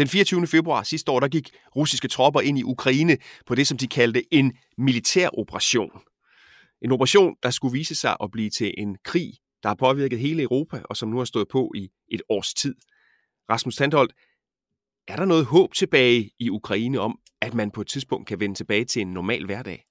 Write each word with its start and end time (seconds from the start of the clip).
Den 0.00 0.08
24. 0.08 0.46
februar 0.46 0.82
sidste 0.82 1.12
år, 1.12 1.20
der 1.20 1.28
gik 1.28 1.50
russiske 1.76 2.08
tropper 2.08 2.40
ind 2.40 2.58
i 2.58 2.62
Ukraine 2.62 3.16
på 3.46 3.54
det, 3.54 3.66
som 3.66 3.78
de 3.78 3.88
kaldte 3.88 4.34
en 4.34 4.52
militær 4.78 5.28
operation. 5.38 5.90
En 6.82 6.92
operation, 6.92 7.36
der 7.42 7.50
skulle 7.50 7.72
vise 7.72 7.94
sig 7.94 8.16
at 8.22 8.30
blive 8.30 8.50
til 8.50 8.74
en 8.78 8.96
krig, 9.04 9.32
der 9.62 9.68
har 9.68 9.74
påvirket 9.74 10.18
hele 10.18 10.42
Europa, 10.42 10.82
og 10.84 10.96
som 10.96 11.08
nu 11.08 11.18
har 11.18 11.24
stået 11.24 11.48
på 11.48 11.72
i 11.74 11.90
et 12.08 12.22
års 12.28 12.54
tid. 12.54 12.74
Rasmus 13.50 13.76
Tandholt, 13.76 14.12
er 15.08 15.16
der 15.16 15.24
noget 15.24 15.44
håb 15.44 15.74
tilbage 15.74 16.30
i 16.38 16.50
Ukraine 16.50 17.00
om, 17.00 17.18
at 17.40 17.54
man 17.54 17.70
på 17.70 17.80
et 17.80 17.88
tidspunkt 17.88 18.28
kan 18.28 18.40
vende 18.40 18.54
tilbage 18.54 18.84
til 18.84 19.02
en 19.02 19.12
normal 19.12 19.46
hverdag? 19.46 19.84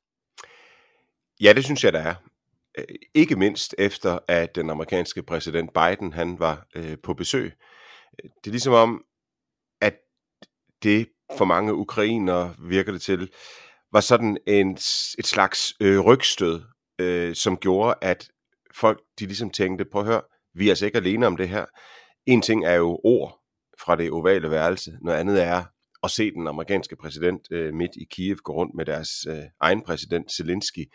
Ja, 1.42 1.54
det 1.54 1.64
synes 1.64 1.84
jeg, 1.84 1.94
der 1.94 2.00
er. 2.00 2.16
Øh, 2.78 2.86
ikke 3.14 3.36
mindst 3.36 3.76
efter, 3.78 4.20
at 4.28 4.56
den 4.56 4.70
amerikanske 4.70 5.24
præsident 5.24 5.70
Biden 5.74 6.14
han 6.14 6.40
var 6.40 6.68
øh, 6.76 6.98
på 7.04 7.14
besøg. 7.14 7.54
Det 8.24 8.48
er 8.48 8.52
ligesom 8.52 8.74
om, 8.74 9.04
det 10.84 11.08
for 11.38 11.46
mange 11.46 11.74
ukrainere 11.74 12.56
virker 12.60 12.92
det 12.92 13.02
til, 13.02 13.30
var 13.92 14.00
sådan 14.00 14.38
en, 14.48 14.72
et 15.20 15.26
slags 15.26 15.74
øh, 15.82 16.00
rygstød, 16.00 16.62
øh, 17.00 17.36
som 17.36 17.58
gjorde, 17.58 17.96
at 18.02 18.30
folk 18.76 19.02
de 19.20 19.26
ligesom 19.26 19.50
tænkte, 19.50 19.86
prøv 19.86 20.02
at 20.02 20.08
høre, 20.08 20.22
vi 20.54 20.68
er 20.68 20.72
altså 20.72 20.86
ikke 20.86 20.98
alene 20.98 21.28
om 21.28 21.38
det 21.38 21.50
her. 21.50 21.66
En 22.26 22.42
ting 22.42 22.66
er 22.66 22.74
jo 22.74 23.00
ord, 23.04 23.40
fra 23.80 23.96
det 23.96 24.12
ovale 24.12 24.52
værelse. 24.52 24.98
Noget 25.02 25.18
andet 25.18 25.44
er 25.44 25.64
at 26.04 26.12
se 26.12 26.32
den 26.32 26.48
amerikanske 26.48 26.96
præsident 26.96 27.42
øh, 27.52 27.74
midt 27.74 27.92
i 27.96 28.06
Kiev 28.12 28.36
gå 28.36 28.54
rundt 28.54 28.76
med 28.76 28.86
deres 28.86 29.10
øh, 29.30 29.44
egen 29.62 29.82
præsident 29.82 30.32
Zelensky. 30.32 30.92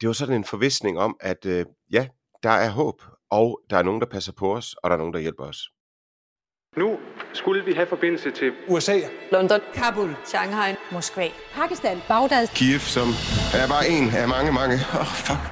Det 0.00 0.06
var 0.06 0.12
sådan 0.12 0.34
en 0.34 0.44
forvisning 0.44 0.98
om, 0.98 1.16
at 1.20 1.46
øh, 1.46 1.66
ja, 1.92 2.08
der 2.42 2.50
er 2.50 2.70
håb, 2.70 3.02
og 3.30 3.60
der 3.70 3.76
er 3.76 3.82
nogen, 3.82 4.00
der 4.00 4.06
passer 4.06 4.32
på 4.32 4.56
os, 4.56 4.74
og 4.74 4.90
der 4.90 4.96
er 4.96 4.98
nogen, 4.98 5.14
der 5.14 5.20
hjælper 5.20 5.44
os. 5.44 5.68
Nu 6.76 6.98
skulle 7.32 7.64
vi 7.64 7.72
have 7.72 7.86
forbindelse 7.86 8.30
til 8.30 8.52
USA, 8.68 8.96
London, 9.32 9.60
Kabul, 9.74 10.16
Shanghai, 10.24 10.74
Moskva, 10.92 11.28
Pakistan, 11.54 11.98
Bagdad, 12.08 12.46
Kiev, 12.54 12.78
som 12.78 13.08
er 13.62 13.68
bare 13.68 13.88
en 13.88 14.04
af 14.16 14.28
mange, 14.28 14.52
mange. 14.52 14.74
Åh, 14.74 15.00
oh, 15.00 15.06
fuck. 15.06 15.42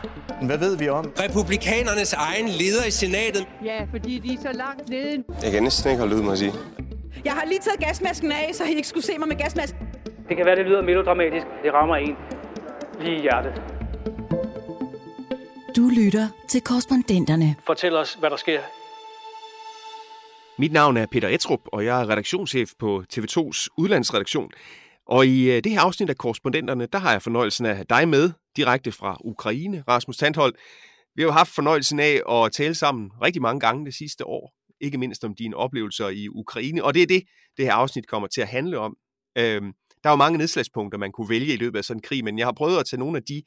Hvad 0.42 0.58
ved 0.58 0.76
vi 0.76 0.88
om? 0.88 1.12
Republikanernes 1.24 2.12
egen 2.12 2.48
leder 2.48 2.84
i 2.86 2.90
senatet. 2.90 3.46
Ja, 3.64 3.86
fordi 3.90 4.18
de 4.18 4.34
er 4.34 4.38
så 4.42 4.52
langt 4.52 4.88
nede. 4.88 5.24
Jeg 5.42 5.52
kan 5.52 5.62
næsten 5.62 5.90
ikke 5.90 6.00
holde 6.00 6.16
ud, 6.16 6.22
må 6.22 6.30
jeg 6.30 6.38
sige. 6.38 6.52
Jeg 7.24 7.32
har 7.32 7.44
lige 7.46 7.58
taget 7.60 7.80
gasmasken 7.80 8.32
af, 8.32 8.50
så 8.54 8.64
I 8.64 8.68
ikke 8.68 8.88
skulle 8.88 9.06
se 9.06 9.18
mig 9.18 9.28
med 9.28 9.36
gasmasken. 9.36 9.78
Det 10.28 10.36
kan 10.36 10.46
være, 10.46 10.56
det 10.56 10.66
lyder 10.66 10.82
melodramatisk. 10.82 11.46
Det 11.64 11.72
rammer 11.72 11.96
en 11.96 12.16
lige 13.00 13.16
i 13.16 13.20
hjertet. 13.20 13.62
Du 15.76 15.90
lytter 16.00 16.28
til 16.48 16.60
korrespondenterne. 16.60 17.54
Fortæl 17.66 17.96
os, 17.96 18.14
hvad 18.14 18.30
der 18.30 18.36
sker. 18.36 18.60
Mit 20.60 20.72
navn 20.72 20.96
er 20.96 21.06
Peter 21.06 21.28
Etrup, 21.28 21.60
og 21.66 21.84
jeg 21.84 22.00
er 22.00 22.08
redaktionschef 22.08 22.70
på 22.78 23.04
TV2's 23.12 23.66
udlandsredaktion. 23.78 24.50
Og 25.06 25.26
i 25.26 25.50
øh, 25.50 25.64
det 25.64 25.72
her 25.72 25.80
afsnit 25.80 26.10
af 26.10 26.16
korrespondenterne, 26.16 26.86
der 26.86 26.98
har 26.98 27.12
jeg 27.12 27.22
fornøjelsen 27.22 27.66
af 27.66 27.70
at 27.70 27.76
have 27.76 27.86
dig 27.90 28.08
med, 28.08 28.30
direkte 28.56 28.92
fra 28.92 29.16
Ukraine, 29.24 29.84
Rasmus 29.88 30.16
Tandholt. 30.16 30.56
Vi 31.14 31.22
har 31.22 31.26
jo 31.26 31.32
haft 31.32 31.54
fornøjelsen 31.54 32.00
af 32.00 32.20
at 32.30 32.52
tale 32.52 32.74
sammen 32.74 33.10
rigtig 33.22 33.42
mange 33.42 33.60
gange 33.60 33.86
det 33.86 33.94
sidste 33.94 34.26
år, 34.26 34.52
ikke 34.80 34.98
mindst 34.98 35.24
om 35.24 35.34
dine 35.34 35.56
oplevelser 35.56 36.08
i 36.08 36.28
Ukraine, 36.28 36.84
og 36.84 36.94
det 36.94 37.02
er 37.02 37.06
det, 37.06 37.22
det 37.56 37.64
her 37.64 37.74
afsnit 37.74 38.06
kommer 38.06 38.28
til 38.28 38.40
at 38.40 38.48
handle 38.48 38.78
om. 38.78 38.96
Øhm, 39.38 39.72
der 40.02 40.10
er 40.10 40.12
jo 40.12 40.16
mange 40.16 40.38
nedslagspunkter, 40.38 40.98
man 40.98 41.12
kunne 41.12 41.28
vælge 41.28 41.54
i 41.54 41.56
løbet 41.56 41.78
af 41.78 41.84
sådan 41.84 41.98
en 41.98 42.02
krig, 42.02 42.24
men 42.24 42.38
jeg 42.38 42.46
har 42.46 42.52
prøvet 42.52 42.78
at 42.78 42.86
tage 42.86 43.00
nogle 43.00 43.16
af 43.16 43.22
de 43.22 43.42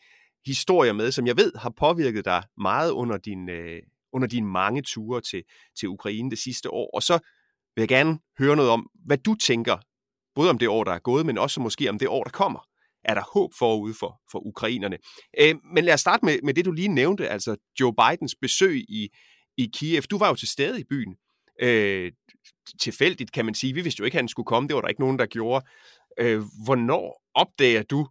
historier 0.45 0.93
med, 0.93 1.11
som 1.11 1.27
jeg 1.27 1.37
ved 1.37 1.51
har 1.55 1.73
påvirket 1.77 2.25
dig 2.25 2.43
meget 2.57 2.91
under 2.91 3.17
din, 3.17 3.49
øh, 3.49 3.81
under 4.13 4.27
dine 4.27 4.47
mange 4.47 4.81
ture 4.81 5.21
til, 5.21 5.43
til 5.79 5.89
Ukraine 5.89 6.29
det 6.29 6.39
sidste 6.39 6.69
år. 6.69 6.89
Og 6.93 7.03
så 7.03 7.19
vil 7.75 7.81
jeg 7.81 7.89
gerne 7.89 8.19
høre 8.39 8.55
noget 8.55 8.71
om, 8.71 8.89
hvad 9.05 9.17
du 9.17 9.35
tænker 9.35 9.77
både 10.35 10.49
om 10.49 10.57
det 10.57 10.67
år, 10.67 10.83
der 10.83 10.91
er 10.91 10.99
gået, 10.99 11.25
men 11.25 11.37
også 11.37 11.61
måske 11.61 11.89
om 11.89 11.99
det 11.99 12.07
år, 12.07 12.23
der 12.23 12.31
kommer. 12.31 12.67
Er 13.03 13.13
der 13.13 13.21
håb 13.33 13.53
forude 13.57 13.93
for, 13.93 14.21
for 14.31 14.39
ukrainerne? 14.39 14.97
Øh, 15.39 15.55
men 15.73 15.83
lad 15.83 15.93
os 15.93 16.01
starte 16.01 16.25
med, 16.25 16.39
med 16.43 16.53
det, 16.53 16.65
du 16.65 16.71
lige 16.71 16.87
nævnte, 16.87 17.29
altså 17.29 17.55
Joe 17.79 17.93
Bidens 17.93 18.35
besøg 18.41 18.85
i, 18.89 19.09
i 19.57 19.69
Kiev. 19.73 20.01
Du 20.01 20.17
var 20.17 20.27
jo 20.27 20.35
til 20.35 20.47
stede 20.47 20.79
i 20.79 20.83
byen. 20.83 21.15
Øh, 21.61 22.11
tilfældigt, 22.79 23.31
kan 23.31 23.45
man 23.45 23.55
sige. 23.55 23.73
Vi 23.73 23.81
vidste 23.81 23.99
jo 23.99 24.05
ikke, 24.05 24.15
at 24.15 24.21
han 24.21 24.27
skulle 24.27 24.45
komme. 24.45 24.67
Det 24.67 24.75
var 24.75 24.81
der 24.81 24.87
ikke 24.87 25.01
nogen, 25.01 25.19
der 25.19 25.25
gjorde. 25.25 25.65
Øh, 26.19 26.43
hvornår 26.65 27.23
opdager 27.33 27.83
du, 27.83 28.07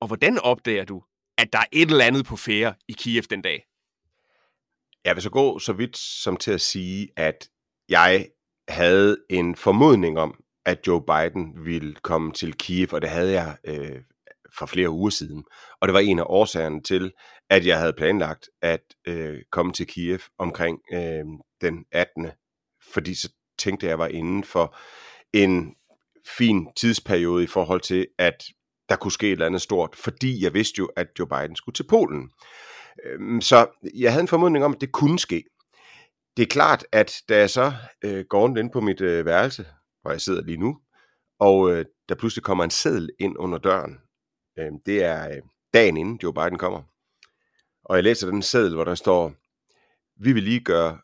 og 0.00 0.06
hvordan 0.06 0.38
opdager 0.38 0.84
du, 0.84 1.02
at 1.38 1.52
der 1.52 1.58
er 1.58 1.66
et 1.72 1.90
eller 1.90 2.04
andet 2.04 2.26
på 2.26 2.36
færre 2.36 2.74
i 2.88 2.92
Kiev 2.92 3.22
den 3.22 3.42
dag? 3.42 3.64
Jeg 5.06 5.16
vil 5.16 5.22
så 5.22 5.30
gå 5.30 5.58
så 5.58 5.72
vidt 5.72 5.96
som 5.96 6.36
til 6.36 6.50
at 6.50 6.60
sige, 6.60 7.08
at 7.16 7.48
jeg 7.88 8.28
havde 8.68 9.16
en 9.30 9.56
formodning 9.56 10.18
om, 10.18 10.34
at 10.64 10.86
Joe 10.86 11.02
Biden 11.06 11.64
ville 11.64 11.94
komme 11.94 12.32
til 12.32 12.54
Kiev, 12.54 12.88
og 12.92 13.02
det 13.02 13.10
havde 13.10 13.32
jeg 13.32 13.56
øh, 13.64 14.00
for 14.58 14.66
flere 14.66 14.90
uger 14.90 15.10
siden. 15.10 15.44
Og 15.80 15.88
det 15.88 15.92
var 15.92 16.00
en 16.00 16.18
af 16.18 16.24
årsagerne 16.26 16.82
til, 16.82 17.12
at 17.50 17.66
jeg 17.66 17.78
havde 17.78 17.92
planlagt 17.92 18.48
at 18.62 18.80
øh, 19.08 19.38
komme 19.52 19.72
til 19.72 19.86
Kiev 19.86 20.18
omkring 20.38 20.78
øh, 20.92 21.24
den 21.60 21.84
18. 21.92 22.30
Fordi 22.92 23.14
så 23.14 23.32
tænkte 23.58 23.86
jeg, 23.86 23.88
at 23.88 23.92
jeg 23.92 23.98
var 23.98 24.08
inden 24.08 24.44
for 24.44 24.76
en 25.32 25.74
fin 26.38 26.68
tidsperiode 26.76 27.44
i 27.44 27.46
forhold 27.46 27.80
til, 27.80 28.06
at 28.18 28.44
der 28.88 28.96
kunne 28.96 29.12
ske 29.12 29.26
et 29.26 29.32
eller 29.32 29.46
andet 29.46 29.62
stort, 29.62 29.96
fordi 29.96 30.44
jeg 30.44 30.54
vidste 30.54 30.78
jo, 30.78 30.90
at 30.96 31.06
Joe 31.18 31.28
Biden 31.28 31.56
skulle 31.56 31.74
til 31.74 31.86
Polen. 31.86 32.30
Øhm, 33.04 33.40
så 33.40 33.66
jeg 33.94 34.12
havde 34.12 34.22
en 34.22 34.28
formodning 34.28 34.64
om, 34.64 34.72
at 34.74 34.80
det 34.80 34.92
kunne 34.92 35.18
ske. 35.18 35.44
Det 36.36 36.42
er 36.42 36.46
klart, 36.46 36.86
at 36.92 37.22
da 37.28 37.38
jeg 37.38 37.50
så 37.50 37.72
øh, 38.04 38.24
går 38.24 38.40
rundt 38.40 38.58
ind 38.58 38.70
på 38.70 38.80
mit 38.80 39.00
øh, 39.00 39.26
værelse, 39.26 39.66
hvor 40.02 40.10
jeg 40.10 40.20
sidder 40.20 40.42
lige 40.42 40.58
nu, 40.58 40.78
og 41.38 41.72
øh, 41.72 41.84
der 42.08 42.14
pludselig 42.14 42.44
kommer 42.44 42.64
en 42.64 42.70
seddel 42.70 43.10
ind 43.18 43.36
under 43.38 43.58
døren. 43.58 43.98
Øh, 44.58 44.72
det 44.86 45.04
er 45.04 45.28
øh, 45.28 45.42
dagen 45.74 45.96
inden 45.96 46.18
Joe 46.22 46.34
Biden 46.34 46.58
kommer. 46.58 46.82
Og 47.84 47.96
jeg 47.96 48.04
læser 48.04 48.30
den 48.30 48.42
seddel, 48.42 48.74
hvor 48.74 48.84
der 48.84 48.94
står, 48.94 49.32
vi 50.16 50.32
vil 50.32 50.42
lige 50.42 50.60
gøre 50.60 50.98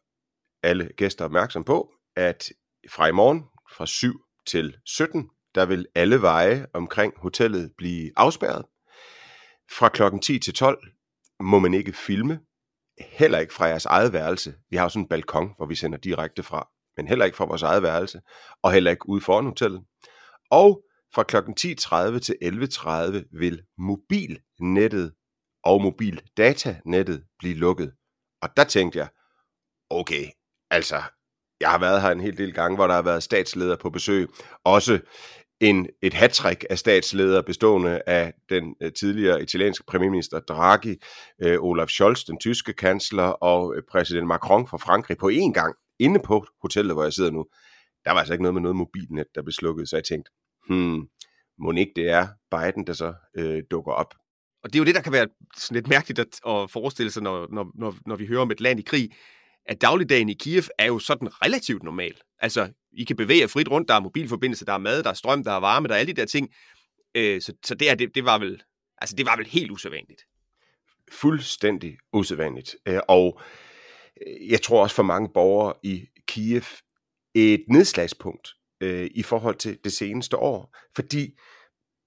alle 0.62 0.90
gæster 0.96 1.24
opmærksom 1.24 1.64
på, 1.64 1.90
at 2.16 2.52
fra 2.90 3.06
i 3.06 3.12
morgen, 3.12 3.44
fra 3.72 3.86
7 3.86 4.20
til 4.46 4.76
17, 4.84 5.30
der 5.54 5.66
vil 5.66 5.86
alle 5.94 6.22
veje 6.22 6.66
omkring 6.72 7.14
hotellet 7.16 7.72
blive 7.78 8.10
afspærret. 8.16 8.64
Fra 9.70 9.88
klokken 9.88 10.20
10 10.20 10.38
til 10.38 10.54
12 10.54 10.92
må 11.40 11.58
man 11.58 11.74
ikke 11.74 11.92
filme, 11.92 12.40
heller 13.00 13.38
ikke 13.38 13.54
fra 13.54 13.64
jeres 13.64 13.86
eget 13.86 14.12
værelse. 14.12 14.54
Vi 14.70 14.76
har 14.76 14.84
jo 14.84 14.88
sådan 14.88 15.02
en 15.02 15.08
balkon, 15.08 15.54
hvor 15.56 15.66
vi 15.66 15.74
sender 15.74 15.98
direkte 15.98 16.42
fra 16.42 16.68
men 16.96 17.08
heller 17.08 17.24
ikke 17.24 17.36
fra 17.36 17.44
vores 17.44 17.62
eget 17.62 17.82
værelse, 17.82 18.20
og 18.62 18.72
heller 18.72 18.90
ikke 18.90 19.08
ude 19.08 19.20
foran 19.20 19.44
hotellet. 19.44 19.82
Og 20.50 20.84
fra 21.14 21.22
kl. 21.22 21.36
10.30 21.36 22.18
til 22.18 22.36
11.30 22.44 23.38
vil 23.38 23.62
mobilnettet 23.78 25.14
og 25.64 25.82
mobildatanettet 25.82 27.24
blive 27.38 27.54
lukket. 27.54 27.92
Og 28.42 28.48
der 28.56 28.64
tænkte 28.64 28.98
jeg, 28.98 29.08
okay, 29.90 30.26
altså, 30.70 31.02
jeg 31.60 31.70
har 31.70 31.78
været 31.78 32.02
her 32.02 32.10
en 32.10 32.20
hel 32.20 32.38
del 32.38 32.54
gange, 32.54 32.76
hvor 32.76 32.86
der 32.86 32.94
har 32.94 33.02
været 33.02 33.22
statsledere 33.22 33.78
på 33.78 33.90
besøg. 33.90 34.28
Også 34.64 35.00
en, 35.62 35.88
et 36.02 36.14
hattrick 36.14 36.64
af 36.70 36.78
statsledere 36.78 37.42
bestående 37.42 38.02
af 38.06 38.32
den 38.48 38.74
øh, 38.82 38.92
tidligere 38.92 39.42
italienske 39.42 39.84
premierminister 39.86 40.40
Draghi, 40.40 40.96
øh, 41.42 41.58
Olaf 41.60 41.88
Scholz, 41.88 42.24
den 42.24 42.38
tyske 42.38 42.72
kansler, 42.72 43.22
og 43.22 43.76
øh, 43.76 43.82
præsident 43.90 44.26
Macron 44.26 44.66
fra 44.66 44.76
Frankrig 44.76 45.16
på 45.18 45.30
én 45.34 45.52
gang 45.52 45.74
inde 45.98 46.20
på 46.24 46.46
hotellet, 46.62 46.94
hvor 46.94 47.02
jeg 47.02 47.12
sidder 47.12 47.30
nu, 47.30 47.46
der 48.04 48.10
var 48.10 48.18
altså 48.18 48.34
ikke 48.34 48.42
noget 48.42 48.54
med 48.54 48.62
noget 48.62 48.76
mobilnet, 48.76 49.26
der 49.34 49.42
blev 49.42 49.52
slukket, 49.52 49.88
så 49.88 49.96
jeg 49.96 50.04
tænkte, 50.04 50.30
hmm, 50.68 51.08
må 51.58 51.72
ikke 51.72 51.92
det 51.96 52.08
er 52.08 52.28
Biden, 52.50 52.86
der 52.86 52.92
så 52.92 53.14
øh, 53.36 53.62
dukker 53.70 53.92
op. 53.92 54.14
Og 54.62 54.72
det 54.72 54.78
er 54.78 54.80
jo 54.80 54.84
det, 54.84 54.94
der 54.94 55.02
kan 55.02 55.12
være 55.12 55.28
sådan 55.56 55.74
lidt 55.74 55.88
mærkeligt 55.88 56.18
at, 56.18 56.40
at 56.46 56.70
forestille 56.70 57.10
sig, 57.10 57.22
når, 57.22 57.48
når, 57.52 57.70
når, 57.74 57.94
når 58.06 58.16
vi 58.16 58.26
hører 58.26 58.40
om 58.40 58.50
et 58.50 58.60
land 58.60 58.80
i 58.80 58.82
krig, 58.82 59.10
at 59.66 59.80
dagligdagen 59.80 60.28
i 60.28 60.34
Kiev 60.34 60.62
er 60.78 60.86
jo 60.86 60.98
sådan 60.98 61.28
relativt 61.44 61.82
normal. 61.82 62.14
Altså, 62.38 62.72
I 62.92 63.04
kan 63.04 63.16
bevæge 63.16 63.40
jer 63.40 63.46
frit 63.46 63.70
rundt, 63.70 63.88
der 63.88 63.94
er 63.94 64.00
mobilforbindelse, 64.00 64.64
der 64.64 64.72
er 64.72 64.78
mad, 64.78 65.02
der 65.02 65.10
er 65.10 65.14
strøm, 65.14 65.44
der 65.44 65.52
er 65.52 65.60
varme, 65.60 65.88
der 65.88 65.94
er 65.94 65.98
alle 65.98 66.12
de 66.12 66.20
der 66.20 66.26
ting. 66.26 66.54
Øh, 67.14 67.40
så 67.40 67.52
så 67.64 67.74
det, 67.74 67.90
er, 67.90 67.94
det, 67.94 68.14
det, 68.14 68.24
var 68.24 68.38
vel, 68.38 68.62
altså, 68.98 69.16
det 69.16 69.26
var 69.26 69.36
vel 69.36 69.46
helt 69.46 69.70
usædvanligt. 69.70 70.22
Fuldstændig 71.12 71.98
usædvanligt. 72.12 72.76
Øh, 72.86 73.00
og 73.08 73.40
øh, 74.26 74.50
jeg 74.50 74.62
tror 74.62 74.82
også 74.82 74.96
for 74.96 75.02
mange 75.02 75.28
borgere 75.34 75.74
i 75.82 76.08
Kiev, 76.26 76.62
et 77.34 77.64
nedslagspunkt 77.68 78.48
øh, 78.80 79.10
i 79.14 79.22
forhold 79.22 79.56
til 79.56 79.78
det 79.84 79.92
seneste 79.92 80.36
år. 80.36 80.76
Fordi 80.94 81.38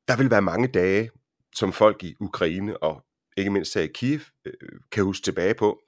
der 0.08 0.18
vil 0.18 0.32
være 0.32 0.42
mange 0.42 0.68
dage, 0.68 1.10
som 1.56 1.74
folk 1.74 2.04
i 2.04 2.16
Ukraine 2.20 2.84
og 2.84 3.06
ikke 3.38 3.52
mindst 3.52 3.74
her 3.74 3.82
i 3.82 3.90
Kiev 3.94 4.20
øh, 4.46 4.54
kan 4.92 5.04
huske 5.04 5.24
tilbage 5.24 5.54
på. 5.54 5.80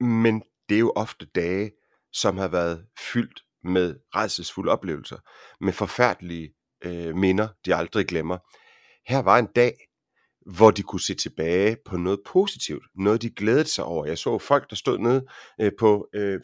Men 0.00 0.42
det 0.72 0.76
er 0.76 0.80
jo 0.80 0.92
ofte 0.96 1.26
dage, 1.26 1.72
som 2.12 2.38
har 2.38 2.48
været 2.48 2.86
fyldt 3.12 3.44
med 3.64 3.96
redselsfulde 4.14 4.72
oplevelser, 4.72 5.18
med 5.64 5.72
forfærdelige 5.72 6.54
øh, 6.84 7.16
minder, 7.16 7.48
de 7.66 7.74
aldrig 7.74 8.06
glemmer. 8.06 8.38
Her 9.12 9.18
var 9.18 9.38
en 9.38 9.46
dag, 9.46 9.76
hvor 10.46 10.70
de 10.70 10.82
kunne 10.82 11.00
se 11.00 11.14
tilbage 11.14 11.76
på 11.84 11.96
noget 11.96 12.20
positivt, 12.26 12.84
noget 12.94 13.22
de 13.22 13.30
glædede 13.30 13.68
sig 13.68 13.84
over. 13.84 14.06
Jeg 14.06 14.18
så 14.18 14.38
folk, 14.38 14.70
der 14.70 14.76
stod 14.76 14.98
nede 14.98 15.26
øh, 15.60 15.72
på 15.78 16.08
øh, 16.14 16.40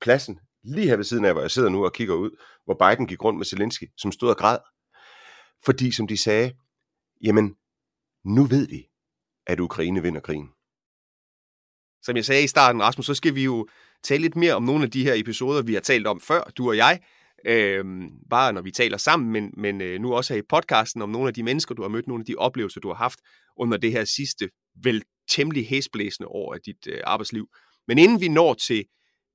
pladsen, 0.00 0.38
lige 0.64 0.88
her 0.88 0.96
ved 0.96 1.04
siden 1.04 1.24
af, 1.24 1.32
hvor 1.32 1.40
jeg 1.40 1.50
sidder 1.50 1.68
nu 1.68 1.84
og 1.84 1.92
kigger 1.92 2.14
ud, 2.14 2.30
hvor 2.64 2.74
Biden 2.74 3.06
gik 3.06 3.24
rundt 3.24 3.38
med 3.38 3.46
Zelensky, 3.46 3.84
som 3.96 4.12
stod 4.12 4.30
og 4.30 4.36
græd. 4.36 4.58
Fordi, 5.64 5.92
som 5.92 6.06
de 6.06 6.16
sagde, 6.16 6.52
jamen, 7.24 7.56
nu 8.24 8.44
ved 8.44 8.68
vi, 8.68 8.86
at 9.46 9.60
Ukraine 9.60 10.02
vinder 10.02 10.20
krigen. 10.20 10.53
Som 12.04 12.16
jeg 12.16 12.24
sagde 12.24 12.44
i 12.44 12.46
starten, 12.46 12.82
Rasmus, 12.82 13.06
så 13.06 13.14
skal 13.14 13.34
vi 13.34 13.44
jo 13.44 13.68
tale 14.02 14.22
lidt 14.22 14.36
mere 14.36 14.54
om 14.54 14.62
nogle 14.62 14.84
af 14.84 14.90
de 14.90 15.04
her 15.04 15.14
episoder, 15.14 15.62
vi 15.62 15.74
har 15.74 15.80
talt 15.80 16.06
om 16.06 16.20
før, 16.20 16.42
du 16.58 16.68
og 16.68 16.76
jeg. 16.76 17.00
Øh, 17.46 17.84
bare 18.30 18.52
når 18.52 18.62
vi 18.62 18.70
taler 18.70 18.96
sammen, 18.96 19.32
men, 19.32 19.50
men 19.56 19.80
øh, 19.80 20.00
nu 20.00 20.14
også 20.14 20.34
her 20.34 20.40
i 20.40 20.46
podcasten 20.48 21.02
om 21.02 21.08
nogle 21.08 21.28
af 21.28 21.34
de 21.34 21.42
mennesker, 21.42 21.74
du 21.74 21.82
har 21.82 21.88
mødt, 21.88 22.08
nogle 22.08 22.22
af 22.22 22.26
de 22.26 22.34
oplevelser, 22.36 22.80
du 22.80 22.88
har 22.88 22.94
haft 22.94 23.18
under 23.56 23.78
det 23.78 23.92
her 23.92 24.04
sidste, 24.04 24.48
vel 24.82 25.02
temmelig 25.30 25.68
hæsblæsende 25.68 26.28
år 26.28 26.54
af 26.54 26.60
dit 26.60 26.86
øh, 26.88 27.00
arbejdsliv. 27.04 27.46
Men 27.88 27.98
inden 27.98 28.20
vi 28.20 28.28
når 28.28 28.54
til, 28.54 28.84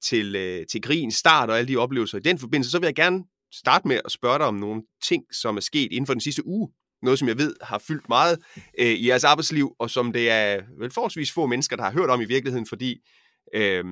til, 0.04 0.36
øh, 0.36 0.66
til 0.72 0.82
krigens 0.82 1.16
start 1.16 1.50
og 1.50 1.58
alle 1.58 1.68
de 1.68 1.78
oplevelser 1.78 2.18
i 2.18 2.22
den 2.22 2.40
forbindelse, 2.40 2.72
så 2.72 2.80
vil 2.80 2.88
jeg 2.88 2.96
gerne 2.96 3.24
starte 3.54 3.88
med 3.88 4.02
at 4.06 4.12
spørge 4.12 4.40
dig 4.40 4.48
om 4.48 4.56
nogle 4.56 4.82
ting, 5.08 5.24
som 5.32 5.58
er 5.58 5.62
sket 5.62 5.92
inden 5.92 6.06
for 6.06 6.14
den 6.14 6.22
sidste 6.22 6.46
uge. 6.46 6.70
Noget, 7.02 7.20
som 7.20 7.28
jeg 7.28 7.38
ved 7.38 7.56
har 7.62 7.78
fyldt 7.78 8.10
meget 8.10 8.40
øh, 8.80 8.88
i 8.88 9.08
jeres 9.08 9.24
arbejdsliv, 9.24 9.76
og 9.80 9.90
som 9.90 10.14
det 10.14 10.30
er 10.30 10.62
vel 10.80 10.92
forholdsvis 10.92 11.32
få 11.32 11.46
mennesker, 11.46 11.76
der 11.76 11.84
har 11.84 11.92
hørt 11.92 12.10
om 12.10 12.22
i 12.22 12.26
virkeligheden, 12.26 12.66
fordi, 12.66 12.98
øh, 13.54 13.86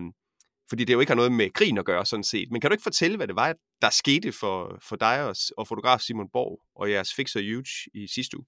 fordi 0.70 0.84
det 0.84 0.94
jo 0.94 1.00
ikke 1.00 1.10
har 1.10 1.16
noget 1.16 1.32
med 1.32 1.50
krigen 1.50 1.78
at 1.78 1.86
gøre, 1.86 2.06
sådan 2.06 2.24
set. 2.24 2.52
Men 2.52 2.62
kan 2.62 2.70
du 2.70 2.74
ikke 2.74 2.84
fortælle, 2.84 3.18
hvad 3.18 3.28
det 3.28 3.36
var, 3.36 3.56
der 3.82 3.90
skete 3.90 4.32
for, 4.32 4.80
for 4.82 4.96
dig 4.96 5.24
og, 5.24 5.36
og 5.58 5.68
fotograf 5.68 6.00
Simon 6.00 6.30
Borg 6.34 6.62
og 6.76 6.92
jeres 6.92 7.14
Fixer 7.14 7.40
Huge 7.40 8.02
i 8.04 8.08
sidste 8.08 8.38
uge? 8.38 8.46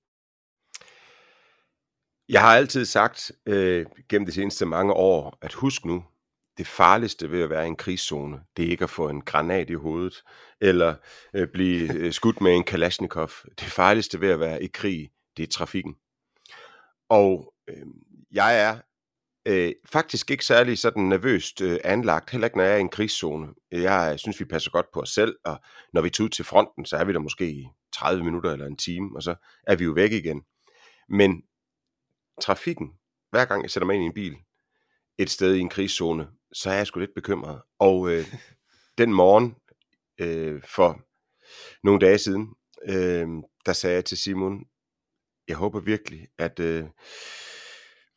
Jeg 2.30 2.42
har 2.42 2.56
altid 2.56 2.86
sagt 2.86 3.32
øh, 3.46 3.86
gennem 4.10 4.26
de 4.26 4.32
seneste 4.32 4.66
mange 4.66 4.94
år, 4.94 5.38
at 5.42 5.54
husk 5.54 5.86
nu, 5.86 6.04
det 6.60 6.68
farligste 6.68 7.32
ved 7.32 7.42
at 7.42 7.50
være 7.50 7.66
i 7.66 7.68
en 7.68 7.76
krigszone, 7.76 8.42
det 8.58 8.66
er 8.66 8.70
ikke 8.70 8.84
at 8.84 8.90
få 8.90 9.10
en 9.10 9.22
granat 9.22 9.70
i 9.70 9.74
hovedet, 9.74 10.24
eller 10.62 10.96
øh, 11.34 11.48
blive 11.48 11.94
øh, 11.94 12.14
skudt 12.14 12.42
med 12.42 12.56
en 12.56 12.64
Kalashnikov. 12.64 13.30
Det 13.60 13.68
farligste 13.68 14.22
ved 14.22 14.30
at 14.30 14.40
være 14.40 14.64
i 14.64 14.68
krig, 14.68 15.10
det 15.38 15.44
er 15.44 15.48
trafikken. 15.48 15.96
Og 17.10 17.54
øh, 17.70 17.86
jeg 18.32 18.62
er 18.62 18.80
øh, 19.46 19.74
faktisk 19.86 20.32
ikke 20.32 20.46
særlig 20.46 20.78
sådan 20.78 21.04
nervøst 21.04 21.62
øh, 21.62 21.80
anlagt, 21.84 22.30
heller 22.30 22.48
ikke 22.48 22.58
når 22.58 22.64
jeg 22.64 22.74
er 22.74 22.78
i 22.78 22.82
en 22.82 22.90
krigszone. 22.90 23.48
Jeg 23.72 24.20
synes, 24.20 24.40
vi 24.40 24.46
passer 24.46 24.72
godt 24.72 24.92
på 24.94 25.02
os 25.02 25.10
selv, 25.10 25.36
og 25.46 25.60
når 25.94 26.02
vi 26.02 26.10
tager 26.10 26.26
ud 26.26 26.30
til 26.30 26.46
fronten, 26.46 26.86
så 26.86 26.98
er 26.98 27.04
vi 27.04 27.14
der 27.14 27.20
måske 27.20 27.50
i 27.52 27.68
30 27.94 28.24
minutter 28.24 28.52
eller 28.52 28.66
en 28.66 28.78
time, 28.78 29.10
og 29.16 29.24
så 29.24 29.36
er 29.68 29.76
vi 29.76 29.84
jo 29.84 29.92
væk 29.92 30.12
igen. 30.12 30.42
Men 31.10 31.42
trafikken, 32.42 32.88
hver 33.32 33.46
gang 33.46 33.64
jeg 33.64 33.72
sætter 33.72 33.86
mig 33.86 33.96
ind 33.96 34.04
i 34.04 34.08
en 34.08 34.14
bil, 34.14 34.36
et 35.18 35.30
sted 35.30 35.56
i 35.56 35.60
en 35.60 35.70
krigszone, 35.70 36.28
så 36.54 36.69
er 36.69 36.74
jeg 36.74 36.88
sgu 36.88 37.00
lidt 37.00 37.16
bekymret. 37.16 37.62
Og 37.80 38.12
øh, 38.12 38.25
den 38.98 39.13
morgen 39.13 39.56
øh, 40.19 40.62
for 40.75 41.01
nogle 41.84 42.00
dage 42.00 42.18
siden, 42.18 42.48
øh, 42.90 43.28
der 43.66 43.74
sagde 43.74 43.96
jeg 43.96 44.06
til 44.06 44.18
Simon, 44.18 44.66
jeg 45.48 45.57
håber 45.57 45.80
virkelig, 45.80 46.28
at 46.38 46.60
øh, 46.60 46.86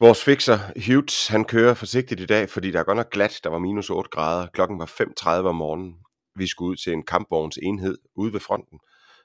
vores 0.01 0.25
fixer 0.25 0.59
Hughes, 0.87 1.27
han 1.27 1.45
kører 1.45 1.75
forsigtigt 1.75 2.21
i 2.21 2.27
dag, 2.27 2.51
fordi 2.51 2.71
der 2.71 2.81
er 2.81 2.85
godt 2.85 2.97
nok 2.97 3.11
glat, 3.11 3.41
der 3.45 3.51
var 3.51 3.59
minus 3.59 3.91
8 3.91 4.11
grader, 4.11 4.47
klokken 4.47 4.79
var 4.79 4.87
5.30 4.87 5.29
om 5.29 5.57
morgenen. 5.57 5.95
Vi 6.37 6.47
skulle 6.47 6.71
ud 6.71 6.77
til 6.77 6.93
en 6.93 7.03
kampvogns 7.03 7.59
enhed 7.63 7.99
ude 8.15 8.33
ved 8.33 8.41
fronten, 8.41 8.79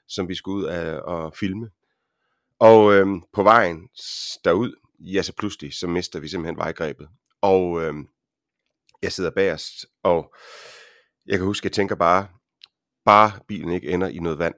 som 0.08 0.28
vi 0.28 0.34
skulle 0.34 0.56
ud 0.56 0.64
af 0.64 1.00
og 1.00 1.36
filme. 1.36 1.70
Og 2.58 2.94
øh, 2.94 3.06
på 3.32 3.42
vejen 3.42 3.88
derud, 4.44 4.72
ja 5.00 5.22
så 5.22 5.32
pludselig, 5.32 5.74
så 5.74 5.86
mister 5.86 6.20
vi 6.20 6.28
simpelthen 6.28 6.58
vejgrebet. 6.58 7.08
Og 7.42 7.82
øh, 7.82 7.94
jeg 9.02 9.12
sidder 9.12 9.30
bagerst, 9.30 9.86
og 10.02 10.34
jeg 11.26 11.38
kan 11.38 11.46
huske, 11.46 11.64
at 11.64 11.64
jeg 11.64 11.72
tænker 11.72 11.94
bare, 11.94 12.28
bare 13.04 13.32
bilen 13.48 13.72
ikke 13.72 13.88
ender 13.88 14.08
i 14.08 14.18
noget 14.18 14.38
vand, 14.38 14.54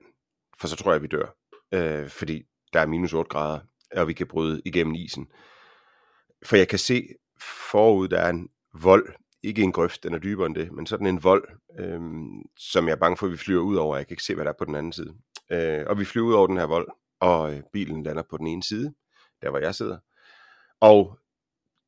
for 0.61 0.69
så 0.69 0.77
tror 0.77 0.91
jeg, 0.91 0.97
at 0.97 1.03
vi 1.03 1.07
dør. 1.07 1.37
Øh, 1.75 2.09
fordi 2.09 2.43
der 2.73 2.81
er 2.81 2.87
minus 2.87 3.13
8 3.13 3.29
grader, 3.29 3.61
og 3.97 4.09
vi 4.09 4.13
kan 4.13 4.27
bryde 4.27 4.63
igennem 4.65 4.95
isen. 4.95 5.27
For 6.47 6.57
jeg 6.57 6.69
kan 6.69 6.79
se 6.79 7.09
forud, 7.71 8.09
der 8.09 8.19
er 8.21 8.31
en 8.31 8.49
vold, 8.75 9.15
ikke 9.43 9.63
en 9.63 9.73
grøft, 9.73 10.03
den 10.03 10.15
er 10.15 10.19
dybere 10.19 10.47
end 10.47 10.55
det, 10.55 10.73
men 10.73 10.87
sådan 10.87 11.07
en 11.07 11.25
vold, 11.25 11.49
øh, 11.79 12.01
som 12.59 12.87
jeg 12.87 12.93
er 12.93 13.01
bange 13.01 13.17
for, 13.17 13.27
at 13.27 13.33
vi 13.33 13.37
flyver 13.37 13.63
ud 13.63 13.77
over. 13.77 13.97
Jeg 13.97 14.07
kan 14.07 14.15
ikke 14.15 14.23
se, 14.23 14.35
hvad 14.35 14.45
der 14.45 14.51
er 14.51 14.59
på 14.59 14.65
den 14.65 14.75
anden 14.75 14.93
side. 14.93 15.15
Øh, 15.53 15.85
og 15.87 15.99
vi 15.99 16.05
flyver 16.05 16.29
ud 16.29 16.35
over 16.35 16.47
den 16.47 16.57
her 16.57 16.67
vold, 16.67 16.89
og 17.21 17.55
øh, 17.55 17.63
bilen 17.73 18.03
lander 18.03 18.23
på 18.31 18.37
den 18.37 18.47
ene 18.47 18.63
side, 18.63 18.95
der 19.43 19.51
hvor 19.51 19.59
jeg 19.59 19.75
sidder. 19.75 19.99
Og 20.81 21.19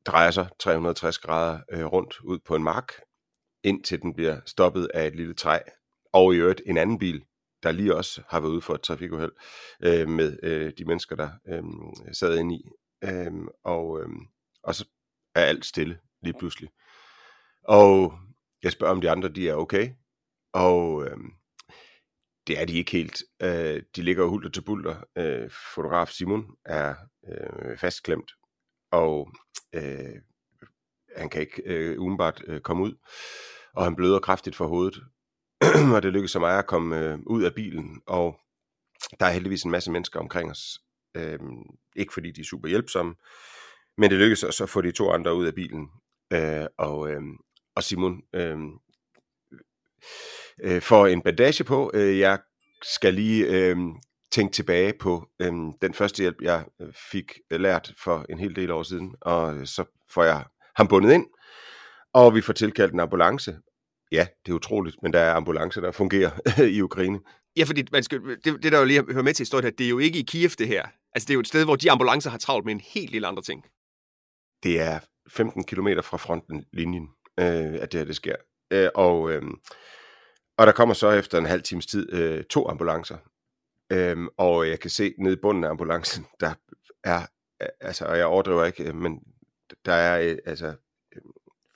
drejer 0.05 0.31
sig 0.31 0.47
360 0.59 1.17
grader 1.17 1.59
øh, 1.71 1.85
rundt 1.85 2.21
ud 2.21 2.39
på 2.39 2.55
en 2.55 2.63
mark, 2.63 2.93
indtil 3.63 4.01
den 4.01 4.13
bliver 4.13 4.39
stoppet 4.45 4.91
af 4.93 5.07
et 5.07 5.15
lille 5.15 5.33
træ, 5.33 5.59
og 6.13 6.33
i 6.33 6.37
øvrigt 6.37 6.61
en 6.65 6.77
anden 6.77 6.99
bil, 6.99 7.25
der 7.63 7.71
lige 7.71 7.95
også 7.95 8.21
har 8.29 8.39
været 8.39 8.51
ude 8.51 8.61
for 8.61 8.73
et 8.73 8.81
trafikuheld 8.81 9.31
øh, 9.83 10.09
med 10.09 10.37
øh, 10.43 10.73
de 10.77 10.85
mennesker, 10.85 11.15
der 11.15 11.29
øh, 11.47 11.63
sad 12.13 12.37
inde 12.37 12.55
i. 12.55 12.69
Øh, 13.03 13.31
og, 13.63 14.01
øh, 14.01 14.09
og 14.63 14.75
så 14.75 14.87
er 15.35 15.41
alt 15.41 15.65
stille 15.65 15.99
lige 16.23 16.39
pludselig. 16.39 16.69
Og 17.63 18.13
jeg 18.63 18.71
spørger, 18.71 18.93
om 18.93 19.01
de 19.01 19.09
andre 19.09 19.29
de 19.29 19.49
er 19.49 19.55
okay. 19.55 19.89
Og 20.53 21.05
øh, 21.05 21.17
det 22.47 22.59
er 22.61 22.65
de 22.65 22.73
ikke 22.73 22.91
helt. 22.91 23.23
Øh, 23.41 23.83
de 23.95 24.01
ligger 24.01 24.25
hulter 24.25 24.49
til 24.49 24.61
bulter. 24.61 25.03
Øh, 25.17 25.49
fotograf 25.75 26.09
Simon 26.09 26.45
er 26.65 26.95
øh, 27.27 27.77
fastklemt 27.77 28.31
og 28.91 29.31
øh, 29.73 30.21
han 31.17 31.29
kan 31.29 31.41
ikke 31.41 31.61
øh, 31.65 31.99
umiddelbart 31.99 32.43
øh, 32.47 32.61
komme 32.61 32.83
ud, 32.83 32.93
og 33.73 33.83
han 33.83 33.95
bløder 33.95 34.19
kraftigt 34.19 34.55
for 34.55 34.67
hovedet, 34.67 35.03
og 35.95 36.03
det 36.03 36.13
lykkedes 36.13 36.35
mig 36.35 36.59
at 36.59 36.67
komme 36.67 36.99
øh, 36.99 37.19
ud 37.25 37.43
af 37.43 37.53
bilen, 37.55 38.01
og 38.07 38.39
der 39.19 39.25
er 39.25 39.31
heldigvis 39.31 39.63
en 39.63 39.71
masse 39.71 39.91
mennesker 39.91 40.19
omkring 40.19 40.51
os, 40.51 40.79
øh, 41.15 41.39
ikke 41.95 42.13
fordi 42.13 42.31
de 42.31 42.41
er 42.41 42.45
super 42.45 42.69
hjælpsomme, 42.69 43.15
men 43.97 44.11
det 44.11 44.19
lykkedes 44.19 44.43
os 44.43 44.61
at 44.61 44.69
få 44.69 44.81
de 44.81 44.91
to 44.91 45.11
andre 45.11 45.35
ud 45.35 45.45
af 45.45 45.55
bilen, 45.55 45.89
øh, 46.33 46.65
og, 46.77 47.11
øh, 47.11 47.21
og 47.75 47.83
Simon 47.83 48.21
øh, 48.33 48.57
øh, 50.63 50.81
får 50.81 51.07
en 51.07 51.21
bandage 51.21 51.63
på, 51.63 51.91
øh, 51.93 52.19
jeg 52.19 52.39
skal 52.83 53.13
lige 53.13 53.47
øh, 53.47 53.77
tænke 54.33 54.53
tilbage 54.53 54.93
på 54.99 55.29
øhm, 55.41 55.73
den 55.81 55.93
første 55.93 56.21
hjælp, 56.21 56.41
jeg 56.41 56.65
øh, 56.81 56.93
fik 57.11 57.31
øh, 57.51 57.59
lært 57.59 57.93
for 58.03 58.25
en 58.29 58.39
hel 58.39 58.55
del 58.55 58.71
år 58.71 58.83
siden, 58.83 59.15
og 59.21 59.55
øh, 59.55 59.67
så 59.67 59.83
får 60.13 60.23
jeg 60.23 60.45
ham 60.75 60.87
bundet 60.87 61.13
ind, 61.13 61.25
og 62.13 62.35
vi 62.35 62.41
får 62.41 62.53
tilkaldt 62.53 62.93
en 62.93 62.99
ambulance. 62.99 63.57
Ja, 64.11 64.27
det 64.45 64.51
er 64.51 64.55
utroligt, 64.55 64.95
men 65.03 65.13
der 65.13 65.19
er 65.19 65.33
ambulance, 65.33 65.81
der 65.81 65.91
fungerer 65.91 66.31
i 66.77 66.81
Ukraine. 66.81 67.19
Ja, 67.57 67.63
fordi 67.63 67.83
man 67.91 68.03
skal, 68.03 68.21
det, 68.45 68.63
det, 68.63 68.71
der 68.71 68.79
jo 68.79 68.85
lige 68.85 69.03
hører 69.11 69.23
med 69.23 69.33
til 69.33 69.43
historien 69.43 69.63
her, 69.63 69.71
det 69.71 69.85
er 69.85 69.89
jo 69.89 69.99
ikke 69.99 70.19
i 70.19 70.21
Kiev, 70.21 70.49
det 70.49 70.67
her. 70.67 70.85
Altså, 71.15 71.27
det 71.27 71.29
er 71.29 71.33
jo 71.33 71.39
et 71.39 71.47
sted, 71.47 71.65
hvor 71.65 71.75
de 71.75 71.91
ambulancer 71.91 72.29
har 72.29 72.37
travlt 72.37 72.65
med 72.65 72.73
en 72.73 72.81
helt 72.93 73.11
lille 73.11 73.27
andre 73.27 73.43
ting. 73.43 73.63
Det 74.63 74.81
er 74.81 74.99
15 75.29 75.63
km 75.63 75.87
fra 76.03 76.17
fronten 76.17 76.65
linjen, 76.73 77.07
øh, 77.39 77.73
at 77.81 77.91
det 77.91 77.99
her 77.99 78.05
det 78.05 78.15
sker. 78.15 78.35
Øh, 78.71 78.89
og, 78.95 79.31
øh, 79.31 79.41
og 80.57 80.67
der 80.67 80.73
kommer 80.73 80.93
så 80.93 81.11
efter 81.11 81.37
en 81.37 81.45
halv 81.45 81.61
times 81.61 81.85
tid 81.85 82.13
øh, 82.13 82.43
to 82.43 82.69
ambulancer, 82.69 83.17
Øhm, 83.93 84.27
og 84.37 84.69
jeg 84.69 84.79
kan 84.79 84.89
se 84.89 85.13
nede 85.19 85.33
i 85.33 85.41
bunden 85.41 85.63
af 85.63 85.69
ambulancen, 85.69 86.25
der 86.39 86.53
er, 87.03 87.25
altså, 87.81 88.05
og 88.05 88.17
jeg 88.17 88.25
overdriver 88.25 88.65
ikke, 88.65 88.83
øh, 88.83 88.95
men 88.95 89.19
der 89.85 89.93
er 89.93 90.31
øh, 90.31 90.37
altså 90.45 90.67
øh, 91.15 91.21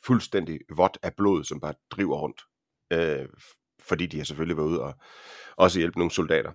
fuldstændig 0.05 0.59
vådt 0.75 0.97
af 1.03 1.13
blod, 1.15 1.43
som 1.43 1.59
bare 1.59 1.73
driver 1.91 2.17
rundt. 2.17 2.41
øh, 2.93 3.29
fordi 3.81 4.05
de 4.05 4.17
har 4.17 4.23
selvfølgelig 4.23 4.57
været 4.57 4.67
ude 4.67 4.81
og 4.81 4.93
også 5.57 5.79
hjælpe 5.79 5.97
nogle 5.97 6.11
soldater. 6.11 6.51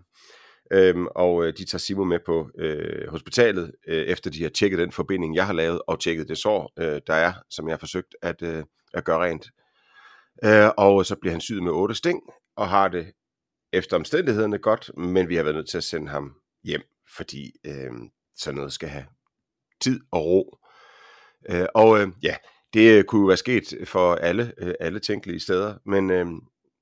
Øhm, 0.72 1.06
og 1.06 1.44
øh, 1.44 1.52
de 1.58 1.64
tager 1.64 1.78
Simon 1.78 2.08
med 2.08 2.18
på 2.26 2.50
øh, 2.58 3.08
hospitalet, 3.08 3.72
øh, 3.88 4.06
efter 4.06 4.30
de 4.30 4.42
har 4.42 4.50
tjekket 4.50 4.78
den 4.78 4.92
forbinding, 4.92 5.36
jeg 5.36 5.46
har 5.46 5.52
lavet, 5.52 5.82
og 5.86 6.00
tjekket 6.00 6.28
det 6.28 6.38
sår, 6.38 6.72
øh, 6.78 7.00
der 7.06 7.14
er, 7.14 7.32
som 7.50 7.68
jeg 7.68 7.72
har 7.72 7.78
forsøgt 7.78 8.16
at, 8.22 8.42
øh, 8.42 8.64
at 8.94 9.04
gøre 9.04 9.24
rent. 9.24 9.46
Øh, 10.44 10.70
og 10.76 11.06
så 11.06 11.16
bliver 11.20 11.32
han 11.32 11.40
syet 11.40 11.62
med 11.62 11.72
otte 11.72 11.94
sting, 11.94 12.20
og 12.56 12.68
har 12.68 12.88
det 12.88 13.12
efter 13.72 13.96
omstændighederne 13.96 14.58
godt, 14.58 14.90
men 14.96 15.28
vi 15.28 15.36
har 15.36 15.42
været 15.42 15.56
nødt 15.56 15.68
til 15.68 15.78
at 15.78 15.84
sende 15.84 16.08
ham 16.08 16.34
hjem, 16.64 16.82
fordi 17.16 17.52
øh, 17.66 17.90
sådan 18.36 18.56
noget 18.56 18.72
skal 18.72 18.88
have 18.88 19.04
tid 19.80 20.00
og 20.10 20.24
ro. 20.24 20.58
Øh, 21.50 21.66
og 21.74 22.00
øh, 22.00 22.08
ja, 22.22 22.36
det 22.74 22.98
øh, 22.98 23.04
kunne 23.04 23.20
jo 23.20 23.26
være 23.26 23.36
sket 23.36 23.74
for 23.84 24.14
alle, 24.14 24.52
øh, 24.58 24.74
alle 24.80 25.00
tænkelige 25.00 25.40
steder, 25.40 25.74
men, 25.86 26.10
øh, 26.10 26.26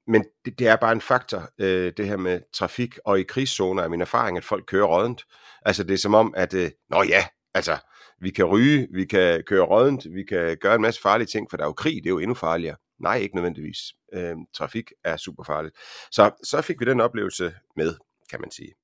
men 0.06 0.24
det, 0.44 0.58
det 0.58 0.68
er 0.68 0.76
bare 0.76 0.92
en 0.92 1.00
faktor, 1.00 1.50
øh, 1.58 1.92
det 1.96 2.06
her 2.06 2.16
med 2.16 2.40
trafik, 2.54 2.98
og 3.04 3.20
i 3.20 3.22
krigszoner 3.22 3.82
er 3.82 3.88
min 3.88 4.00
erfaring, 4.00 4.36
at 4.36 4.44
folk 4.44 4.64
kører 4.66 4.86
rådent. 4.86 5.24
Altså 5.62 5.84
det 5.84 5.94
er 5.94 5.98
som 5.98 6.14
om, 6.14 6.34
at, 6.36 6.54
øh, 6.54 6.70
nå 6.90 7.02
ja, 7.02 7.24
altså 7.54 7.76
vi 8.20 8.30
kan 8.30 8.44
ryge, 8.44 8.88
vi 8.92 9.04
kan 9.04 9.42
køre 9.46 9.62
rådent, 9.62 10.06
vi 10.14 10.24
kan 10.24 10.56
gøre 10.60 10.74
en 10.74 10.82
masse 10.82 11.00
farlige 11.00 11.26
ting, 11.26 11.50
for 11.50 11.56
der 11.56 11.64
er 11.64 11.68
jo 11.68 11.72
krig, 11.72 11.94
det 11.94 12.06
er 12.06 12.10
jo 12.10 12.18
endnu 12.18 12.34
farligere. 12.34 12.76
Nej, 13.00 13.16
ikke 13.16 13.34
nødvendigvis. 13.34 13.78
Øh, 14.14 14.36
trafik 14.54 14.92
er 15.04 15.16
super 15.16 15.44
farligt. 15.44 15.74
Så, 16.10 16.30
så 16.44 16.62
fik 16.62 16.80
vi 16.80 16.84
den 16.84 17.00
oplevelse 17.00 17.54
med, 17.76 17.94
kan 18.30 18.40
man 18.40 18.50
sige. 18.50 18.74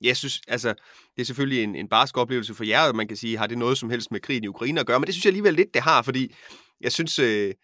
Jeg 0.00 0.16
synes, 0.16 0.40
altså, 0.48 0.68
det 1.16 1.22
er 1.22 1.24
selvfølgelig 1.24 1.62
en, 1.62 1.74
en 1.76 1.88
barsk 1.88 2.16
oplevelse 2.16 2.54
for 2.54 2.64
jer, 2.64 2.88
og 2.88 2.96
man 2.96 3.08
kan 3.08 3.16
sige, 3.16 3.38
har 3.38 3.46
det 3.46 3.58
noget 3.58 3.78
som 3.78 3.90
helst 3.90 4.10
med 4.10 4.20
krigen 4.20 4.44
i 4.44 4.48
Ukraine 4.48 4.80
at 4.80 4.86
gøre, 4.86 5.00
men 5.00 5.06
det 5.06 5.14
synes 5.14 5.24
jeg 5.24 5.30
alligevel 5.30 5.54
lidt, 5.54 5.74
det 5.74 5.82
har, 5.82 6.02
fordi 6.02 6.34
jeg 6.80 6.92
synes, 6.92 7.18
øh, 7.18 7.54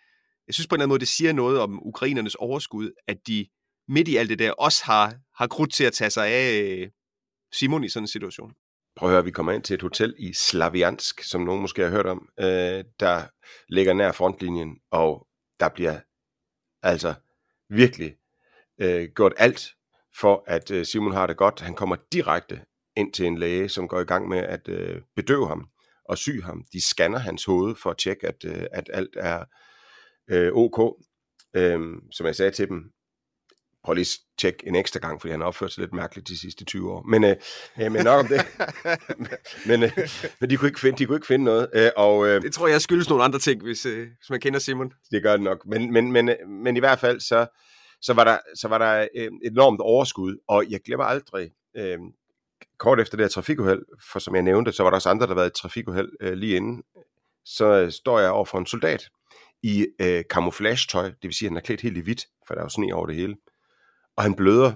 jeg 0.47 0.55
synes 0.55 0.67
på 0.67 0.75
en 0.75 0.77
eller 0.77 0.83
anden 0.83 0.89
måde, 0.89 1.01
det 1.01 1.09
siger 1.09 1.33
noget 1.33 1.61
om 1.61 1.87
ukrainernes 1.87 2.35
overskud, 2.35 2.91
at 3.09 3.17
de 3.27 3.47
midt 3.89 4.09
i 4.09 4.17
alt 4.17 4.31
det 4.31 4.39
der 4.39 4.53
også 4.53 4.85
har, 4.85 5.15
har 5.37 5.47
krudt 5.47 5.73
til 5.73 5.85
at 5.85 5.93
tage 5.93 6.11
sig 6.11 6.27
af 6.29 6.63
øh, 6.63 6.89
Simon 7.53 7.85
i 7.85 7.89
sådan 7.89 8.05
en 8.05 8.09
situation. 8.09 8.53
Prøv 8.97 9.09
at 9.09 9.13
høre, 9.13 9.25
vi 9.25 9.31
kommer 9.31 9.53
ind 9.53 9.63
til 9.63 9.75
et 9.75 9.83
hotel 9.83 10.15
i 10.19 10.33
Slaviansk, 10.33 11.23
som 11.23 11.41
nogen 11.41 11.61
måske 11.61 11.83
har 11.83 11.91
hørt 11.91 12.07
om, 12.07 12.29
øh, 12.41 12.85
der 13.01 13.27
ligger 13.69 13.93
nær 13.93 14.13
frontlinjen, 14.13 14.77
og 14.91 15.27
der 15.61 15.69
bliver 15.69 16.01
altså 16.83 17.15
virkelig 17.69 18.17
øh, 18.81 19.09
gjort 19.17 19.33
alt 19.37 19.75
for, 20.21 20.45
at 20.47 20.71
øh, 20.71 20.87
Simon 20.87 21.13
har 21.13 21.27
det 21.27 21.37
godt. 21.37 21.61
Han 21.61 21.75
kommer 21.75 21.97
direkte 22.13 22.61
ind 22.97 23.13
til 23.13 23.27
en 23.27 23.39
læge, 23.39 23.69
som 23.69 23.89
går 23.89 24.01
i 24.01 24.05
gang 24.05 24.29
med 24.29 24.39
at 24.39 24.69
øh, 24.69 25.03
bedøve 25.17 25.49
ham 25.49 25.69
og 26.05 26.19
sy 26.19 26.31
ham. 26.43 26.65
De 26.73 26.81
scanner 26.81 27.19
hans 27.19 27.45
hoved 27.45 27.75
for 27.75 27.91
at 27.91 27.99
tjekke, 27.99 28.27
at, 28.29 28.45
øh, 28.45 28.67
at 28.73 28.91
alt 28.93 29.17
er 29.17 29.45
øh, 30.31 30.53
ok. 30.53 31.05
Øhm, 31.57 32.13
som 32.13 32.27
jeg 32.27 32.37
sagde 32.37 32.51
til 32.51 32.69
dem, 32.69 32.93
prøv 33.85 33.95
lige 33.95 34.03
at 34.03 34.39
tjekke 34.39 34.69
en 34.69 34.75
ekstra 34.75 35.01
gang, 35.01 35.21
fordi 35.21 35.31
han 35.31 35.41
har 35.41 35.47
opført 35.47 35.73
sig 35.73 35.81
lidt 35.81 35.93
mærkeligt 35.93 36.29
de 36.29 36.41
sidste 36.41 36.65
20 36.65 36.93
år. 36.93 37.03
Men, 37.03 37.25
øh, 37.25 37.37
øh, 37.81 37.93
men 37.93 38.05
nok 38.05 38.21
om 38.21 38.27
det. 38.27 38.47
men, 39.69 39.83
øh, 39.83 39.91
men 40.41 40.51
de 40.51 40.57
kunne 40.57 40.69
ikke 40.69 40.81
finde, 40.81 40.99
de 40.99 41.07
kunne 41.07 41.17
ikke 41.17 41.27
finde 41.27 41.45
noget. 41.45 41.69
Øh, 41.75 41.91
og, 41.97 42.29
øh, 42.29 42.43
det 42.43 42.53
tror 42.53 42.69
jeg 42.69 42.81
skyldes 42.81 43.09
nogle 43.09 43.25
andre 43.25 43.39
ting, 43.39 43.63
hvis, 43.63 43.87
øh, 43.87 44.09
hvis 44.19 44.31
man 44.31 44.41
kender 44.41 44.59
Simon. 44.59 44.93
Det 45.11 45.23
gør 45.23 45.33
det 45.33 45.41
nok. 45.41 45.67
Men, 45.67 45.93
men, 45.93 46.13
men, 46.13 46.31
men 46.65 46.77
i 46.77 46.81
hvert 46.81 46.99
fald, 46.99 47.21
så, 47.21 47.47
så 48.03 48.13
var 48.13 48.25
der, 48.25 48.39
så 48.55 48.69
var 48.69 48.79
der 48.79 49.09
øh, 49.17 49.31
et 49.45 49.53
enormt 49.53 49.81
overskud, 49.81 50.37
og 50.49 50.65
jeg 50.71 50.81
glemmer 50.85 51.05
aldrig, 51.05 51.51
øh, 51.77 51.99
kort 52.79 53.01
efter 53.01 53.17
det 53.17 53.25
her 53.25 53.29
trafikuheld, 53.29 53.83
for 54.13 54.19
som 54.19 54.35
jeg 54.35 54.43
nævnte, 54.43 54.73
så 54.73 54.83
var 54.83 54.91
der 54.91 54.97
også 54.97 55.09
andre, 55.09 55.27
der 55.27 55.35
var 55.35 55.45
i 55.45 55.51
trafikuheld 55.51 56.11
øh, 56.21 56.33
lige 56.33 56.57
inden, 56.57 56.83
så 57.45 57.65
øh, 57.65 57.93
står 57.93 58.21
jeg 58.21 58.31
over 58.31 58.45
for 58.45 58.59
en 58.59 58.67
soldat 58.67 59.09
i 59.63 59.87
øh, 60.01 60.25
camouflage-tøj, 60.31 61.05
det 61.05 61.23
vil 61.23 61.35
sige, 61.35 61.47
at 61.47 61.51
han 61.51 61.57
er 61.57 61.61
klædt 61.61 61.81
helt 61.81 61.97
i 61.97 62.01
hvidt, 62.01 62.27
for 62.47 62.55
der 62.55 62.61
er 62.61 62.65
jo 62.65 62.69
sne 62.69 62.95
over 62.95 63.07
det 63.07 63.15
hele. 63.15 63.37
Og 64.21 64.25
han 64.25 64.35
bløder 64.35 64.75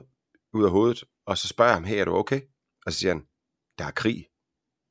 ud 0.53 0.65
af 0.65 0.71
hovedet, 0.71 1.05
og 1.27 1.39
så 1.39 1.49
spørger 1.49 1.71
jeg 1.71 1.77
ham, 1.77 1.85
hey, 1.85 1.97
er 1.97 2.05
du 2.05 2.15
okay? 2.15 2.41
Og 2.87 2.93
så 2.93 2.99
siger 2.99 3.13
han, 3.13 3.27
der 3.79 3.85
er 3.85 3.91
krig, 3.91 4.27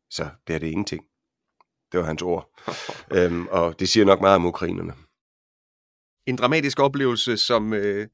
så 0.10 0.30
det 0.48 0.56
er 0.56 0.60
det 0.60 0.68
ingenting. 0.68 1.06
Det 1.92 2.00
var 2.00 2.06
hans 2.06 2.22
ord. 2.22 2.50
øhm, 3.18 3.48
og 3.48 3.80
det 3.80 3.90
siger 3.90 4.06
nok 4.06 4.22
meget 4.22 4.36
om 4.36 4.46
ukrainerne. 4.46 4.94
En 6.26 6.36
dramatisk 6.36 6.80
oplevelse, 6.80 7.38
som, 7.38 7.74
øh, 7.74 8.08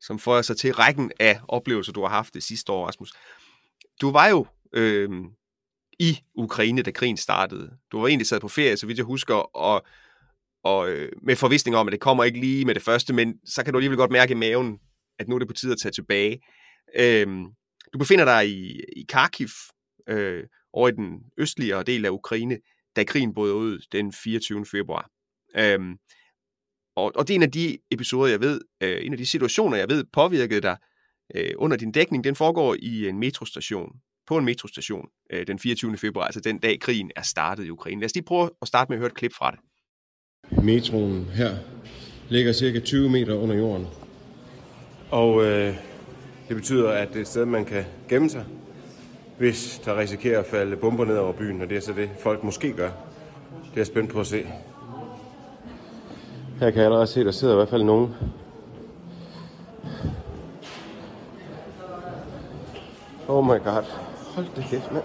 som 0.00 0.18
får 0.18 0.42
sig 0.42 0.56
til 0.56 0.74
rækken 0.74 1.12
af 1.20 1.40
oplevelser, 1.48 1.92
du 1.92 2.00
har 2.00 2.08
haft 2.08 2.34
det 2.34 2.42
sidste 2.42 2.72
år, 2.72 2.86
Rasmus. 2.86 3.12
Du 4.00 4.10
var 4.10 4.28
jo 4.28 4.46
øh, 4.72 5.10
i 5.98 6.18
Ukraine, 6.34 6.82
da 6.82 6.90
krigen 6.90 7.16
startede. 7.16 7.76
Du 7.92 8.00
var 8.00 8.08
egentlig 8.08 8.26
sad 8.26 8.40
på 8.40 8.48
ferie, 8.48 8.76
så 8.76 8.86
vidt 8.86 8.98
jeg 8.98 9.06
husker, 9.06 9.56
og, 9.56 9.86
og 10.64 10.90
øh, 10.90 11.12
med 11.22 11.36
forvisning 11.36 11.76
om, 11.76 11.88
at 11.88 11.92
det 11.92 12.00
kommer 12.00 12.24
ikke 12.24 12.40
lige 12.40 12.64
med 12.64 12.74
det 12.74 12.82
første, 12.82 13.12
men 13.12 13.38
så 13.44 13.64
kan 13.64 13.72
du 13.72 13.78
alligevel 13.78 13.98
godt 13.98 14.10
mærke 14.10 14.32
i 14.32 14.36
maven, 14.36 14.80
at 15.18 15.28
nu 15.28 15.34
er 15.34 15.38
det 15.38 15.48
på 15.48 15.54
tide 15.54 15.72
at 15.72 15.78
tage 15.78 15.92
tilbage. 15.92 16.40
Øhm, 16.96 17.44
du 17.92 17.98
befinder 17.98 18.24
dig 18.24 18.48
i, 18.48 18.80
i 18.96 19.04
Kharkiv, 19.08 19.48
øh, 20.08 20.44
over 20.72 20.88
i 20.88 20.92
den 20.92 21.20
østligere 21.38 21.82
del 21.82 22.04
af 22.06 22.10
Ukraine, 22.10 22.58
da 22.96 23.04
krigen 23.04 23.34
brød 23.34 23.52
ud 23.52 23.80
den 23.92 24.12
24. 24.12 24.66
februar. 24.66 25.10
Øhm, 25.56 25.96
og, 26.96 27.12
og 27.14 27.28
det 27.28 27.34
er 27.34 27.38
en 27.38 27.42
af 27.42 27.50
de 27.50 27.78
episoder, 27.90 28.30
jeg 28.30 28.40
ved, 28.40 28.60
øh, 28.80 29.06
en 29.06 29.12
af 29.12 29.18
de 29.18 29.26
situationer, 29.26 29.76
jeg 29.76 29.88
ved 29.88 30.04
påvirkede 30.12 30.60
dig 30.60 30.76
øh, 31.34 31.50
under 31.56 31.76
din 31.76 31.92
dækning, 31.92 32.24
den 32.24 32.36
foregår 32.36 32.76
i 32.78 33.08
en 33.08 33.18
metrostation, 33.18 33.92
på 34.26 34.38
en 34.38 34.44
metrostation 34.44 35.08
øh, 35.32 35.46
den 35.46 35.58
24. 35.58 35.96
februar, 35.96 36.24
altså 36.24 36.40
den 36.40 36.58
dag 36.58 36.80
krigen 36.80 37.10
er 37.16 37.22
startet 37.22 37.64
i 37.64 37.70
Ukraine. 37.70 38.00
Lad 38.00 38.06
os 38.06 38.14
lige 38.14 38.24
prøve 38.24 38.50
at 38.62 38.68
starte 38.68 38.88
med 38.88 38.96
at 38.96 39.00
høre 39.00 39.08
et 39.08 39.14
klip 39.14 39.32
fra 39.32 39.50
det. 39.50 39.60
Metroen 40.64 41.24
her 41.24 41.56
ligger 42.28 42.52
cirka 42.52 42.80
20 42.80 43.10
meter 43.10 43.34
under 43.34 43.56
jorden. 43.56 43.86
Og 45.14 45.44
øh, 45.44 45.76
det 46.48 46.56
betyder, 46.56 46.90
at 46.90 47.08
det 47.08 47.16
er 47.16 47.20
et 47.20 47.28
sted, 47.28 47.44
man 47.44 47.64
kan 47.64 47.84
gemme 48.08 48.30
sig, 48.30 48.44
hvis 49.38 49.82
der 49.84 49.98
risikerer 49.98 50.38
at 50.38 50.46
falde 50.46 50.76
bomber 50.76 51.04
ned 51.04 51.16
over 51.16 51.32
byen, 51.32 51.62
og 51.62 51.68
det 51.68 51.76
er 51.76 51.80
så 51.80 51.92
det, 51.92 52.10
folk 52.20 52.44
måske 52.44 52.72
gør. 52.72 52.88
Det 53.54 53.74
er 53.74 53.76
jeg 53.76 53.86
spændt 53.86 54.10
på 54.10 54.20
at 54.20 54.26
se. 54.26 54.46
Her 56.60 56.70
kan 56.70 56.76
jeg 56.76 56.84
allerede 56.84 57.06
se, 57.06 57.20
at 57.20 57.26
der 57.26 57.32
sidder 57.32 57.54
i 57.54 57.56
hvert 57.56 57.68
fald 57.68 57.82
nogen. 57.82 58.14
Oh 63.28 63.44
my 63.44 63.48
god. 63.48 63.84
Hold 64.34 64.46
det 64.56 64.64
kæft, 64.70 64.92
mand. 64.92 65.04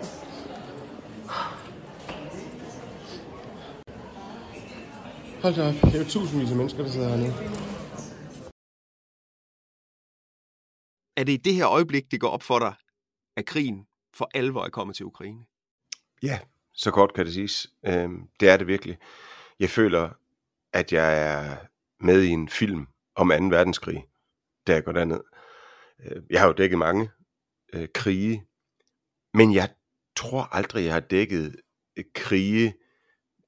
Hold 5.41 5.55
da 5.55 5.67
op. 5.67 5.73
Det 5.73 5.95
er 5.95 5.99
jo 5.99 6.05
tusindvis 6.05 6.51
af 6.51 6.57
mennesker, 6.57 6.83
der 6.83 6.89
sidder 6.89 7.09
hernede. 7.09 7.33
Er 11.19 11.23
det 11.23 11.33
i 11.33 11.38
det 11.38 11.55
her 11.55 11.67
øjeblik, 11.67 12.11
det 12.11 12.21
går 12.21 12.29
op 12.29 12.43
for 12.43 12.59
dig, 12.59 12.73
at 13.38 13.45
krigen 13.45 13.85
for 14.13 14.29
alvor 14.33 14.65
er 14.65 14.69
kommet 14.69 14.95
til 14.95 15.05
Ukraine? 15.05 15.45
Ja, 16.23 16.39
så 16.73 16.91
kort 16.91 17.13
kan 17.13 17.25
det 17.25 17.33
siges. 17.33 17.67
Øhm, 17.85 18.27
det 18.39 18.49
er 18.49 18.57
det 18.57 18.67
virkelig. 18.67 18.97
Jeg 19.59 19.69
føler, 19.69 20.09
at 20.73 20.93
jeg 20.93 21.23
er 21.23 21.57
med 21.99 22.23
i 22.23 22.27
en 22.27 22.49
film 22.49 22.88
om 23.15 23.29
2. 23.29 23.35
verdenskrig, 23.35 24.05
da 24.67 24.73
jeg 24.73 24.83
går 24.83 24.91
derned. 24.91 25.21
Øh, 25.99 26.21
jeg 26.29 26.39
har 26.39 26.47
jo 26.47 26.53
dækket 26.53 26.79
mange 26.79 27.09
øh, 27.73 27.88
krige, 27.93 28.43
men 29.33 29.53
jeg 29.53 29.69
tror 30.15 30.41
aldrig, 30.55 30.85
jeg 30.85 30.93
har 30.93 30.99
dækket 30.99 31.55
øh, 31.97 32.05
krige 32.15 32.73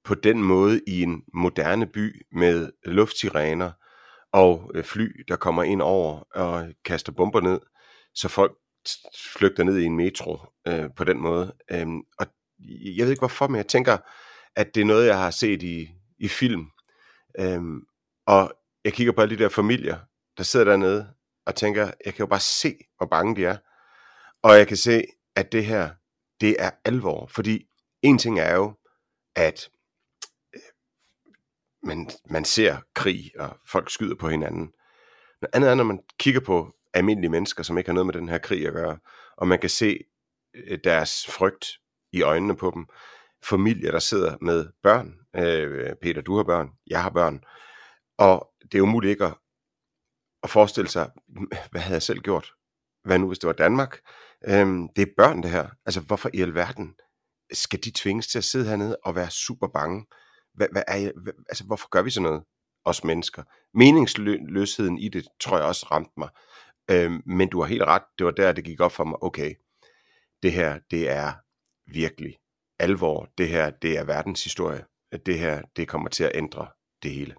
på 0.04 0.16
den 0.16 0.44
måde 0.44 0.82
i 0.88 1.02
en 1.02 1.24
moderne 1.34 1.88
by 1.88 2.26
med 2.32 2.72
luftsirener 2.86 3.72
og 4.34 4.72
øh, 4.76 4.84
fly, 4.84 5.24
der 5.28 5.36
kommer 5.36 5.64
ind 5.64 5.82
over 5.82 6.20
og 6.20 6.74
kaster 6.86 7.12
bomber 7.12 7.42
ned, 7.42 7.60
så 8.16 8.28
folk 8.28 8.58
flygter 9.38 9.64
ned 9.64 9.78
i 9.78 9.86
en 9.86 9.98
metro 9.98 10.40
øh, 10.68 10.90
på 10.96 11.04
den 11.04 11.22
måde. 11.22 11.56
Øhm, 11.72 12.02
og 12.20 12.28
jeg 12.60 13.06
ved 13.06 13.10
ikke 13.10 13.22
hvorfor, 13.22 13.48
men 13.48 13.56
jeg 13.56 13.68
tænker, 13.68 13.98
at 14.56 14.76
det 14.76 14.82
er 14.82 14.86
noget, 14.86 15.08
jeg 15.08 15.18
har 15.18 15.32
set 15.32 15.64
i, 15.64 15.90
i 16.20 16.28
film. 16.28 16.66
Øhm, 17.40 17.82
og 18.28 18.54
jeg 18.86 18.94
kigger 18.94 19.14
på 19.14 19.22
alle 19.22 19.38
de 19.38 19.44
der 19.44 19.50
familier, 19.50 19.98
der 20.38 20.44
sidder 20.44 20.66
dernede, 20.66 21.14
og 21.46 21.56
tænker, 21.56 21.92
jeg 22.06 22.14
kan 22.14 22.20
jo 22.20 22.26
bare 22.26 22.40
se, 22.40 22.76
hvor 22.98 23.06
bange 23.06 23.36
de 23.36 23.46
er. 23.46 23.58
Og 24.44 24.58
jeg 24.58 24.68
kan 24.68 24.78
se, 24.78 25.04
at 25.36 25.52
det 25.52 25.66
her, 25.66 25.90
det 26.42 26.56
er 26.60 26.72
alvor. 26.86 27.28
Fordi 27.28 27.66
en 28.02 28.18
ting 28.18 28.40
er 28.40 28.56
jo, 28.56 28.74
at 29.36 29.70
man, 31.84 32.10
man 32.30 32.46
ser 32.46 32.78
krig, 32.96 33.32
og 33.40 33.58
folk 33.68 33.90
skyder 33.90 34.16
på 34.16 34.30
hinanden. 34.30 34.72
Noget 35.42 35.56
andet 35.56 35.70
er, 35.70 35.76
når 35.76 35.84
man 35.84 36.00
kigger 36.20 36.42
på 36.42 36.74
almindelige 36.94 37.32
mennesker, 37.32 37.64
som 37.64 37.78
ikke 37.78 37.88
har 37.88 37.94
noget 37.94 38.06
med 38.06 38.14
den 38.14 38.30
her 38.30 38.38
krig 38.38 38.68
at 38.68 38.74
gøre, 38.74 38.98
og 39.38 39.48
man 39.48 39.60
kan 39.60 39.70
se 39.70 40.00
øh, 40.56 40.80
deres 40.84 41.28
frygt 41.28 41.66
i 42.14 42.22
øjnene 42.22 42.56
på 42.56 42.72
dem. 42.76 42.86
Familier, 43.44 43.92
der 43.92 44.00
sidder 44.00 44.38
med 44.42 44.68
børn. 44.84 45.14
Øh, 45.36 45.96
Peter, 46.02 46.22
du 46.22 46.36
har 46.36 46.44
børn. 46.44 46.70
Jeg 46.88 47.04
har 47.04 47.10
børn. 47.10 47.44
Og 48.18 48.50
det 48.72 48.78
er 48.78 48.82
umuligt 48.82 49.12
ikke 49.12 49.26
at, 49.26 49.34
at 50.44 50.50
forestille 50.50 50.90
sig, 50.90 51.12
hvad 51.72 51.82
havde 51.82 51.96
jeg 51.96 52.02
selv 52.02 52.20
gjort? 52.20 52.54
Hvad 53.04 53.20
nu, 53.20 53.28
hvis 53.28 53.40
det 53.40 53.48
var 53.48 53.54
Danmark? 53.54 54.00
Øhm, 54.48 54.90
det 54.96 55.02
er 55.02 55.14
børn, 55.18 55.44
det 55.44 55.52
her. 55.52 55.70
Altså, 55.86 56.02
hvorfor 56.02 56.30
i 56.34 56.42
alverden 56.42 56.96
skal 57.54 57.80
de 57.84 57.92
tvinges 57.96 58.28
til 58.28 58.38
at 58.38 58.44
sidde 58.44 58.70
hernede 58.70 58.98
og 59.04 59.16
være 59.16 59.30
super 59.30 59.68
bange? 59.68 60.06
Hvad, 60.54 60.68
hvad 60.72 60.84
er 60.88 60.98
jeg, 60.98 61.12
hvad, 61.24 61.34
altså, 61.50 61.64
hvorfor 61.64 61.90
gør 61.90 62.02
vi 62.02 62.10
sådan 62.10 62.24
noget? 62.24 62.44
os 62.86 63.04
mennesker. 63.04 63.44
Meningsløsheden 63.74 64.98
i 64.98 65.10
det, 65.10 65.28
tror 65.40 65.58
jeg 65.58 65.66
også 65.66 65.88
ramte 65.92 66.12
mig. 66.18 66.30
Øhm, 66.92 67.22
men 67.26 67.50
du 67.50 67.62
har 67.62 67.68
helt 67.68 67.84
ret, 67.84 68.04
det 68.18 68.26
var 68.26 68.32
der, 68.32 68.52
det 68.52 68.64
gik 68.64 68.80
op 68.80 68.92
for 68.92 69.04
mig, 69.04 69.24
okay, 69.24 69.54
det 70.44 70.52
her, 70.52 70.80
det 70.92 71.10
er 71.10 71.34
virkelig 71.94 72.38
alvor. 72.80 73.30
Det 73.38 73.50
her, 73.50 73.70
det 73.70 73.98
er 73.98 74.04
verdenshistorie. 74.04 74.86
Det 75.26 75.40
her, 75.40 75.62
det 75.76 75.88
kommer 75.88 76.10
til 76.10 76.24
at 76.24 76.32
ændre 76.34 76.68
det 77.04 77.12
hele. 77.12 77.36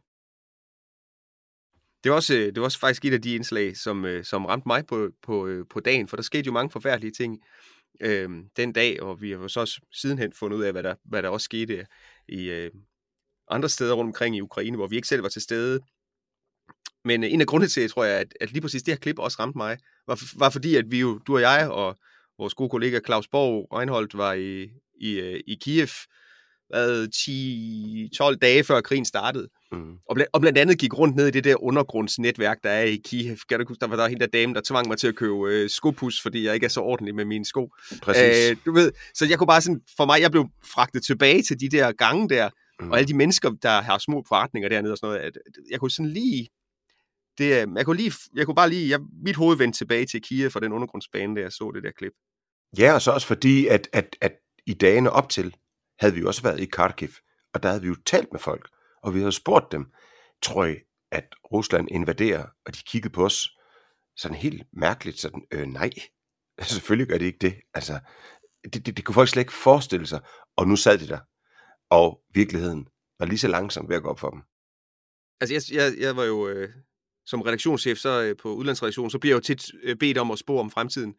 Det 2.04 2.10
var, 2.10 2.16
også, 2.16 2.34
øh, 2.34 2.46
det 2.46 2.56
var 2.56 2.64
også 2.64 2.78
faktisk 2.78 3.04
et 3.04 3.12
af 3.12 3.22
de 3.22 3.34
indslag, 3.34 3.76
som, 3.76 4.04
øh, 4.04 4.24
som 4.24 4.46
ramte 4.46 4.68
mig 4.68 4.86
på, 4.86 5.10
på, 5.22 5.46
øh, 5.46 5.64
på 5.70 5.80
dagen, 5.80 6.08
for 6.08 6.16
der 6.16 6.22
skete 6.22 6.46
jo 6.46 6.52
mange 6.52 6.70
forfærdelige 6.70 7.12
ting 7.12 7.38
øh, 8.00 8.30
den 8.56 8.72
dag, 8.72 9.02
og 9.02 9.20
vi 9.20 9.30
har 9.30 9.38
jo 9.38 9.48
så 9.48 9.60
også 9.60 9.80
sidenhen 9.92 10.32
fundet 10.32 10.58
ud 10.58 10.62
af, 10.62 10.72
hvad 10.72 10.82
der, 10.82 10.94
hvad 11.04 11.22
der 11.22 11.28
også 11.28 11.44
skete 11.44 11.86
i 12.28 12.50
øh, 12.50 12.70
andre 13.50 13.68
steder 13.68 13.94
rundt 13.94 14.08
omkring 14.08 14.36
i 14.36 14.40
Ukraine, 14.40 14.76
hvor 14.76 14.86
vi 14.86 14.96
ikke 14.96 15.08
selv 15.08 15.22
var 15.22 15.28
til 15.28 15.42
stede. 15.42 15.80
Men 17.04 17.24
øh, 17.24 17.32
en 17.32 17.40
af 17.40 17.46
grundene 17.46 17.68
til, 17.68 17.90
tror 17.90 18.04
jeg, 18.04 18.18
at, 18.18 18.34
at 18.40 18.52
lige 18.52 18.62
præcis 18.62 18.82
det 18.82 18.94
her 18.94 18.98
klip 18.98 19.18
også 19.18 19.36
ramte 19.40 19.58
mig, 19.58 19.78
var, 20.06 20.22
var 20.38 20.50
fordi, 20.50 20.76
at 20.76 20.84
vi 20.90 21.00
jo, 21.00 21.18
du 21.18 21.34
og 21.34 21.40
jeg 21.40 21.68
og 21.70 21.98
vores 22.38 22.54
gode 22.54 22.70
kollega 22.70 23.00
Claus 23.06 23.28
Borg 23.28 23.78
Reinholdt 23.78 24.18
var 24.18 24.32
i, 24.32 24.68
i, 25.00 25.20
øh, 25.20 25.40
i 25.46 25.54
Kiev 25.60 25.88
10-12 26.74 28.36
dage 28.42 28.64
før 28.64 28.80
krigen 28.80 29.04
startede. 29.04 29.48
Mm. 29.72 29.92
Og, 30.08 30.16
bl- 30.18 30.30
og 30.32 30.40
blandt 30.40 30.58
andet 30.58 30.78
gik 30.78 30.98
rundt 30.98 31.16
ned 31.16 31.26
i 31.26 31.30
det 31.30 31.44
der 31.44 31.62
undergrundsnetværk, 31.62 32.58
der 32.62 32.70
er 32.70 32.82
i 32.82 33.00
Kiev. 33.04 33.36
Kan 33.48 33.60
du 33.60 33.64
huske, 33.68 33.80
der 33.80 33.86
var 33.86 33.96
der 33.96 34.08
hende 34.08 34.20
der 34.20 34.26
dame, 34.26 34.54
der 34.54 34.60
tvang 34.64 34.88
mig 34.88 34.98
til 34.98 35.08
at 35.08 35.16
købe 35.16 35.34
øh, 35.48 35.70
skopus, 35.70 36.22
fordi 36.22 36.44
jeg 36.44 36.54
ikke 36.54 36.64
er 36.64 36.68
så 36.68 36.80
ordentlig 36.80 37.14
med 37.14 37.24
mine 37.24 37.44
sko. 37.44 37.70
Præcis. 38.02 38.22
Æh, 38.22 38.56
du 38.66 38.72
ved, 38.72 38.92
så 39.14 39.26
jeg 39.26 39.38
kunne 39.38 39.46
bare 39.46 39.60
sådan, 39.60 39.80
for 39.96 40.06
mig, 40.06 40.20
jeg 40.20 40.30
blev 40.30 40.46
fragtet 40.74 41.04
tilbage 41.04 41.42
til 41.42 41.60
de 41.60 41.68
der 41.68 41.92
gange 41.92 42.28
der, 42.28 42.50
mm. 42.84 42.90
og 42.90 42.98
alle 42.98 43.08
de 43.08 43.16
mennesker, 43.16 43.50
der 43.50 43.80
har 43.80 43.98
små 43.98 44.24
forretninger 44.28 44.68
dernede 44.68 44.92
og 44.92 44.98
sådan 44.98 45.14
noget. 45.14 45.26
At, 45.26 45.38
jeg 45.70 45.80
kunne 45.80 45.90
sådan 45.90 46.10
lige 46.10 46.48
det, 47.38 47.44
øh, 47.44 47.68
jeg, 47.76 47.84
kunne 47.84 47.96
lige, 47.96 48.12
jeg 48.34 48.46
kunne 48.46 48.54
bare 48.54 48.70
lige, 48.70 48.90
jeg, 48.90 49.00
mit 49.24 49.36
hoved 49.36 49.56
vendte 49.56 49.78
tilbage 49.78 50.06
til 50.06 50.22
Kiev 50.22 50.50
for 50.50 50.60
den 50.60 50.72
undergrundsbane, 50.72 51.36
der 51.36 51.42
jeg 51.42 51.52
så 51.52 51.70
det 51.74 51.82
der 51.82 51.90
klip. 51.90 52.12
Ja, 52.78 52.94
og 52.94 53.02
så 53.02 53.10
også 53.10 53.26
fordi, 53.26 53.66
at, 53.66 53.88
at, 53.92 54.16
at 54.20 54.32
i 54.66 54.74
dagene 54.74 55.10
op 55.10 55.28
til, 55.28 55.56
havde 56.00 56.14
vi 56.14 56.20
jo 56.20 56.26
også 56.26 56.42
været 56.42 56.60
i 56.60 56.64
Kharkiv, 56.64 57.08
og 57.54 57.62
der 57.62 57.68
havde 57.68 57.82
vi 57.82 57.88
jo 57.88 57.96
talt 58.06 58.28
med 58.32 58.40
folk, 58.40 58.68
og 59.02 59.14
vi 59.14 59.18
havde 59.18 59.32
spurgt 59.32 59.72
dem, 59.72 59.86
tror 60.42 60.64
I, 60.64 60.76
at 61.10 61.24
Rusland 61.52 61.88
invaderer, 61.90 62.46
og 62.66 62.74
de 62.74 62.80
kiggede 62.86 63.12
på 63.12 63.24
os 63.24 63.48
sådan 64.16 64.36
helt 64.36 64.62
mærkeligt, 64.72 65.20
sådan, 65.20 65.42
øh, 65.52 65.66
nej, 65.66 65.90
selvfølgelig 66.60 67.08
gør 67.08 67.18
det 67.18 67.26
ikke 67.26 67.38
det. 67.38 67.54
Altså, 67.74 68.00
det, 68.64 68.86
det, 68.86 68.96
det 68.96 69.04
kunne 69.04 69.14
folk 69.14 69.28
slet 69.28 69.42
ikke 69.42 69.52
forestille 69.52 70.06
sig, 70.06 70.20
og 70.56 70.68
nu 70.68 70.76
sad 70.76 70.98
de 70.98 71.08
der, 71.08 71.18
og 71.92 72.20
virkeligheden 72.34 72.88
var 73.18 73.26
lige 73.26 73.38
så 73.38 73.48
langsomt 73.48 73.88
ved 73.88 73.96
at 73.96 74.02
gå 74.02 74.08
op 74.08 74.18
for 74.18 74.30
dem. 74.30 74.40
Altså, 75.40 75.54
jeg, 75.54 75.82
jeg, 75.82 76.00
jeg 76.00 76.16
var 76.16 76.24
jo 76.24 76.48
øh, 76.48 76.68
som 77.26 77.42
redaktionschef 77.42 77.98
så, 77.98 78.22
øh, 78.22 78.36
på 78.36 78.54
udlandsredaktionen, 78.54 79.10
så 79.10 79.18
bliver 79.18 79.32
jeg 79.32 79.36
jo 79.36 79.54
tit 79.54 79.70
øh, 79.82 79.96
bedt 79.96 80.18
om 80.18 80.30
at 80.30 80.38
spå 80.38 80.58
om 80.58 80.70
fremtiden. 80.70 81.14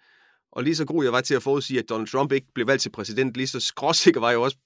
Og 0.52 0.64
lige 0.64 0.76
så 0.76 0.86
god 0.86 1.04
jeg 1.04 1.14
var 1.14 1.22
til 1.22 1.36
at 1.36 1.44
forudsige, 1.44 1.80
at 1.80 1.90
Donald 1.90 2.08
Trump 2.08 2.32
ikke 2.32 2.48
blev 2.56 2.68
valgt 2.68 2.82
til 2.82 2.92
præsident, 2.92 3.38
lige 3.38 3.48
så 3.48 3.60
skråsikker 3.60 4.20
var 4.20 4.30
jeg 4.30 4.40
også, 4.40 4.58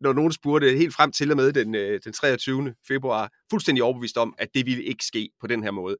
når 0.00 0.12
nogen 0.12 0.32
spurgte 0.32 0.76
helt 0.76 0.94
frem 0.94 1.12
til 1.12 1.30
og 1.30 1.36
med 1.36 1.52
den, 1.52 1.74
øh, 1.74 2.00
den 2.04 2.12
23. 2.12 2.74
februar, 2.88 3.30
fuldstændig 3.50 3.82
overbevist 3.84 4.16
om, 4.16 4.34
at 4.38 4.48
det 4.54 4.66
ville 4.66 4.84
ikke 4.84 5.04
ske 5.04 5.30
på 5.40 5.46
den 5.46 5.62
her 5.62 5.70
måde. 5.70 5.96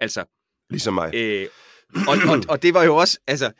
Altså. 0.00 0.24
Ligesom 0.70 0.94
mig. 0.94 1.14
Øh, 1.14 1.46
og, 2.08 2.16
og, 2.28 2.42
og 2.48 2.62
det 2.62 2.74
var 2.74 2.84
jo 2.84 2.96
også, 2.96 3.18
altså, 3.26 3.52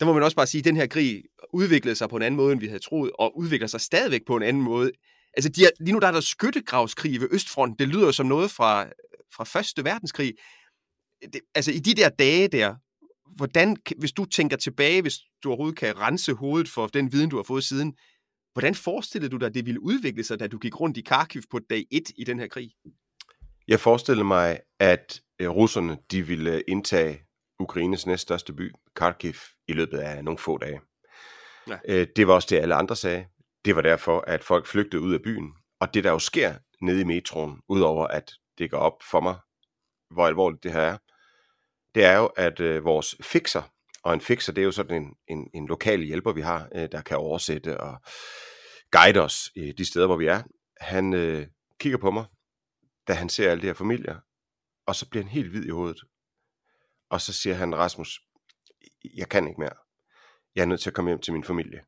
der 0.00 0.06
må 0.06 0.12
man 0.12 0.22
også 0.22 0.36
bare 0.36 0.46
sige, 0.46 0.58
at 0.58 0.64
den 0.64 0.76
her 0.76 0.86
krig 0.86 1.22
udviklede 1.52 1.96
sig 1.96 2.08
på 2.08 2.16
en 2.16 2.22
anden 2.22 2.36
måde, 2.36 2.52
end 2.52 2.60
vi 2.60 2.66
havde 2.66 2.82
troet, 2.82 3.10
og 3.18 3.38
udvikler 3.38 3.66
sig 3.66 3.80
stadigvæk 3.80 4.20
på 4.26 4.36
en 4.36 4.42
anden 4.42 4.62
måde. 4.62 4.90
Altså, 5.36 5.48
de 5.50 5.64
er, 5.64 5.68
lige 5.80 5.92
nu 5.92 5.98
der 5.98 6.06
er 6.06 6.12
der 6.12 6.20
skyttegravskrig 6.20 7.20
ved 7.20 7.28
Østfronten. 7.32 7.78
Det 7.78 7.88
lyder 7.88 8.10
som 8.10 8.26
noget 8.26 8.50
fra, 8.50 8.84
fra 9.36 9.44
Første 9.44 9.84
Verdenskrig. 9.84 10.34
Det, 11.22 11.40
altså, 11.54 11.70
i 11.72 11.78
de 11.78 11.94
der 11.94 12.08
dage 12.08 12.48
der, 12.48 12.74
hvordan, 13.36 13.76
hvis 13.98 14.12
du 14.12 14.24
tænker 14.24 14.56
tilbage, 14.56 15.02
hvis 15.02 15.18
du 15.42 15.48
overhovedet 15.48 15.78
kan 15.78 15.98
rense 15.98 16.34
hovedet 16.34 16.68
for 16.68 16.86
den 16.86 17.12
viden, 17.12 17.30
du 17.30 17.36
har 17.36 17.42
fået 17.42 17.64
siden, 17.64 17.94
hvordan 18.52 18.74
forestillede 18.74 19.30
du 19.30 19.36
dig, 19.36 19.46
at 19.46 19.54
det 19.54 19.66
ville 19.66 19.82
udvikle 19.82 20.24
sig, 20.24 20.40
da 20.40 20.46
du 20.46 20.58
gik 20.58 20.80
rundt 20.80 20.96
i 20.96 21.00
Kharkiv 21.00 21.42
på 21.50 21.58
dag 21.70 21.84
1 21.90 22.02
i 22.16 22.24
den 22.24 22.38
her 22.38 22.46
krig? 22.46 22.70
Jeg 23.68 23.80
forestillede 23.80 24.24
mig, 24.24 24.60
at 24.78 25.20
øh, 25.40 25.48
russerne 25.48 25.98
de 26.10 26.26
ville 26.26 26.54
øh, 26.54 26.60
indtage 26.68 27.20
Ukraines 27.58 28.06
næststørste 28.06 28.52
by, 28.52 28.72
Kharkiv, 28.96 29.34
i 29.68 29.72
løbet 29.72 29.98
af 29.98 30.24
nogle 30.24 30.38
få 30.38 30.58
dage. 30.58 30.80
Ja. 31.68 31.78
Øh, 31.88 32.06
det 32.16 32.26
var 32.26 32.34
også 32.34 32.48
det, 32.50 32.56
alle 32.56 32.74
andre 32.74 32.96
sagde. 32.96 33.26
Det 33.64 33.76
var 33.76 33.82
derfor, 33.82 34.20
at 34.20 34.44
folk 34.44 34.66
flygtede 34.66 35.02
ud 35.02 35.14
af 35.14 35.22
byen. 35.22 35.52
Og 35.80 35.94
det, 35.94 36.04
der 36.04 36.10
jo 36.10 36.18
sker 36.18 36.54
nede 36.80 37.00
i 37.00 37.04
metroen, 37.04 37.60
udover 37.68 38.06
at 38.06 38.32
det 38.58 38.70
går 38.70 38.78
op 38.78 39.02
for 39.10 39.20
mig, 39.20 39.36
hvor 40.10 40.26
alvorligt 40.26 40.62
det 40.62 40.72
her 40.72 40.80
er, 40.80 40.98
det 41.94 42.04
er 42.04 42.16
jo, 42.18 42.26
at 42.26 42.60
øh, 42.60 42.84
vores 42.84 43.16
fixer, 43.22 43.62
og 44.02 44.14
en 44.14 44.20
fixer, 44.20 44.52
det 44.52 44.62
er 44.62 44.64
jo 44.64 44.72
sådan 44.72 45.02
en, 45.02 45.14
en, 45.28 45.50
en 45.54 45.66
lokal 45.66 46.00
hjælper, 46.00 46.32
vi 46.32 46.40
har, 46.40 46.68
øh, 46.74 46.88
der 46.92 47.02
kan 47.02 47.16
oversætte 47.16 47.80
og 47.80 48.00
guide 48.90 49.20
os 49.20 49.50
i 49.56 49.72
de 49.72 49.84
steder, 49.84 50.06
hvor 50.06 50.16
vi 50.16 50.26
er. 50.26 50.42
Han 50.80 51.14
øh, 51.14 51.46
kigger 51.80 51.98
på 51.98 52.10
mig, 52.10 52.24
da 53.08 53.12
han 53.12 53.28
ser 53.28 53.50
alle 53.50 53.62
de 53.62 53.66
her 53.66 53.74
familier, 53.74 54.20
og 54.86 54.94
så 54.94 55.10
bliver 55.10 55.22
han 55.24 55.30
helt 55.30 55.50
hvid 55.50 55.64
i 55.64 55.70
hovedet. 55.70 56.00
Og 57.10 57.20
så 57.20 57.32
siger 57.32 57.54
han, 57.54 57.76
Rasmus, 57.76 58.20
jeg 59.16 59.28
kan 59.28 59.48
ikke 59.48 59.60
mere. 59.60 59.76
Jeg 60.54 60.62
er 60.62 60.66
nødt 60.66 60.80
til 60.80 60.90
at 60.90 60.94
komme 60.94 61.10
hjem 61.10 61.20
til 61.20 61.32
min 61.32 61.44
familie. 61.44 61.84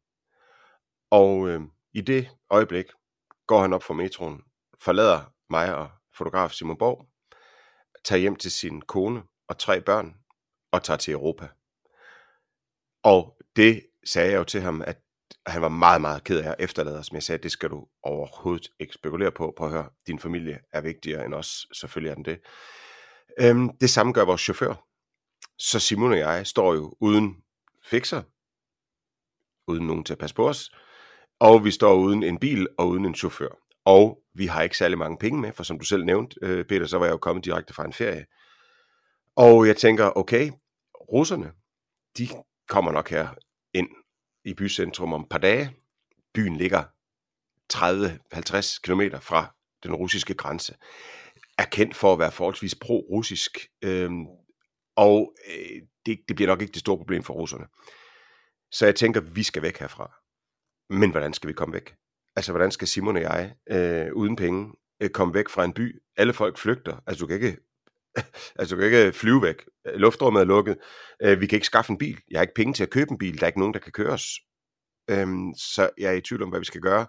Og 1.10 1.48
øh, 1.48 1.60
i 1.94 2.00
det 2.00 2.30
øjeblik 2.50 2.86
går 3.46 3.60
han 3.60 3.72
op 3.72 3.82
fra 3.82 3.94
metroen, 3.94 4.42
forlader 4.80 5.32
mig 5.50 5.74
og 5.74 5.90
fotograf 6.16 6.50
Simon 6.50 6.78
Borg, 6.78 7.06
tager 8.04 8.20
hjem 8.20 8.36
til 8.36 8.50
sin 8.50 8.82
kone 8.82 9.22
og 9.48 9.58
tre 9.58 9.80
børn 9.80 10.14
og 10.72 10.82
tager 10.82 10.96
til 10.96 11.12
Europa. 11.12 11.48
Og 13.02 13.38
det 13.56 13.86
sagde 14.04 14.30
jeg 14.30 14.38
jo 14.38 14.44
til 14.44 14.60
ham, 14.60 14.82
at 14.82 14.98
han 15.46 15.62
var 15.62 15.68
meget, 15.68 16.00
meget 16.00 16.24
ked 16.24 16.40
af 16.40 16.48
at 16.50 16.56
efterlade 16.58 16.98
os, 16.98 17.12
men 17.12 17.16
jeg 17.16 17.22
sagde, 17.22 17.42
det 17.42 17.52
skal 17.52 17.70
du 17.70 17.86
overhovedet 18.02 18.68
ikke 18.80 18.94
spekulere 18.94 19.32
på. 19.32 19.54
Prøv 19.56 19.66
at 19.66 19.72
høre, 19.72 19.88
din 20.06 20.18
familie 20.18 20.58
er 20.72 20.80
vigtigere 20.80 21.24
end 21.24 21.34
os, 21.34 21.66
selvfølgelig 21.72 22.10
er 22.10 22.14
den 22.14 22.24
det. 22.24 22.40
Øhm, 23.40 23.76
det 23.80 23.90
samme 23.90 24.12
gør 24.12 24.24
vores 24.24 24.40
chauffør. 24.40 24.86
Så 25.58 25.78
Simon 25.78 26.12
og 26.12 26.18
jeg 26.18 26.46
står 26.46 26.74
jo 26.74 26.96
uden 27.00 27.36
fixer, 27.84 28.22
uden 29.66 29.86
nogen 29.86 30.04
til 30.04 30.12
at 30.12 30.18
passe 30.18 30.36
på 30.36 30.48
os, 30.48 30.70
og 31.38 31.64
vi 31.64 31.70
står 31.70 31.94
uden 31.94 32.22
en 32.22 32.38
bil 32.38 32.68
og 32.78 32.88
uden 32.88 33.04
en 33.04 33.14
chauffør. 33.14 33.48
Og 33.84 34.18
vi 34.34 34.46
har 34.46 34.62
ikke 34.62 34.76
særlig 34.76 34.98
mange 34.98 35.18
penge 35.18 35.40
med, 35.40 35.52
for 35.52 35.62
som 35.62 35.78
du 35.78 35.84
selv 35.84 36.04
nævnte, 36.04 36.36
øh, 36.42 36.64
Peter, 36.64 36.86
så 36.86 36.98
var 36.98 37.06
jeg 37.06 37.12
jo 37.12 37.18
kommet 37.18 37.44
direkte 37.44 37.74
fra 37.74 37.84
en 37.84 37.92
ferie. 37.92 38.26
Og 39.36 39.66
jeg 39.66 39.76
tænker, 39.76 40.18
okay, 40.18 40.52
russerne, 41.12 41.52
de 42.18 42.28
kommer 42.68 42.92
nok 42.92 43.10
her 43.10 43.28
ind 43.74 43.88
i 44.44 44.54
bycentrum 44.54 45.12
om 45.12 45.22
et 45.22 45.28
par 45.28 45.38
dage. 45.38 45.76
Byen 46.34 46.56
ligger 46.56 46.84
30-50 47.72 48.80
km 48.82 49.02
fra 49.20 49.54
den 49.82 49.94
russiske 49.94 50.34
grænse. 50.34 50.74
Er 51.58 51.64
kendt 51.64 51.96
for 51.96 52.12
at 52.12 52.18
være 52.18 52.32
forholdsvis 52.32 52.74
pro-russisk. 52.74 53.68
Øhm, 53.82 54.26
og 54.96 55.34
øh, 55.48 55.82
det, 56.06 56.18
det 56.28 56.36
bliver 56.36 56.48
nok 56.48 56.60
ikke 56.60 56.72
det 56.72 56.80
store 56.80 56.96
problem 56.96 57.22
for 57.22 57.34
russerne. 57.34 57.66
Så 58.70 58.84
jeg 58.84 58.94
tænker, 58.94 59.20
vi 59.20 59.42
skal 59.42 59.62
væk 59.62 59.78
herfra. 59.78 60.12
Men 60.90 61.10
hvordan 61.10 61.32
skal 61.32 61.48
vi 61.48 61.52
komme 61.52 61.72
væk? 61.72 61.94
Altså, 62.36 62.52
hvordan 62.52 62.70
skal 62.70 62.88
Simon 62.88 63.16
og 63.16 63.22
jeg, 63.22 63.54
øh, 63.70 64.12
uden 64.12 64.36
penge, 64.36 64.72
øh, 65.02 65.10
komme 65.10 65.34
væk 65.34 65.48
fra 65.48 65.64
en 65.64 65.72
by? 65.72 66.02
Alle 66.16 66.32
folk 66.32 66.58
flygter. 66.58 66.96
Altså, 67.06 67.20
du 67.20 67.26
kan 67.26 67.36
ikke 67.36 67.56
altså, 68.58 68.74
du 68.74 68.80
kan 68.80 68.86
ikke 68.86 69.12
flyve 69.12 69.42
væk. 69.42 69.64
Luftrummet 69.94 70.40
er 70.40 70.44
lukket. 70.44 70.76
Øh, 71.22 71.40
vi 71.40 71.46
kan 71.46 71.56
ikke 71.56 71.66
skaffe 71.66 71.90
en 71.90 71.98
bil. 71.98 72.20
Jeg 72.30 72.38
har 72.38 72.42
ikke 72.42 72.54
penge 72.54 72.74
til 72.74 72.82
at 72.82 72.90
købe 72.90 73.10
en 73.10 73.18
bil. 73.18 73.40
Der 73.40 73.42
er 73.42 73.46
ikke 73.46 73.58
nogen, 73.58 73.74
der 73.74 73.80
kan 73.80 73.92
køre 73.92 74.12
os. 74.12 74.26
Øh, 75.10 75.26
så 75.56 75.90
jeg 75.98 76.12
er 76.12 76.16
i 76.16 76.20
tvivl 76.20 76.42
om, 76.42 76.48
hvad 76.48 76.60
vi 76.60 76.64
skal 76.64 76.80
gøre. 76.80 77.06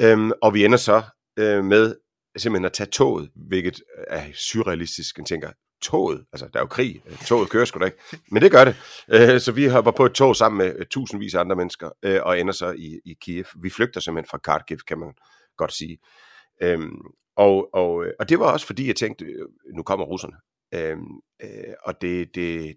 Øh, 0.00 0.30
og 0.42 0.54
vi 0.54 0.64
ender 0.64 0.78
så 0.78 1.02
øh, 1.38 1.64
med 1.64 1.96
simpelthen 2.36 2.64
at 2.64 2.72
tage 2.72 2.90
toget, 2.90 3.30
hvilket 3.48 3.82
er 4.08 4.24
surrealistisk. 4.34 5.18
Man 5.18 5.24
tænker, 5.24 5.52
toget, 5.82 6.24
altså 6.32 6.48
der 6.52 6.58
er 6.58 6.62
jo 6.62 6.66
krig, 6.66 7.02
toget 7.26 7.50
kører 7.50 7.64
sgu 7.64 7.78
da 7.78 7.84
ikke, 7.84 7.98
men 8.30 8.42
det 8.42 8.50
gør 8.50 8.64
det. 8.64 8.76
Øh, 9.08 9.40
så 9.40 9.52
vi 9.52 9.66
hopper 9.66 9.90
på 9.90 10.06
et 10.06 10.12
tog 10.12 10.36
sammen 10.36 10.58
med 10.58 10.76
øh, 10.78 10.86
tusindvis 10.86 11.34
af 11.34 11.40
andre 11.40 11.56
mennesker, 11.56 11.90
øh, 12.02 12.20
og 12.22 12.40
ender 12.40 12.52
så 12.52 12.70
i, 12.70 13.00
i 13.04 13.16
Kiev. 13.20 13.44
Vi 13.62 13.70
flygter 13.70 14.00
simpelthen 14.00 14.30
fra 14.30 14.38
Kharkiv, 14.38 14.78
kan 14.86 14.98
man 14.98 15.14
godt 15.56 15.72
sige. 15.72 15.98
Øhm, 16.62 17.00
og, 17.36 17.74
og, 17.74 18.04
øh, 18.04 18.12
og 18.18 18.28
det 18.28 18.38
var 18.38 18.52
også 18.52 18.66
fordi, 18.66 18.86
jeg 18.86 18.96
tænkte, 18.96 19.24
øh, 19.24 19.48
nu 19.74 19.82
kommer 19.82 20.06
russerne. 20.06 20.36
Øhm, 20.74 21.20
øh, 21.42 21.74
og 21.84 22.00
det, 22.00 22.34
det, 22.34 22.76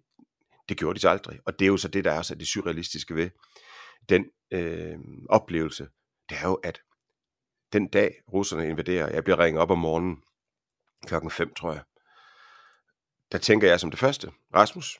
det 0.69 0.77
gjorde 0.77 0.95
de 0.95 1.01
så 1.01 1.09
aldrig. 1.09 1.39
Og 1.45 1.59
det 1.59 1.65
er 1.65 1.69
jo 1.69 1.77
så 1.77 1.87
det, 1.87 2.05
der 2.05 2.11
er 2.11 2.21
så 2.21 2.35
det 2.35 2.47
surrealistiske 2.47 3.15
ved 3.15 3.29
den 4.09 4.25
øh, 4.51 4.97
oplevelse. 5.29 5.87
Det 6.29 6.37
er 6.37 6.47
jo, 6.47 6.53
at 6.53 6.81
den 7.73 7.87
dag 7.87 8.15
russerne 8.33 8.69
invaderer, 8.69 9.13
jeg 9.13 9.23
bliver 9.23 9.39
ringet 9.39 9.61
op 9.61 9.71
om 9.71 9.79
morgenen 9.79 10.17
klokken 11.05 11.31
5, 11.31 11.53
tror 11.53 11.73
jeg. 11.73 11.83
Der 13.31 13.37
tænker 13.37 13.67
jeg 13.67 13.79
som 13.79 13.91
det 13.91 13.99
første, 13.99 14.31
Rasmus, 14.55 14.99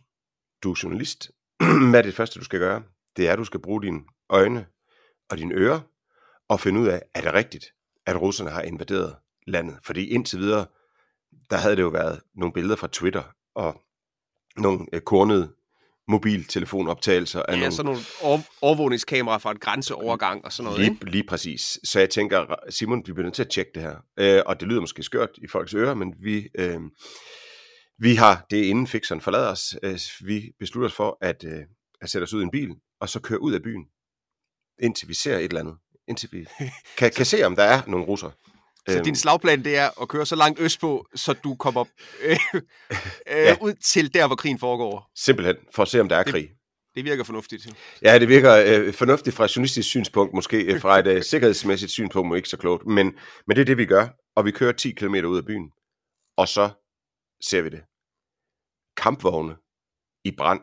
du 0.64 0.72
er 0.72 0.80
journalist. 0.84 1.32
Hvad 1.90 2.00
er 2.00 2.04
det 2.04 2.14
første, 2.16 2.40
du 2.40 2.46
skal 2.46 2.60
gøre? 2.60 2.84
Det 3.18 3.28
er, 3.28 3.34
at 3.34 3.38
du 3.38 3.44
skal 3.46 3.60
bruge 3.62 3.82
dine 3.82 4.02
øjne 4.30 4.66
og 5.30 5.38
dine 5.38 5.56
ører 5.56 5.80
og 6.50 6.60
finde 6.60 6.80
ud 6.80 6.88
af, 6.88 7.02
er 7.14 7.22
det 7.22 7.34
rigtigt, 7.34 7.66
at 8.06 8.22
russerne 8.22 8.50
har 8.50 8.62
invaderet 8.62 9.16
landet. 9.48 9.78
Fordi 9.84 10.10
indtil 10.10 10.40
videre, 10.40 10.66
der 11.50 11.58
havde 11.58 11.76
det 11.76 11.82
jo 11.82 11.88
været 11.88 12.22
nogle 12.36 12.54
billeder 12.54 12.76
fra 12.76 12.88
Twitter, 12.92 13.24
og 13.56 13.82
nogle 14.58 14.86
øh, 14.94 15.02
kornede 15.02 15.54
mobiltelefonoptagelser 16.08 17.44
af 17.44 17.54
ja, 17.54 17.60
nogle... 17.60 17.72
sådan 17.72 17.86
nogle 17.86 18.02
over- 18.22 18.42
overvågningskameraer 18.62 19.38
fra 19.38 19.52
et 19.52 19.60
grænseovergang 19.60 20.46
og 20.46 20.52
sådan 20.54 20.64
noget, 20.66 20.80
Lige, 20.80 20.92
ikke? 20.92 21.06
lige 21.12 21.24
præcis. 21.24 21.80
Så 21.84 22.00
jeg 22.00 22.10
tænker, 22.10 22.56
Simon, 22.70 23.04
vi 23.08 23.14
bliver 23.14 23.24
nødt 23.24 23.34
til 23.36 23.44
at 23.44 23.50
tjekke 23.50 23.72
det 23.76 23.82
her. 23.84 23.96
Øh, 24.20 24.42
og 24.46 24.60
det 24.60 24.68
lyder 24.68 24.82
måske 24.82 25.04
skørt 25.04 25.30
i 25.38 25.48
folks 25.48 25.74
ører, 25.74 25.94
men 25.94 26.14
vi, 26.20 26.50
øh, 26.56 26.80
vi 28.00 28.16
har 28.16 28.46
det 28.50 28.64
inden 28.64 28.88
fixeren 28.88 29.22
forlader 29.22 29.52
os. 29.52 29.76
Øh, 29.84 30.00
vi 30.22 30.52
beslutter 30.60 30.90
os 30.90 30.96
for 30.96 31.18
at, 31.22 31.44
øh, 31.44 31.62
at 32.02 32.10
sætte 32.10 32.24
os 32.24 32.34
ud 32.34 32.42
i 32.42 32.44
en 32.44 32.52
bil, 32.52 32.70
og 33.02 33.10
så 33.10 33.20
køre 33.20 33.42
ud 33.42 33.54
af 33.54 33.64
byen, 33.64 33.86
indtil 34.82 35.08
vi 35.10 35.14
ser 35.14 35.38
et 35.38 35.44
eller 35.44 35.60
andet. 35.60 35.76
Indtil 36.08 36.30
vi 36.32 36.46
kan, 36.98 37.12
kan 37.12 37.26
se, 37.26 37.44
om 37.44 37.56
der 37.56 37.64
er 37.64 37.82
nogle 37.88 38.06
russer. 38.06 38.32
Så 38.90 38.96
Øhm, 38.96 39.04
din 39.04 39.16
slagplan, 39.16 39.64
det 39.64 39.78
er 39.78 40.02
at 40.02 40.08
køre 40.08 40.26
så 40.26 40.36
langt 40.36 40.60
østpå, 40.60 41.08
så 41.16 41.34
du 41.34 41.56
kommer 41.56 41.86
øh, 42.24 42.38
øh, 42.54 42.62
Ja. 43.28 43.56
ud 43.62 43.74
til 43.74 44.14
der, 44.14 44.28
hvor 44.28 44.36
krigen 44.36 44.60
foregår. 44.60 45.12
Simpelthen, 45.16 45.56
for 45.76 45.84
at 45.84 45.88
se, 45.90 46.02
om 46.02 46.10
der 46.10 46.16
er 46.16 46.24
krig. 46.24 46.50
Det 46.96 47.06
virker 47.06 47.24
fornuftigt. 47.24 47.68
Ja, 48.02 48.20
det 48.20 48.28
virker 48.30 48.64
øh, 48.68 48.94
fornuftigt 48.94 49.36
fra 49.36 49.46
et 49.46 49.56
journalistisk 49.56 49.90
synspunkt, 49.90 50.34
måske 50.34 50.58
øh, 50.58 50.82
fra 50.82 51.00
et 51.00 51.08
øh, 51.08 51.24
sikkerhedsmæssigt 51.32 51.92
synspunkt, 51.92 52.36
ikke 52.38 52.50
så 52.50 52.58
klogt. 52.58 52.86
Men, 52.86 53.14
men 53.48 53.56
det 53.56 53.62
er 53.62 53.66
det, 53.66 53.78
vi 53.78 53.86
gør, 53.86 54.08
og 54.36 54.46
vi 54.46 54.52
kører 54.52 54.72
10 54.72 54.92
km 54.92 55.16
ud 55.16 55.38
af 55.38 55.46
byen, 55.46 55.72
og 56.38 56.48
så 56.48 56.70
ser 57.50 57.62
vi 57.62 57.70
det. 57.70 57.84
Kampvogne 58.98 59.58
i 60.24 60.32
brand. 60.38 60.62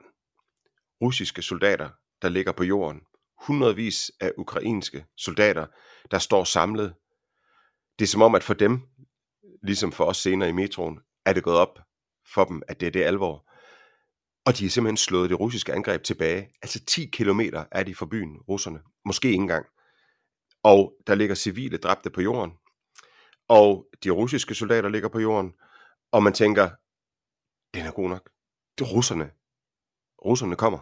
Russiske 1.02 1.42
soldater, 1.42 1.90
der 2.22 2.28
ligger 2.28 2.52
på 2.52 2.64
jorden. 2.64 3.00
Hundredvis 3.46 4.10
af 4.20 4.32
ukrainske 4.38 5.06
soldater, 5.16 5.66
der 6.10 6.18
står 6.18 6.44
samlet. 6.44 6.94
Det 7.98 8.04
er 8.04 8.08
som 8.08 8.22
om, 8.22 8.34
at 8.34 8.44
for 8.44 8.54
dem, 8.54 8.80
ligesom 9.62 9.92
for 9.92 10.04
os 10.04 10.16
senere 10.16 10.48
i 10.48 10.52
metroen, 10.52 11.00
er 11.26 11.32
det 11.32 11.42
gået 11.42 11.56
op 11.56 11.78
for 12.34 12.44
dem, 12.44 12.62
at 12.68 12.80
det 12.80 12.86
er 12.86 12.90
det 12.90 13.02
alvor. 13.02 13.48
Og 14.46 14.58
de 14.58 14.64
har 14.64 14.70
simpelthen 14.70 14.96
slået 14.96 15.30
det 15.30 15.40
russiske 15.40 15.72
angreb 15.72 16.02
tilbage. 16.02 16.48
Altså 16.62 16.84
10 16.84 17.06
kilometer 17.06 17.64
er 17.70 17.82
de 17.82 17.94
fra 17.94 18.06
byen, 18.06 18.36
russerne. 18.48 18.80
Måske 19.04 19.28
ikke 19.28 19.42
engang. 19.42 19.66
Og 20.62 20.94
der 21.06 21.14
ligger 21.14 21.34
civile 21.34 21.76
dræbte 21.76 22.10
på 22.10 22.20
jorden. 22.20 22.52
Og 23.48 23.86
de 24.04 24.10
russiske 24.10 24.54
soldater 24.54 24.88
ligger 24.88 25.08
på 25.08 25.20
jorden. 25.20 25.52
Og 26.12 26.22
man 26.22 26.32
tænker, 26.32 26.70
den 27.74 27.86
er 27.86 27.92
god 27.92 28.08
nok. 28.08 28.30
Det 28.78 28.84
er 28.84 28.88
russerne. 28.88 29.30
Russerne 30.24 30.56
kommer. 30.56 30.78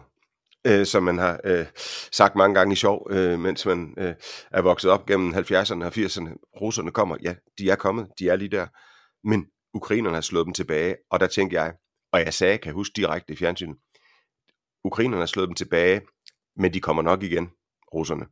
Øh, 0.67 0.85
som 0.85 1.03
man 1.03 1.17
har 1.17 1.39
øh, 1.43 1.65
sagt 2.11 2.35
mange 2.35 2.55
gange 2.55 2.73
i 2.73 2.75
sjov, 2.75 3.07
øh, 3.11 3.39
mens 3.39 3.65
man 3.65 3.93
øh, 3.97 4.15
er 4.51 4.61
vokset 4.61 4.91
op 4.91 5.05
gennem 5.05 5.33
70'erne 5.33 5.85
og 5.85 5.91
80'erne. 5.97 6.59
Russerne 6.61 6.91
kommer. 6.91 7.17
Ja, 7.21 7.35
de 7.57 7.69
er 7.69 7.75
kommet. 7.75 8.07
De 8.19 8.29
er 8.29 8.35
lige 8.35 8.49
der. 8.49 8.67
Men 9.27 9.47
ukrainerne 9.73 10.15
har 10.15 10.21
slået 10.21 10.45
dem 10.45 10.53
tilbage. 10.53 10.95
Og 11.11 11.19
der 11.19 11.27
tænkte 11.27 11.61
jeg, 11.61 11.73
og 12.11 12.19
jeg 12.19 12.33
sagde, 12.33 12.57
kan 12.57 12.67
jeg 12.67 12.73
huske 12.73 12.93
direkte 12.95 13.33
i 13.33 13.35
fjernsynet, 13.35 13.77
ukrainerne 14.83 15.21
har 15.21 15.25
slået 15.25 15.47
dem 15.47 15.55
tilbage, 15.55 16.01
men 16.55 16.73
de 16.73 16.81
kommer 16.81 17.01
nok 17.01 17.23
igen, 17.23 17.49
russerne. 17.93 18.25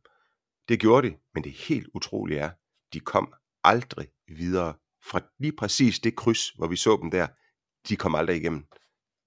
Det 0.68 0.80
gjorde 0.80 1.10
de, 1.10 1.16
men 1.34 1.44
det 1.44 1.52
helt 1.52 1.88
utrolige 1.94 2.40
er, 2.40 2.50
de 2.92 3.00
kom 3.00 3.34
aldrig 3.64 4.08
videre 4.28 4.74
fra 5.10 5.20
lige 5.38 5.52
præcis 5.58 5.98
det 5.98 6.16
kryds, 6.16 6.48
hvor 6.48 6.66
vi 6.66 6.76
så 6.76 6.98
dem 7.02 7.10
der. 7.10 7.26
De 7.88 7.96
kom 7.96 8.14
aldrig 8.14 8.36
igennem. 8.36 8.64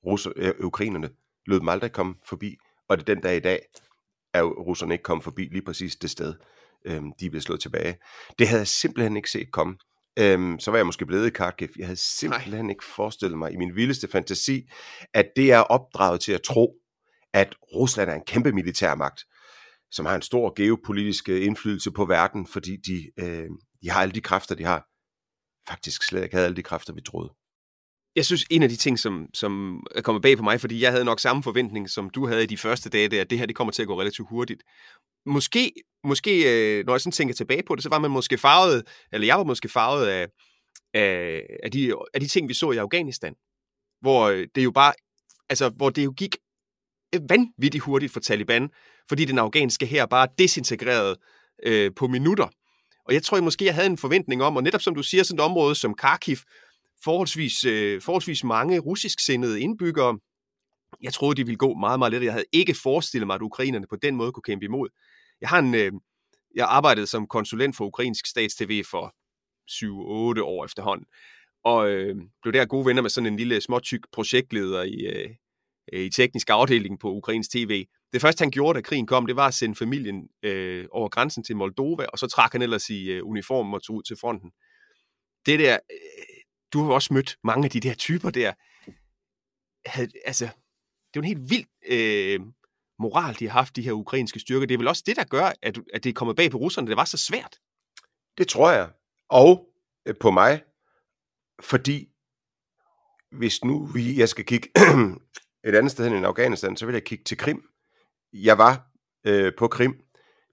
Russer, 0.05 0.31
øh, 0.35 0.53
ukrainerne 0.59 1.09
lød 1.45 1.59
dem 1.59 1.69
aldrig 1.69 1.91
komme 1.91 2.15
forbi, 2.29 2.57
og 2.89 2.97
det 2.97 3.09
er 3.09 3.13
den 3.13 3.23
dag 3.23 3.35
i 3.35 3.39
dag, 3.39 3.59
er 4.33 4.43
russerne 4.43 4.93
ikke 4.93 5.03
kommet 5.03 5.23
forbi 5.23 5.49
lige 5.51 5.61
præcis 5.61 5.95
det 5.95 6.09
sted, 6.09 6.33
øhm, 6.85 7.11
de 7.19 7.29
blev 7.29 7.41
slået 7.41 7.61
tilbage. 7.61 7.97
Det 8.39 8.47
havde 8.47 8.59
jeg 8.59 8.67
simpelthen 8.67 9.17
ikke 9.17 9.31
set 9.31 9.51
komme. 9.51 9.77
Øhm, 10.19 10.59
så 10.59 10.71
var 10.71 10.77
jeg 10.77 10.85
måske 10.85 11.05
blevet 11.05 11.27
i 11.27 11.29
Kharkiv. 11.29 11.67
Jeg 11.77 11.87
havde 11.87 11.99
simpelthen 11.99 12.65
Nej. 12.65 12.71
ikke 12.71 12.85
forestillet 12.85 13.37
mig 13.37 13.53
i 13.53 13.57
min 13.57 13.75
vildeste 13.75 14.07
fantasi, 14.07 14.69
at 15.13 15.25
det 15.35 15.51
er 15.51 15.59
opdraget 15.59 16.21
til 16.21 16.31
at 16.31 16.41
tro, 16.41 16.75
at 17.33 17.55
Rusland 17.75 18.09
er 18.09 18.15
en 18.15 18.25
kæmpe 18.27 18.51
militærmagt, 18.51 19.25
som 19.91 20.05
har 20.05 20.15
en 20.15 20.21
stor 20.21 20.53
geopolitisk 20.55 21.29
øh, 21.29 21.45
indflydelse 21.45 21.91
på 21.91 22.05
verden, 22.05 22.47
fordi 22.47 22.77
de, 22.77 23.11
øh, 23.19 23.49
de 23.81 23.89
har 23.89 24.01
alle 24.01 24.13
de 24.13 24.21
kræfter, 24.21 24.55
de 24.55 24.63
har. 24.63 24.87
Faktisk 25.67 26.03
slet 26.03 26.23
ikke 26.23 26.35
havde 26.35 26.45
alle 26.45 26.55
de 26.55 26.63
kræfter, 26.63 26.93
vi 26.93 27.01
troede. 27.01 27.33
Jeg 28.15 28.25
synes, 28.25 28.45
en 28.49 28.63
af 28.63 28.69
de 28.69 28.75
ting, 28.75 28.99
som, 28.99 29.29
som 29.33 29.83
er 29.95 30.01
kommet 30.01 30.21
bag 30.21 30.37
på 30.37 30.43
mig, 30.43 30.61
fordi 30.61 30.81
jeg 30.81 30.91
havde 30.91 31.05
nok 31.05 31.19
samme 31.19 31.43
forventning, 31.43 31.89
som 31.89 32.09
du 32.09 32.27
havde 32.27 32.43
i 32.43 32.47
de 32.47 32.57
første 32.57 32.89
dage, 32.89 33.09
det 33.09 33.17
er, 33.17 33.21
at 33.21 33.29
det 33.29 33.39
her 33.39 33.45
det 33.45 33.55
kommer 33.55 33.71
til 33.71 33.81
at 33.81 33.87
gå 33.87 34.01
relativt 34.01 34.29
hurtigt. 34.29 34.63
Måske, 35.25 35.71
måske 36.03 36.31
øh, 36.79 36.85
når 36.85 36.93
jeg 36.93 37.01
sådan 37.01 37.11
tænker 37.11 37.35
tilbage 37.35 37.63
på 37.63 37.75
det, 37.75 37.83
så 37.83 37.89
var 37.89 37.99
man 37.99 38.11
måske 38.11 38.37
farvet, 38.37 38.83
eller 39.11 39.27
jeg 39.27 39.37
var 39.37 39.43
måske 39.43 39.69
farvet 39.69 40.07
af, 40.07 40.27
af, 40.93 41.41
af, 41.63 41.71
de, 41.71 41.93
af 42.13 42.19
de 42.19 42.27
ting, 42.27 42.49
vi 42.49 42.53
så 42.53 42.71
i 42.71 42.77
Afghanistan. 42.77 43.33
Hvor 44.01 44.29
øh, 44.29 44.47
det 44.55 44.63
jo 44.63 44.71
bare, 44.71 44.93
altså, 45.49 45.69
hvor 45.69 45.89
det 45.89 46.05
jo 46.05 46.13
gik 46.17 46.35
øh, 47.15 47.21
vanvittigt 47.29 47.83
hurtigt 47.83 48.13
for 48.13 48.19
Taliban, 48.19 48.69
fordi 49.09 49.25
den 49.25 49.39
afghanske 49.39 49.85
her 49.85 50.05
bare 50.05 50.27
desintegrerede 50.37 51.15
øh, 51.63 51.91
på 51.95 52.07
minutter. 52.07 52.47
Og 53.05 53.13
jeg 53.13 53.23
tror 53.23 53.37
jeg 53.37 53.43
måske, 53.43 53.65
jeg 53.65 53.75
havde 53.75 53.87
en 53.87 53.97
forventning 53.97 54.43
om, 54.43 54.55
og 54.55 54.63
netop 54.63 54.81
som 54.81 54.95
du 54.95 55.03
siger, 55.03 55.23
sådan 55.23 55.39
et 55.39 55.45
område 55.45 55.75
som 55.75 55.95
Kharkiv, 55.95 56.37
forholdsvis, 57.03 57.65
øh, 57.65 58.01
forholdsvis 58.01 58.43
mange 58.43 58.79
russisksindede 58.79 59.61
indbyggere, 59.61 60.19
jeg 61.01 61.13
troede, 61.13 61.35
de 61.35 61.45
ville 61.45 61.57
gå 61.57 61.73
meget, 61.73 61.99
meget 61.99 62.13
let. 62.13 62.23
Jeg 62.23 62.31
havde 62.31 62.45
ikke 62.51 62.75
forestillet 62.83 63.27
mig, 63.27 63.35
at 63.35 63.41
ukrainerne 63.41 63.87
på 63.89 63.95
den 63.95 64.15
måde 64.15 64.31
kunne 64.31 64.43
kæmpe 64.43 64.65
imod. 64.65 64.89
Jeg 65.41 65.49
har 65.49 65.59
en, 65.59 65.75
øh, 65.75 65.91
jeg 66.55 66.65
arbejdede 66.69 67.07
som 67.07 67.27
konsulent 67.27 67.75
for 67.75 67.85
ukrainsk 67.85 68.25
statstv 68.25 68.83
for 68.91 69.15
7-8 69.71 70.41
år 70.43 70.65
efterhånden, 70.65 71.05
og 71.63 71.89
øh, 71.89 72.15
blev 72.41 72.53
der 72.53 72.65
gode 72.65 72.85
venner 72.85 73.01
med 73.01 73.09
sådan 73.09 73.27
en 73.27 73.37
lille 73.37 73.61
småtyk 73.61 74.01
projektleder 74.11 74.83
i, 74.83 74.95
øh, 75.05 75.29
i 76.05 76.09
teknisk 76.09 76.49
afdeling 76.49 76.99
på 76.99 77.11
ukrainsk 77.11 77.51
tv. 77.51 77.85
Det 78.13 78.21
første, 78.21 78.41
han 78.41 78.51
gjorde, 78.51 78.77
da 78.77 78.81
krigen 78.81 79.07
kom, 79.07 79.25
det 79.25 79.35
var 79.35 79.47
at 79.47 79.53
sende 79.53 79.75
familien 79.75 80.29
øh, 80.43 80.85
over 80.91 81.09
grænsen 81.09 81.43
til 81.43 81.57
Moldova, 81.57 82.05
og 82.05 82.19
så 82.19 82.27
trak 82.27 82.51
han 82.51 82.61
ellers 82.61 82.89
i 82.89 83.11
øh, 83.11 83.27
uniform 83.27 83.73
og 83.73 83.83
tog 83.83 83.95
ud 83.95 84.03
til 84.03 84.17
fronten. 84.21 84.51
Det 85.45 85.59
der, 85.59 85.79
øh, 85.91 85.97
du 86.73 86.79
har 86.79 86.87
jo 86.87 86.93
også 86.93 87.13
mødt 87.13 87.37
mange 87.43 87.65
af 87.65 87.71
de 87.71 87.79
der 87.79 87.93
typer 87.93 88.29
der, 88.29 88.53
havde, 89.85 90.11
altså, 90.25 90.45
det 90.45 90.51
er 90.51 91.15
jo 91.15 91.21
en 91.21 91.27
helt 91.27 91.49
vild 91.49 91.65
øh, 91.87 92.39
moral, 92.99 93.35
de 93.39 93.47
har 93.47 93.59
haft, 93.59 93.75
de 93.75 93.81
her 93.81 93.91
ukrainske 93.91 94.39
styrker. 94.39 94.65
Det 94.67 94.73
er 94.73 94.77
vel 94.77 94.87
også 94.87 95.03
det, 95.05 95.15
der 95.15 95.23
gør, 95.23 95.51
at, 95.61 95.79
at 95.93 96.03
det 96.03 96.09
er 96.09 96.13
kommet 96.13 96.35
bag 96.35 96.51
på 96.51 96.57
russerne, 96.57 96.87
det 96.87 96.97
var 96.97 97.05
så 97.05 97.17
svært. 97.17 97.59
Det 98.37 98.47
tror 98.47 98.71
jeg. 98.71 98.89
Og 99.29 99.67
øh, 100.05 100.15
på 100.19 100.31
mig, 100.31 100.63
fordi 101.61 102.09
hvis 103.31 103.63
nu 103.63 103.85
vi, 103.85 104.19
jeg 104.19 104.29
skal 104.29 104.45
kigge 104.45 104.69
et 105.67 105.75
andet 105.75 105.91
sted 105.91 106.05
hen 106.05 106.17
end 106.17 106.25
Afghanistan, 106.25 106.77
så 106.77 106.85
vil 106.85 106.93
jeg 106.93 107.03
kigge 107.03 107.23
til 107.23 107.37
Krim. 107.37 107.72
Jeg 108.33 108.57
var 108.57 108.87
øh, 109.27 109.51
på 109.57 109.67
Krim, 109.67 109.95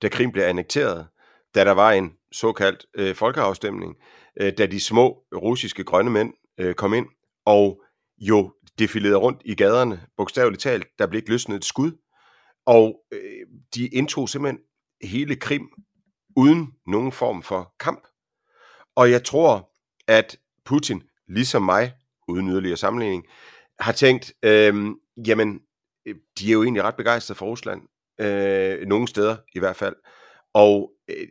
da 0.02 0.08
Krim 0.08 0.32
blev 0.32 0.44
annekteret, 0.44 1.06
da 1.54 1.64
der 1.64 1.72
var 1.72 1.92
en 1.92 2.12
såkaldt 2.32 2.86
øh, 2.94 3.14
folkeafstemning, 3.14 3.96
øh, 4.40 4.52
da 4.58 4.66
de 4.66 4.80
små 4.80 5.22
russiske 5.34 5.84
grønne 5.84 6.10
mænd 6.10 6.32
øh, 6.58 6.74
kom 6.74 6.94
ind, 6.94 7.06
og 7.46 7.82
jo 8.18 8.54
defilerede 8.78 9.18
rundt 9.18 9.42
i 9.44 9.54
gaderne, 9.54 10.06
bogstaveligt 10.16 10.62
talt, 10.62 10.86
der 10.98 11.06
blev 11.06 11.18
ikke 11.18 11.30
løsnet 11.30 11.56
et 11.56 11.64
skud, 11.64 11.92
og 12.66 13.00
øh, 13.12 13.46
de 13.74 13.86
indtog 13.86 14.28
simpelthen 14.28 14.60
hele 15.02 15.36
Krim 15.36 15.68
uden 16.36 16.72
nogen 16.86 17.12
form 17.12 17.42
for 17.42 17.74
kamp. 17.80 18.06
Og 18.96 19.10
jeg 19.10 19.24
tror, 19.24 19.70
at 20.08 20.38
Putin, 20.64 21.02
ligesom 21.28 21.62
mig, 21.62 21.92
uden 22.28 22.48
yderligere 22.48 22.76
sammenligning, 22.76 23.24
har 23.80 23.92
tænkt, 23.92 24.32
øh, 24.42 24.74
jamen, 25.26 25.60
Øh, 26.10 26.16
de 26.38 26.48
er 26.48 26.52
jo 26.52 26.62
egentlig 26.62 26.82
ret 26.82 26.96
begejstrede 26.96 27.38
for 27.38 27.46
Rusland, 27.46 27.80
øh, 28.20 28.86
nogle 28.86 29.08
steder 29.08 29.36
i 29.54 29.58
hvert 29.58 29.76
fald, 29.76 29.96
og 30.54 30.92
øh, 31.10 31.26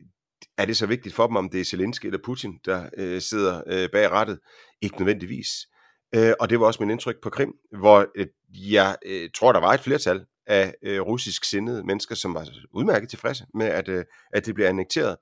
er 0.58 0.66
det 0.66 0.78
så 0.78 0.86
vigtigt 0.86 1.16
for 1.16 1.28
dem, 1.28 1.36
om 1.36 1.50
det 1.50 1.62
er 1.62 1.66
Zelensky 1.66 2.06
eller 2.06 2.20
Putin, 2.24 2.60
der 2.66 2.90
øh, 2.98 3.22
sidder 3.22 3.62
øh, 3.68 3.90
bag 3.92 4.12
rettet? 4.12 4.40
Ikke 4.82 4.98
nødvendigvis. 4.98 5.48
Øh, 6.16 6.34
og 6.40 6.50
det 6.50 6.60
var 6.60 6.66
også 6.66 6.84
min 6.84 6.90
indtryk 6.90 7.16
på 7.24 7.30
Krim, 7.30 7.54
hvor 7.80 8.08
øh, 8.16 8.28
jeg 8.52 8.98
øh, 9.06 9.30
tror, 9.36 9.52
der 9.52 9.60
var 9.60 9.74
et 9.74 9.80
flertal 9.80 10.26
af 10.48 10.74
øh, 10.84 11.02
russisk 11.02 11.46
sindede 11.46 11.84
mennesker, 11.84 12.16
som 12.16 12.34
var 12.34 12.48
udmærket 12.74 13.10
tilfredse 13.10 13.46
med, 13.54 13.66
at, 13.66 13.90
øh, 13.90 14.06
at 14.34 14.46
det 14.46 14.56
blev 14.56 14.66
annekteret. 14.66 15.18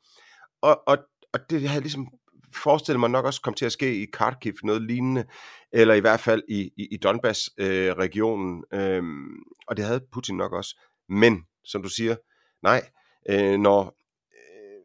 Og, 0.61 0.87
og, 0.87 0.97
og 1.33 1.39
det 1.49 1.69
havde 1.69 1.81
ligesom 1.81 2.07
forestille 2.53 2.99
mig 2.99 3.09
nok 3.09 3.25
også 3.25 3.41
kom 3.41 3.53
til 3.53 3.65
at 3.65 3.71
ske 3.71 4.01
i 4.01 4.05
Kharkiv, 4.13 4.53
noget 4.63 4.81
lignende, 4.81 5.25
eller 5.71 5.93
i 5.93 5.99
hvert 5.99 6.19
fald 6.19 6.43
i, 6.49 6.71
i, 6.77 6.87
i 6.91 6.97
Donbass-regionen, 6.97 8.63
øh, 8.73 8.97
øh, 8.97 9.03
og 9.67 9.77
det 9.77 9.85
havde 9.85 10.01
Putin 10.13 10.37
nok 10.37 10.53
også. 10.53 10.79
Men, 11.09 11.43
som 11.63 11.83
du 11.83 11.89
siger, 11.89 12.15
nej, 12.63 12.89
øh, 13.29 13.59
når 13.59 13.97
øh, 14.33 14.81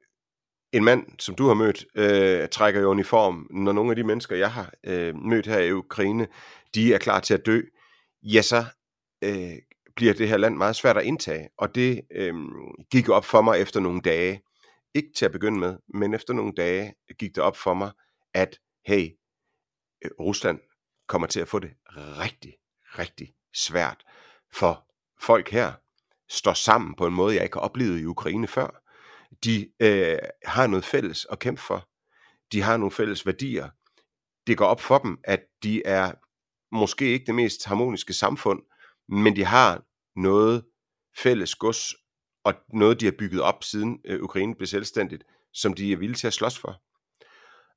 en 0.72 0.84
mand, 0.84 1.06
som 1.18 1.34
du 1.34 1.46
har 1.46 1.54
mødt, 1.54 1.84
øh, 1.94 2.48
trækker 2.48 2.80
i 2.80 2.84
uniform, 2.84 3.46
når 3.50 3.72
nogle 3.72 3.90
af 3.90 3.96
de 3.96 4.04
mennesker, 4.04 4.36
jeg 4.36 4.52
har 4.52 4.72
øh, 4.86 5.16
mødt 5.16 5.46
her 5.46 5.58
i 5.58 5.72
Ukraine, 5.72 6.26
de 6.74 6.94
er 6.94 6.98
klar 6.98 7.20
til 7.20 7.34
at 7.34 7.46
dø, 7.46 7.60
ja, 8.22 8.42
så 8.42 8.64
øh, 9.24 9.56
bliver 9.96 10.14
det 10.14 10.28
her 10.28 10.36
land 10.36 10.56
meget 10.56 10.76
svært 10.76 10.96
at 10.96 11.04
indtage. 11.04 11.48
Og 11.58 11.74
det 11.74 12.00
øh, 12.14 12.34
gik 12.90 13.08
op 13.08 13.24
for 13.24 13.42
mig 13.42 13.60
efter 13.60 13.80
nogle 13.80 14.00
dage. 14.00 14.42
Ikke 14.94 15.12
til 15.16 15.24
at 15.24 15.32
begynde 15.32 15.58
med, 15.58 15.78
men 15.94 16.14
efter 16.14 16.34
nogle 16.34 16.52
dage 16.52 16.94
gik 17.18 17.34
det 17.34 17.42
op 17.42 17.56
for 17.56 17.74
mig, 17.74 17.92
at 18.34 18.60
hey, 18.86 19.10
øh, 20.04 20.10
Rusland 20.20 20.60
kommer 21.08 21.26
til 21.26 21.40
at 21.40 21.48
få 21.48 21.58
det 21.58 21.70
rigtig, 21.94 22.54
rigtig 22.98 23.34
svært. 23.54 24.04
For 24.52 24.86
folk 25.20 25.50
her 25.50 25.72
står 26.28 26.52
sammen 26.52 26.94
på 26.94 27.06
en 27.06 27.14
måde, 27.14 27.34
jeg 27.34 27.44
ikke 27.44 27.56
har 27.56 27.60
oplevet 27.60 28.00
i 28.00 28.04
Ukraine 28.04 28.48
før. 28.48 28.82
De 29.44 29.72
øh, 29.80 30.18
har 30.44 30.66
noget 30.66 30.84
fælles 30.84 31.26
at 31.30 31.38
kæmpe 31.38 31.60
for. 31.60 31.88
De 32.52 32.62
har 32.62 32.76
nogle 32.76 32.92
fælles 32.92 33.26
værdier. 33.26 33.68
Det 34.46 34.58
går 34.58 34.66
op 34.66 34.80
for 34.80 34.98
dem, 34.98 35.18
at 35.24 35.40
de 35.62 35.82
er 35.86 36.12
måske 36.74 37.04
ikke 37.04 37.26
det 37.26 37.34
mest 37.34 37.64
harmoniske 37.64 38.12
samfund, 38.12 38.62
men 39.08 39.36
de 39.36 39.44
har 39.44 39.82
noget 40.16 40.64
fælles 41.16 41.54
gods, 41.54 41.94
og 42.44 42.54
noget, 42.72 43.00
de 43.00 43.04
har 43.04 43.12
bygget 43.18 43.42
op 43.42 43.64
siden 43.64 44.00
øh, 44.04 44.22
Ukraine 44.22 44.54
blev 44.54 44.66
selvstændigt, 44.66 45.24
som 45.52 45.74
de 45.74 45.92
er 45.92 45.96
villige 45.96 46.16
til 46.16 46.26
at 46.26 46.32
slås 46.32 46.58
for. 46.58 46.82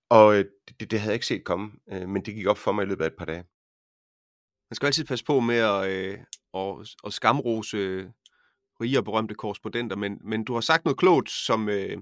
Og 0.09 0.35
øh, 0.35 0.45
det, 0.79 0.91
det 0.91 0.99
havde 0.99 1.11
jeg 1.11 1.15
ikke 1.15 1.25
set 1.25 1.43
komme, 1.43 1.71
øh, 1.91 2.09
men 2.09 2.25
det 2.25 2.35
gik 2.35 2.47
op 2.47 2.57
for 2.57 2.71
mig 2.71 2.83
i 2.83 2.87
løbet 2.87 3.03
af 3.03 3.07
et 3.07 3.15
par 3.17 3.25
dage. 3.25 3.43
Man 4.69 4.75
skal 4.75 4.85
altid 4.85 5.05
passe 5.05 5.25
på 5.25 5.39
med 5.39 5.57
at, 5.57 5.89
øh, 5.89 6.19
at, 6.53 6.95
at 7.05 7.13
skamrose 7.13 7.77
øh, 7.77 8.05
rige 8.81 8.97
og 8.97 9.03
berømte 9.03 9.35
korrespondenter, 9.35 9.95
men, 9.95 10.19
men 10.23 10.43
du 10.43 10.53
har 10.53 10.61
sagt 10.61 10.85
noget 10.85 10.97
klogt, 10.97 11.31
som, 11.31 11.69
øh, 11.69 11.97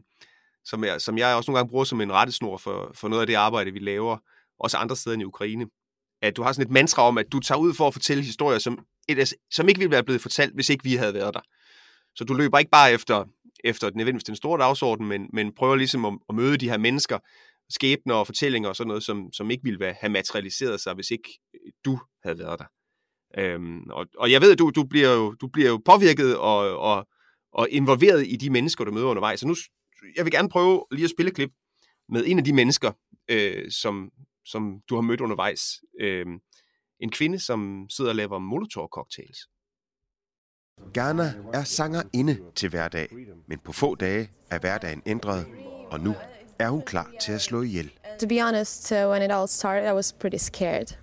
som, 0.65 0.84
jeg, 0.84 1.02
som 1.02 1.17
jeg 1.17 1.36
også 1.36 1.52
nogle 1.52 1.60
gange 1.60 1.69
bruger 1.69 1.84
som 1.84 2.02
en 2.02 2.12
rettesnor 2.12 2.58
for, 2.58 2.91
for 2.93 3.08
noget 3.08 3.21
af 3.21 3.28
det 3.28 3.34
arbejde, 3.34 3.71
vi 3.71 3.80
laver, 3.80 4.17
også 4.60 4.78
andre 4.78 4.95
steder 4.95 5.19
i 5.19 5.23
Ukraine. 5.23 5.67
At 6.21 6.38
du 6.38 6.43
har 6.43 6.54
sådan 6.54 6.67
et 6.67 6.73
mantra 6.73 7.02
om, 7.02 7.17
at 7.17 7.32
du 7.32 7.39
tager 7.39 7.60
ud 7.60 7.73
for 7.73 7.88
at 7.88 7.93
fortælle 7.93 8.23
historier, 8.23 8.60
som, 8.60 8.86
et, 9.08 9.34
som 9.52 9.69
ikke 9.69 9.80
ville 9.80 9.91
være 9.91 10.04
blevet 10.04 10.21
fortalt, 10.21 10.54
hvis 10.54 10.69
ikke 10.69 10.84
vi 10.84 10.95
havde 10.95 11.13
været 11.13 11.34
der. 11.34 11.41
Så 12.15 12.23
du 12.23 12.34
løber 12.34 12.60
ikke 12.60 12.71
bare 12.71 12.93
efter, 12.93 13.26
efter 13.63 13.91
nødvendigvis 13.95 14.23
den 14.23 14.36
store 14.36 14.60
dagsorden, 14.60 15.08
men, 15.08 15.30
men 15.34 15.56
prøver 15.56 15.76
ligesom 15.76 16.06
at, 16.06 16.13
at 16.30 16.36
møde 16.36 16.58
de 16.58 16.69
her 16.69 16.78
mennesker, 16.78 17.19
skæbner 17.69 18.15
og 18.15 18.26
fortællinger 18.26 18.69
og 18.69 18.76
sådan 18.76 18.88
noget, 18.88 19.04
som, 19.04 19.34
som 19.34 19.52
ikke 19.52 19.63
ville 19.63 19.93
have 19.93 20.10
materialiseret 20.12 20.82
sig, 20.82 20.93
hvis 20.93 21.12
ikke 21.12 21.39
øh, 21.54 21.71
du 21.86 21.99
havde 22.23 22.39
været 22.39 22.60
der. 22.60 22.65
Øhm, 23.38 23.89
og, 23.89 24.06
og 24.17 24.32
jeg 24.32 24.41
ved, 24.41 24.52
at 24.52 24.60
du, 24.60 24.71
du, 24.76 24.84
bliver 24.84 25.13
jo, 25.13 25.34
du 25.34 25.47
bliver 25.47 25.69
jo 25.69 25.82
påvirket 25.86 26.38
og, 26.38 26.78
og, 26.78 27.08
og 27.54 27.67
involveret 27.69 28.28
i 28.28 28.36
de 28.36 28.49
mennesker, 28.49 28.84
du 28.84 28.91
møder 28.91 29.08
undervejs. 29.08 29.39
Så 29.39 29.47
nu, 29.47 29.56
jeg 30.15 30.26
vil 30.26 30.32
gerne 30.32 30.49
prøve 30.49 30.86
lige 30.91 31.04
at 31.04 31.10
spille 31.10 31.30
et 31.30 31.36
klip 31.36 31.52
med 32.10 32.23
en 32.28 32.39
af 32.39 32.45
de 32.45 32.54
mennesker, 32.54 32.91
øh, 33.30 33.71
som, 33.71 34.12
som 34.45 34.82
du 34.89 34.95
har 34.95 35.02
mødt 35.02 35.21
undervejs. 35.21 35.62
Øh, 35.99 36.26
en 36.99 37.12
kvinde, 37.12 37.39
som 37.39 37.88
sidder 37.89 38.12
og 38.12 38.15
laver 38.15 38.39
molotov-cocktails. 38.39 39.53
Ghana 40.94 41.34
er 41.54 41.64
sanger 41.64 42.02
inde 42.14 42.38
til 42.56 42.70
hverdag, 42.70 43.08
men 43.48 43.60
på 43.60 43.74
få 43.74 43.96
dage 43.96 44.30
er 44.50 44.60
hverdagen 44.60 45.02
ændret, 45.06 45.46
og 45.92 46.00
nu 46.00 46.16
er 46.60 46.70
hun 46.70 46.82
klar 46.82 47.10
til 47.20 47.32
at 47.32 47.42
slå 47.42 47.62
ihjel. 47.62 47.92
To 48.20 48.28
be 48.28 48.42
honest, 48.42 48.92
uh, 48.92 48.98
when 48.98 49.22
it 49.22 49.32
all 49.32 49.48
started, 49.48 49.90
I 49.90 49.94
was 49.94 50.12
pretty 50.12 50.38
scared. 50.38 50.96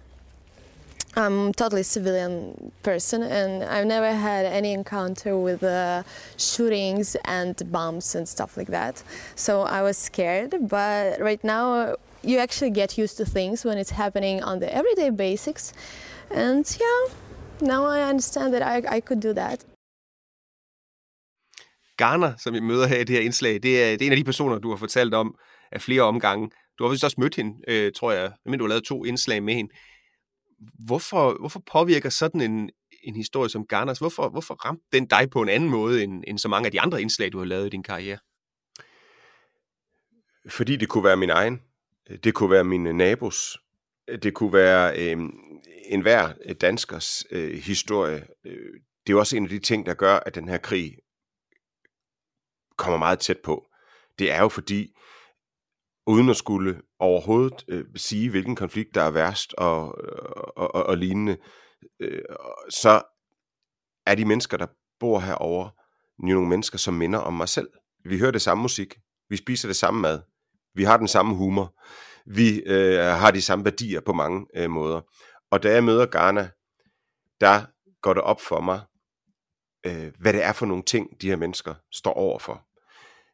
I'm 1.17 1.49
a 1.49 1.53
totally 1.53 1.83
civilian 1.83 2.55
person, 2.83 3.23
and 3.23 3.65
I've 3.65 3.87
never 3.87 4.13
had 4.13 4.47
any 4.47 4.73
encounter 4.73 5.37
with 5.37 5.63
uh, 5.63 6.03
shootings 6.39 7.17
and 7.25 7.55
bombs 7.73 8.15
and 8.15 8.29
stuff 8.29 8.57
like 8.57 8.71
that. 8.71 9.03
So 9.35 9.63
I 9.63 9.83
was 9.83 9.99
scared, 9.99 10.69
but 10.69 11.21
right 11.21 11.45
now 11.45 11.97
you 12.23 12.39
actually 12.39 12.71
get 12.71 12.97
used 12.99 13.17
to 13.17 13.25
things 13.25 13.65
when 13.65 13.79
it's 13.79 13.91
happening 13.91 14.45
on 14.45 14.61
the 14.61 14.73
everyday 14.73 15.11
basics. 15.11 15.73
And 16.31 16.65
yeah, 16.81 17.15
now 17.63 17.83
I 17.85 18.11
understand 18.11 18.53
that 18.53 18.63
I, 18.63 18.97
I 18.97 19.01
could 19.01 19.23
do 19.23 19.33
that. 19.33 19.67
Garner, 21.97 22.37
som 22.37 22.55
vi 22.55 22.61
møder 22.61 22.87
her 22.87 22.97
i 22.97 23.05
det 23.05 23.17
her 23.17 23.23
indslag, 23.23 23.63
det 23.63 23.83
er, 23.83 23.91
det 23.97 24.03
er 24.03 24.07
en 24.07 24.13
af 24.13 24.17
de 24.17 24.25
personer, 24.25 24.59
du 24.59 24.71
har 24.71 24.77
fortalt 24.77 25.15
om 25.15 25.35
af 25.73 25.81
flere 25.81 26.03
omgange. 26.03 26.51
Du 26.79 26.85
har 26.85 26.91
vist 26.91 27.05
også 27.05 27.21
mødt 27.21 27.35
hende, 27.35 27.55
øh, 27.69 27.93
tror 27.93 28.13
jeg, 28.13 28.33
men 28.45 28.59
du 28.59 28.65
har 28.65 28.69
lavet 28.69 28.85
to 28.85 29.05
indslag 29.05 29.43
med 29.43 29.55
hende. 29.55 29.75
Hvorfor, 30.87 31.37
hvorfor 31.39 31.63
påvirker 31.73 32.09
sådan 32.09 32.41
en, 32.41 32.71
en 33.03 33.17
historie 33.17 33.51
som 33.51 33.67
Garners, 33.67 33.99
hvorfor, 33.99 34.29
hvorfor 34.29 34.55
ramte 34.55 34.85
den 34.93 35.07
dig 35.07 35.31
på 35.31 35.43
en 35.43 35.49
anden 35.49 35.71
måde, 35.71 36.03
end, 36.03 36.25
end 36.27 36.39
så 36.39 36.49
mange 36.49 36.67
af 36.67 36.73
de 36.73 36.81
andre 36.81 37.03
indslag, 37.03 37.33
du 37.33 37.39
har 37.39 37.45
lavet 37.45 37.67
i 37.67 37.69
din 37.69 37.83
karriere? 37.83 38.19
Fordi 40.49 40.77
det 40.77 40.89
kunne 40.89 41.05
være 41.05 41.17
min 41.17 41.31
egen. 41.31 41.61
Det 42.25 42.35
kunne 42.35 42.51
være 42.51 42.65
min 42.65 42.83
nabos. 42.83 43.59
Det 44.23 44.35
kunne 44.35 44.53
være 44.53 44.99
øh, 44.99 45.19
enhver 45.85 46.33
danskers 46.61 47.25
øh, 47.31 47.59
historie. 47.59 48.27
Øh, 48.45 48.81
det 49.07 49.13
er 49.13 49.19
også 49.19 49.37
en 49.37 49.45
af 49.45 49.51
de 49.51 49.59
ting, 49.59 49.87
der 49.87 49.95
gør, 49.95 50.17
at 50.17 50.35
den 50.35 50.49
her 50.49 50.59
krig 50.59 50.97
kommer 52.77 52.99
meget 52.99 53.19
tæt 53.19 53.39
på. 53.45 53.67
Det 54.19 54.33
er 54.33 54.43
jo 54.43 54.49
fordi, 54.49 54.95
uden 56.07 56.29
at 56.29 56.37
skulle 56.37 56.81
overhovedet 56.99 57.65
øh, 57.69 57.85
sige, 57.97 58.31
hvilken 58.31 58.57
konflikt 58.57 58.95
der 58.95 59.03
er 59.03 59.11
værst 59.11 59.55
og, 59.55 59.99
og, 60.57 60.75
og, 60.75 60.87
og 60.87 60.97
lignende, 60.97 61.37
øh, 62.01 62.23
så 62.71 63.03
er 64.07 64.15
de 64.15 64.25
mennesker, 64.25 64.57
der 64.57 64.67
bor 65.01 65.19
herovre, 65.21 65.71
nogle 66.19 66.49
mennesker, 66.49 66.79
som 66.79 66.95
minder 66.95 67.19
om 67.19 67.35
mig 67.35 67.49
selv. 67.49 67.69
Vi 68.05 68.19
hører 68.19 68.31
det 68.31 68.43
samme 68.43 68.63
musik, 68.63 68.99
vi 69.29 69.37
spiser 69.37 69.69
det 69.69 69.77
samme 69.77 70.01
mad, 70.01 70.21
vi 70.75 70.85
har 70.85 70.97
den 70.97 71.09
samme 71.09 71.35
humor, 71.35 71.75
vi 72.35 72.63
øh, 72.67 72.99
har 72.99 73.31
de 73.31 73.43
samme 73.43 73.65
værdier 73.65 74.01
på 74.01 74.13
mange 74.13 74.47
øh, 74.57 74.71
måder. 74.71 75.01
Og 75.51 75.63
da 75.63 75.73
jeg 75.73 75.85
møder 75.85 76.07
Ghana, 76.07 76.51
der 77.41 77.67
går 78.03 78.15
det 78.15 78.23
op 78.23 78.41
for 78.41 78.61
mig, 78.61 78.81
øh, 79.87 80.13
hvad 80.21 80.33
det 80.33 80.45
er 80.45 80.53
for 80.53 80.67
nogle 80.67 80.83
ting, 80.83 81.21
de 81.21 81.29
her 81.29 81.37
mennesker 81.37 81.75
står 81.93 82.13
overfor. 82.13 82.67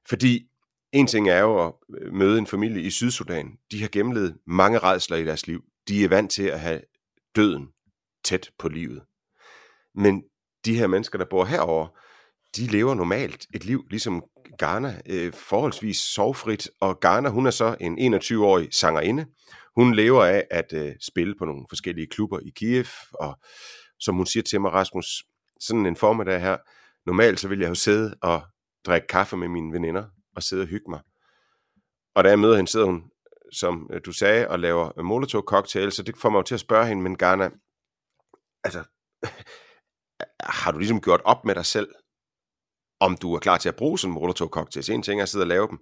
Fordi 0.09 0.49
en 0.93 1.07
ting 1.07 1.29
er 1.29 1.41
jo 1.41 1.67
at 1.67 1.73
øh, 2.01 2.13
møde 2.13 2.39
en 2.39 2.47
familie 2.47 2.83
i 2.83 2.91
Sydsudan. 2.91 3.59
De 3.71 3.81
har 3.81 3.89
gennemlevet 3.89 4.37
mange 4.47 4.79
redsler 4.79 5.17
i 5.17 5.25
deres 5.25 5.47
liv. 5.47 5.63
De 5.89 6.05
er 6.05 6.09
vant 6.09 6.31
til 6.31 6.43
at 6.43 6.61
have 6.61 6.81
døden 7.37 7.69
tæt 8.25 8.51
på 8.59 8.69
livet. 8.69 9.03
Men 9.95 10.23
de 10.65 10.77
her 10.77 10.87
mennesker, 10.87 11.19
der 11.19 11.25
bor 11.31 11.45
herover, 11.45 11.89
de 12.57 12.67
lever 12.67 12.95
normalt 12.95 13.47
et 13.55 13.65
liv, 13.65 13.87
ligesom 13.91 14.25
Garner, 14.59 14.95
øh, 15.07 15.33
forholdsvis 15.33 15.97
sovfrit. 15.97 16.71
Og 16.81 17.01
Garner, 17.01 17.31
hun 17.31 17.47
er 17.47 17.51
så 17.51 17.77
en 17.81 18.15
21-årig 18.15 18.69
sangerinde. 18.73 19.27
Hun 19.77 19.95
lever 19.95 20.25
af 20.25 20.47
at 20.51 20.73
øh, 20.73 20.95
spille 21.01 21.35
på 21.39 21.45
nogle 21.45 21.67
forskellige 21.69 22.07
klubber 22.07 22.39
i 22.41 22.51
Kiev, 22.57 22.87
og 23.13 23.39
som 24.01 24.15
hun 24.15 24.27
siger 24.27 24.43
til 24.43 24.61
mig, 24.61 24.73
Rasmus, 24.73 25.25
sådan 25.61 25.87
en 25.87 25.97
formiddag 25.97 26.41
her, 26.41 26.57
normalt 27.07 27.41
så 27.41 27.49
vil 27.49 27.59
jeg 27.59 27.69
jo 27.69 27.75
sidde 27.75 28.15
og 28.23 28.43
drikke 28.87 29.07
kaffe 29.07 29.37
med 29.37 29.49
mine 29.49 29.73
veninder 29.73 30.05
og 30.37 30.43
sidde 30.43 30.63
og 30.63 30.69
hygge 30.69 30.91
mig. 30.91 31.01
Og 32.15 32.25
da 32.25 32.29
jeg 32.29 32.39
møder 32.39 32.57
hende, 32.57 32.71
sidder 32.71 32.87
hun, 32.87 33.11
som 33.53 33.91
øh, 33.93 34.01
du 34.07 34.13
sagde, 34.13 34.49
og 34.49 34.59
laver 34.59 35.03
molotov 35.03 35.45
cocktail, 35.45 35.93
så 35.93 36.03
det 36.03 36.17
får 36.17 36.31
mig 36.31 36.39
jo 36.39 36.43
til 36.43 36.55
at 36.55 36.61
spørge 36.61 36.87
hende, 36.87 37.03
men 37.03 37.17
Garna, 37.17 37.51
altså, 38.65 38.85
har 40.65 40.73
du 40.73 40.79
ligesom 40.79 41.01
gjort 41.01 41.21
op 41.25 41.45
med 41.45 41.55
dig 41.55 41.67
selv, 41.67 41.89
om 43.01 43.17
du 43.17 43.35
er 43.35 43.39
klar 43.39 43.59
til 43.59 43.69
at 43.69 43.77
bruge 43.77 43.99
sådan 43.99 44.11
en 44.11 44.15
molotov 44.15 44.49
cocktail? 44.49 44.91
En 44.91 45.03
ting 45.03 45.21
er 45.21 45.23
at 45.23 45.29
sidde 45.29 45.43
og 45.43 45.47
lave 45.49 45.69
dem. 45.69 45.79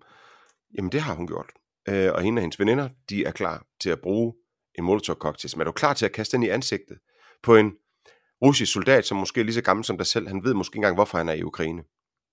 Jamen 0.77 0.92
det 0.92 1.00
har 1.00 1.14
hun 1.14 1.27
gjort. 1.27 1.53
Øh, 1.88 2.12
og 2.12 2.22
hende 2.22 2.40
og 2.40 2.42
hendes 2.42 2.59
veninder, 2.59 2.88
de 3.09 3.24
er 3.24 3.31
klar 3.31 3.66
til 3.81 3.90
at 3.90 4.00
bruge 4.00 4.35
en 4.79 4.85
molotov 4.85 5.16
cocktail. 5.16 5.53
Men 5.57 5.61
er 5.61 5.64
du 5.64 5.72
klar 5.72 5.94
til 5.94 6.05
at 6.05 6.12
kaste 6.12 6.37
den 6.37 6.42
i 6.42 6.48
ansigtet 6.48 6.98
på 7.42 7.57
en 7.57 7.72
russisk 8.42 8.72
soldat, 8.72 9.07
som 9.07 9.16
måske 9.16 9.40
er 9.40 9.44
lige 9.44 9.55
så 9.55 9.62
gammel 9.62 9.85
som 9.85 9.96
dig 9.96 10.07
selv? 10.07 10.29
Han 10.29 10.44
ved 10.44 10.55
måske 10.55 10.72
ikke 10.74 10.79
engang, 10.79 10.96
hvorfor 10.96 11.18
han 11.18 11.29
er 11.29 11.33
i 11.33 11.42
Ukraine. 11.42 11.85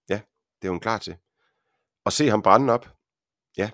Ja, 0.10 0.22
det 0.62 0.68
er 0.68 0.72
hun 0.72 0.80
klar 0.80 0.98
til. 0.98 1.16
Og 2.06 2.14
se 2.14 2.28
ham 2.30 2.42
brænde 2.42 2.74
op. 2.74 2.90
Ja. 3.58 3.70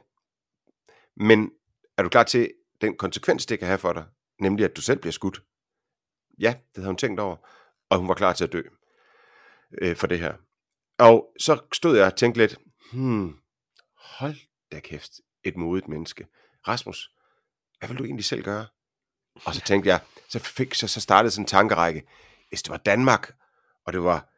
Men 1.16 1.52
er 1.98 2.04
du 2.04 2.10
klar 2.10 2.24
til 2.24 2.52
den 2.82 2.98
konsekvens, 2.98 3.46
det 3.46 3.60
kan 3.60 3.68
have 3.68 3.78
for 3.78 3.94
dig? 3.94 4.06
Nemlig, 4.42 4.66
at 4.66 4.76
du 4.76 4.82
selv 4.82 5.00
bliver 5.00 5.12
skudt. 5.12 5.42
Ja, 6.40 6.50
det 6.50 6.78
havde 6.78 6.88
hun 6.88 6.98
tænkt 6.98 7.20
over. 7.20 7.38
Og 7.90 7.98
hun 7.98 8.08
var 8.08 8.14
klar 8.14 8.34
til 8.34 8.44
at 8.44 8.54
dø 8.54 8.62
øh, 9.82 9.96
for 9.96 10.08
det 10.08 10.20
her. 10.20 10.34
Og 11.00 11.34
så 11.40 11.60
stod 11.74 11.98
jeg 11.98 12.06
og 12.06 12.16
tænkte 12.16 12.42
lidt, 12.42 12.58
hmm, 12.94 13.36
hold 13.98 14.36
da 14.72 14.80
kæft, 14.80 15.12
et 15.44 15.58
modigt 15.58 15.88
menneske. 15.88 16.28
Rasmus, 16.68 17.12
hvad 17.80 17.90
vil 17.90 17.98
du 17.98 18.04
egentlig 18.04 18.26
selv 18.26 18.44
gøre? 18.44 18.66
Og 19.46 19.56
så 19.56 19.62
tænkte 19.62 19.90
jeg, 19.90 20.00
så, 20.30 20.40
fik, 20.40 20.74
så, 20.74 20.88
så 20.88 21.02
startede 21.02 21.32
sådan 21.32 21.44
en 21.44 21.48
tankerække. 21.48 22.04
Hvis 22.50 22.64
det 22.64 22.72
var 22.72 22.78
Danmark, 22.78 23.36
og 23.86 23.94
det 23.94 24.04
var 24.04 24.30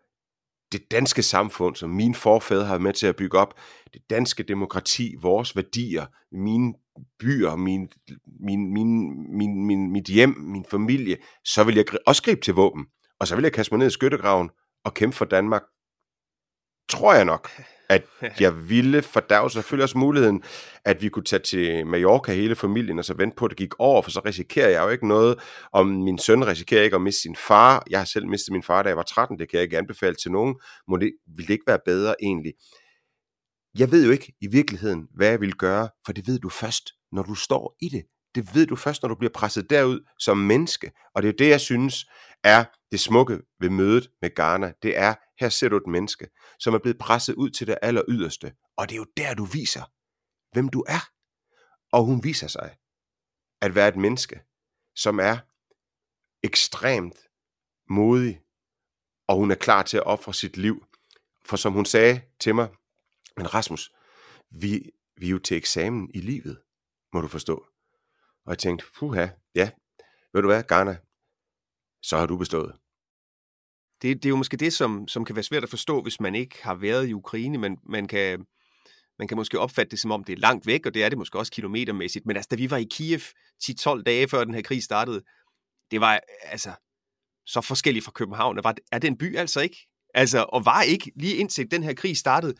det 0.71 0.91
danske 0.91 1.23
samfund, 1.23 1.75
som 1.75 1.89
mine 1.89 2.15
forfædre 2.15 2.65
har 2.65 2.77
med 2.77 2.93
til 2.93 3.07
at 3.07 3.15
bygge 3.15 3.37
op, 3.37 3.53
det 3.93 4.01
danske 4.09 4.43
demokrati, 4.43 5.15
vores 5.21 5.55
værdier, 5.55 6.05
mine 6.31 6.73
byer, 7.19 7.55
min, 7.55 7.91
min, 8.39 8.73
min, 8.73 9.13
min, 9.37 9.65
min, 9.65 9.91
mit 9.91 10.05
hjem, 10.05 10.29
min 10.37 10.65
familie, 10.71 11.17
så 11.45 11.63
vil 11.63 11.75
jeg 11.75 11.85
også 12.05 12.23
gribe 12.23 12.41
til 12.41 12.53
våben. 12.53 12.85
Og 13.19 13.27
så 13.27 13.35
vil 13.35 13.43
jeg 13.43 13.53
kaste 13.53 13.73
mig 13.73 13.79
ned 13.79 13.87
i 13.87 13.91
skyttegraven 13.91 14.49
og 14.85 14.93
kæmpe 14.93 15.15
for 15.15 15.25
Danmark. 15.25 15.63
Tror 16.89 17.13
jeg 17.13 17.25
nok, 17.25 17.49
at 17.89 18.03
jeg 18.39 18.69
ville, 18.69 19.01
for 19.01 19.49
selvfølgelig 19.49 19.83
også 19.83 19.97
muligheden, 19.97 20.43
at 20.85 21.01
vi 21.01 21.09
kunne 21.09 21.23
tage 21.23 21.39
til 21.39 21.87
Mallorca 21.87 22.33
hele 22.33 22.55
familien, 22.55 22.99
og 22.99 23.05
så 23.05 23.13
vente 23.13 23.35
på, 23.35 23.45
at 23.45 23.49
det 23.49 23.57
gik 23.57 23.79
over, 23.79 24.01
for 24.01 24.11
så 24.11 24.21
risikerer 24.25 24.69
jeg 24.69 24.83
jo 24.83 24.89
ikke 24.89 25.07
noget, 25.07 25.39
om 25.73 25.87
min 25.87 26.17
søn 26.17 26.47
risikerer 26.47 26.83
ikke 26.83 26.95
at 26.95 27.01
miste 27.01 27.21
sin 27.21 27.35
far. 27.35 27.83
Jeg 27.89 27.99
har 27.99 28.05
selv 28.05 28.27
mistet 28.27 28.51
min 28.51 28.63
far, 28.63 28.83
da 28.83 28.89
jeg 28.89 28.97
var 28.97 29.03
13, 29.03 29.39
det 29.39 29.49
kan 29.49 29.57
jeg 29.57 29.63
ikke 29.63 29.77
anbefale 29.77 30.15
til 30.15 30.31
nogen. 30.31 30.55
Må 30.87 30.97
det, 30.97 31.11
vil 31.35 31.47
det 31.47 31.53
ikke 31.53 31.67
være 31.67 31.79
bedre 31.85 32.15
egentlig? 32.21 32.53
Jeg 33.77 33.91
ved 33.91 34.05
jo 34.05 34.11
ikke 34.11 34.33
i 34.41 34.47
virkeligheden, 34.47 35.07
hvad 35.15 35.27
jeg 35.27 35.41
vil 35.41 35.53
gøre, 35.53 35.89
for 36.05 36.13
det 36.13 36.27
ved 36.27 36.39
du 36.39 36.49
først, 36.49 36.91
når 37.11 37.23
du 37.23 37.35
står 37.35 37.75
i 37.81 37.89
det. 37.89 38.03
Det 38.35 38.55
ved 38.55 38.65
du 38.65 38.75
først, 38.75 39.01
når 39.01 39.09
du 39.09 39.15
bliver 39.15 39.31
presset 39.33 39.69
derud 39.69 39.99
som 40.19 40.37
menneske. 40.37 40.91
Og 41.15 41.23
det 41.23 41.29
er 41.29 41.33
det, 41.37 41.49
jeg 41.49 41.61
synes 41.61 42.05
er 42.43 42.65
det 42.91 42.99
smukke 42.99 43.41
ved 43.59 43.69
mødet 43.69 44.11
med 44.21 44.35
Ghana. 44.35 44.73
Det 44.83 44.97
er, 44.97 45.15
her 45.39 45.49
ser 45.49 45.69
du 45.69 45.77
et 45.77 45.87
menneske, 45.87 46.29
som 46.59 46.73
er 46.73 46.79
blevet 46.79 46.97
presset 46.97 47.33
ud 47.33 47.49
til 47.49 47.67
det 47.67 47.77
aller 47.81 48.03
yderste. 48.07 48.53
Og 48.77 48.89
det 48.89 48.95
er 48.95 48.97
jo 48.97 49.07
der, 49.17 49.33
du 49.33 49.45
viser, 49.45 49.83
hvem 50.51 50.69
du 50.69 50.85
er. 50.87 51.09
Og 51.91 52.03
hun 52.03 52.23
viser 52.23 52.47
sig 52.47 52.77
at 53.61 53.75
være 53.75 53.87
et 53.87 53.95
menneske, 53.95 54.41
som 54.95 55.19
er 55.19 55.37
ekstremt 56.43 57.17
modig, 57.89 58.41
og 59.27 59.35
hun 59.35 59.51
er 59.51 59.55
klar 59.55 59.83
til 59.83 59.97
at 59.97 60.05
ofre 60.05 60.33
sit 60.33 60.57
liv. 60.57 60.85
For 61.45 61.57
som 61.57 61.73
hun 61.73 61.85
sagde 61.85 62.21
til 62.39 62.55
mig, 62.55 62.69
men 63.37 63.53
Rasmus, 63.53 63.91
vi, 64.49 64.91
vi 65.17 65.25
er 65.25 65.29
jo 65.29 65.39
til 65.39 65.57
eksamen 65.57 66.11
i 66.13 66.19
livet, 66.19 66.61
må 67.13 67.21
du 67.21 67.27
forstå. 67.27 67.65
Og 68.45 68.51
jeg 68.51 68.57
tænkte, 68.57 68.85
puha, 68.95 69.27
ja, 69.55 69.71
ved 70.33 70.41
du 70.41 70.47
hvad, 70.47 70.63
Garner, 70.63 70.95
så 72.01 72.17
har 72.17 72.25
du 72.25 72.37
bestået. 72.37 72.75
Det, 74.01 74.15
det 74.15 74.25
er 74.25 74.29
jo 74.29 74.35
måske 74.35 74.57
det, 74.57 74.73
som, 74.73 75.07
som 75.07 75.25
kan 75.25 75.35
være 75.35 75.43
svært 75.43 75.63
at 75.63 75.69
forstå, 75.69 76.01
hvis 76.01 76.19
man 76.19 76.35
ikke 76.35 76.63
har 76.63 76.75
været 76.75 77.07
i 77.07 77.13
Ukraine, 77.13 77.57
men 77.57 77.77
man 77.89 78.07
kan, 78.07 78.45
man 79.19 79.27
kan 79.27 79.37
måske 79.37 79.59
opfatte 79.59 79.91
det 79.91 79.99
som 79.99 80.11
om, 80.11 80.23
det 80.23 80.33
er 80.33 80.37
langt 80.37 80.67
væk, 80.67 80.85
og 80.85 80.93
det 80.93 81.03
er 81.03 81.09
det 81.09 81.17
måske 81.17 81.39
også 81.39 81.51
kilometermæssigt. 81.51 82.25
Men 82.25 82.35
altså, 82.35 82.47
da 82.51 82.55
vi 82.55 82.71
var 82.71 82.77
i 82.77 82.87
Kiev 82.91 83.19
10-12 83.63 84.01
dage 84.01 84.27
før 84.27 84.43
den 84.43 84.53
her 84.53 84.61
krig 84.61 84.83
startede, 84.83 85.21
det 85.91 86.01
var 86.01 86.19
altså 86.43 86.71
så 87.45 87.61
forskelligt 87.61 88.05
fra 88.05 88.11
København. 88.11 88.63
Var, 88.63 88.75
er 88.91 88.99
det 88.99 89.07
en 89.07 89.17
by 89.17 89.37
altså 89.37 89.61
ikke? 89.61 89.87
Altså, 90.13 90.45
og 90.49 90.65
var 90.65 90.81
ikke 90.81 91.11
lige 91.15 91.35
indtil 91.35 91.71
den 91.71 91.83
her 91.83 91.93
krig 91.93 92.17
startede. 92.17 92.53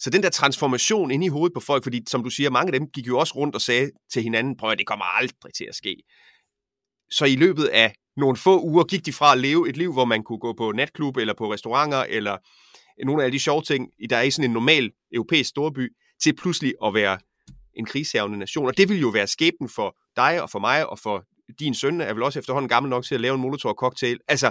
Så 0.00 0.10
den 0.10 0.22
der 0.22 0.30
transformation 0.30 1.10
ind 1.10 1.24
i 1.24 1.28
hovedet 1.28 1.54
på 1.54 1.60
folk, 1.60 1.82
fordi 1.82 2.02
som 2.08 2.22
du 2.24 2.30
siger, 2.30 2.50
mange 2.50 2.74
af 2.74 2.80
dem 2.80 2.90
gik 2.90 3.06
jo 3.06 3.18
også 3.18 3.34
rundt 3.34 3.54
og 3.54 3.60
sagde 3.60 3.90
til 4.12 4.22
hinanden, 4.22 4.56
prøv 4.56 4.70
at 4.70 4.78
det 4.78 4.86
kommer 4.86 5.04
aldrig 5.04 5.54
til 5.54 5.64
at 5.64 5.74
ske. 5.74 5.96
Så 7.10 7.24
i 7.24 7.36
løbet 7.36 7.64
af 7.64 7.94
nogle 8.18 8.36
få 8.36 8.62
uger 8.62 8.84
gik 8.84 9.06
de 9.06 9.12
fra 9.12 9.32
at 9.32 9.38
leve 9.38 9.68
et 9.68 9.76
liv, 9.76 9.92
hvor 9.92 10.04
man 10.04 10.22
kunne 10.22 10.38
gå 10.38 10.52
på 10.52 10.72
natklub 10.72 11.16
eller 11.16 11.34
på 11.34 11.52
restauranter 11.52 12.04
eller 12.08 12.36
nogle 13.06 13.24
af 13.24 13.32
de 13.32 13.38
sjove 13.38 13.62
ting, 13.62 13.88
der 14.10 14.16
er 14.16 14.22
i 14.22 14.30
sådan 14.30 14.50
en 14.50 14.54
normal 14.54 14.90
europæisk 15.12 15.50
storby, 15.50 15.92
til 16.22 16.36
pludselig 16.36 16.74
at 16.84 16.94
være 16.94 17.18
en 17.74 17.86
krigshavende 17.86 18.38
nation. 18.38 18.66
Og 18.66 18.76
det 18.76 18.88
vil 18.88 19.00
jo 19.00 19.08
være 19.08 19.26
skæbnen 19.26 19.68
for 19.68 19.96
dig 20.16 20.42
og 20.42 20.50
for 20.50 20.58
mig 20.58 20.88
og 20.88 20.98
for 20.98 21.24
din 21.58 21.74
søn, 21.74 22.00
er 22.00 22.14
vel 22.14 22.22
også 22.22 22.38
efterhånden 22.38 22.68
gammel 22.68 22.90
nok 22.90 23.04
til 23.04 23.14
at 23.14 23.20
lave 23.20 23.34
en 23.34 23.40
molotov-cocktail. 23.40 24.18
Altså, 24.28 24.50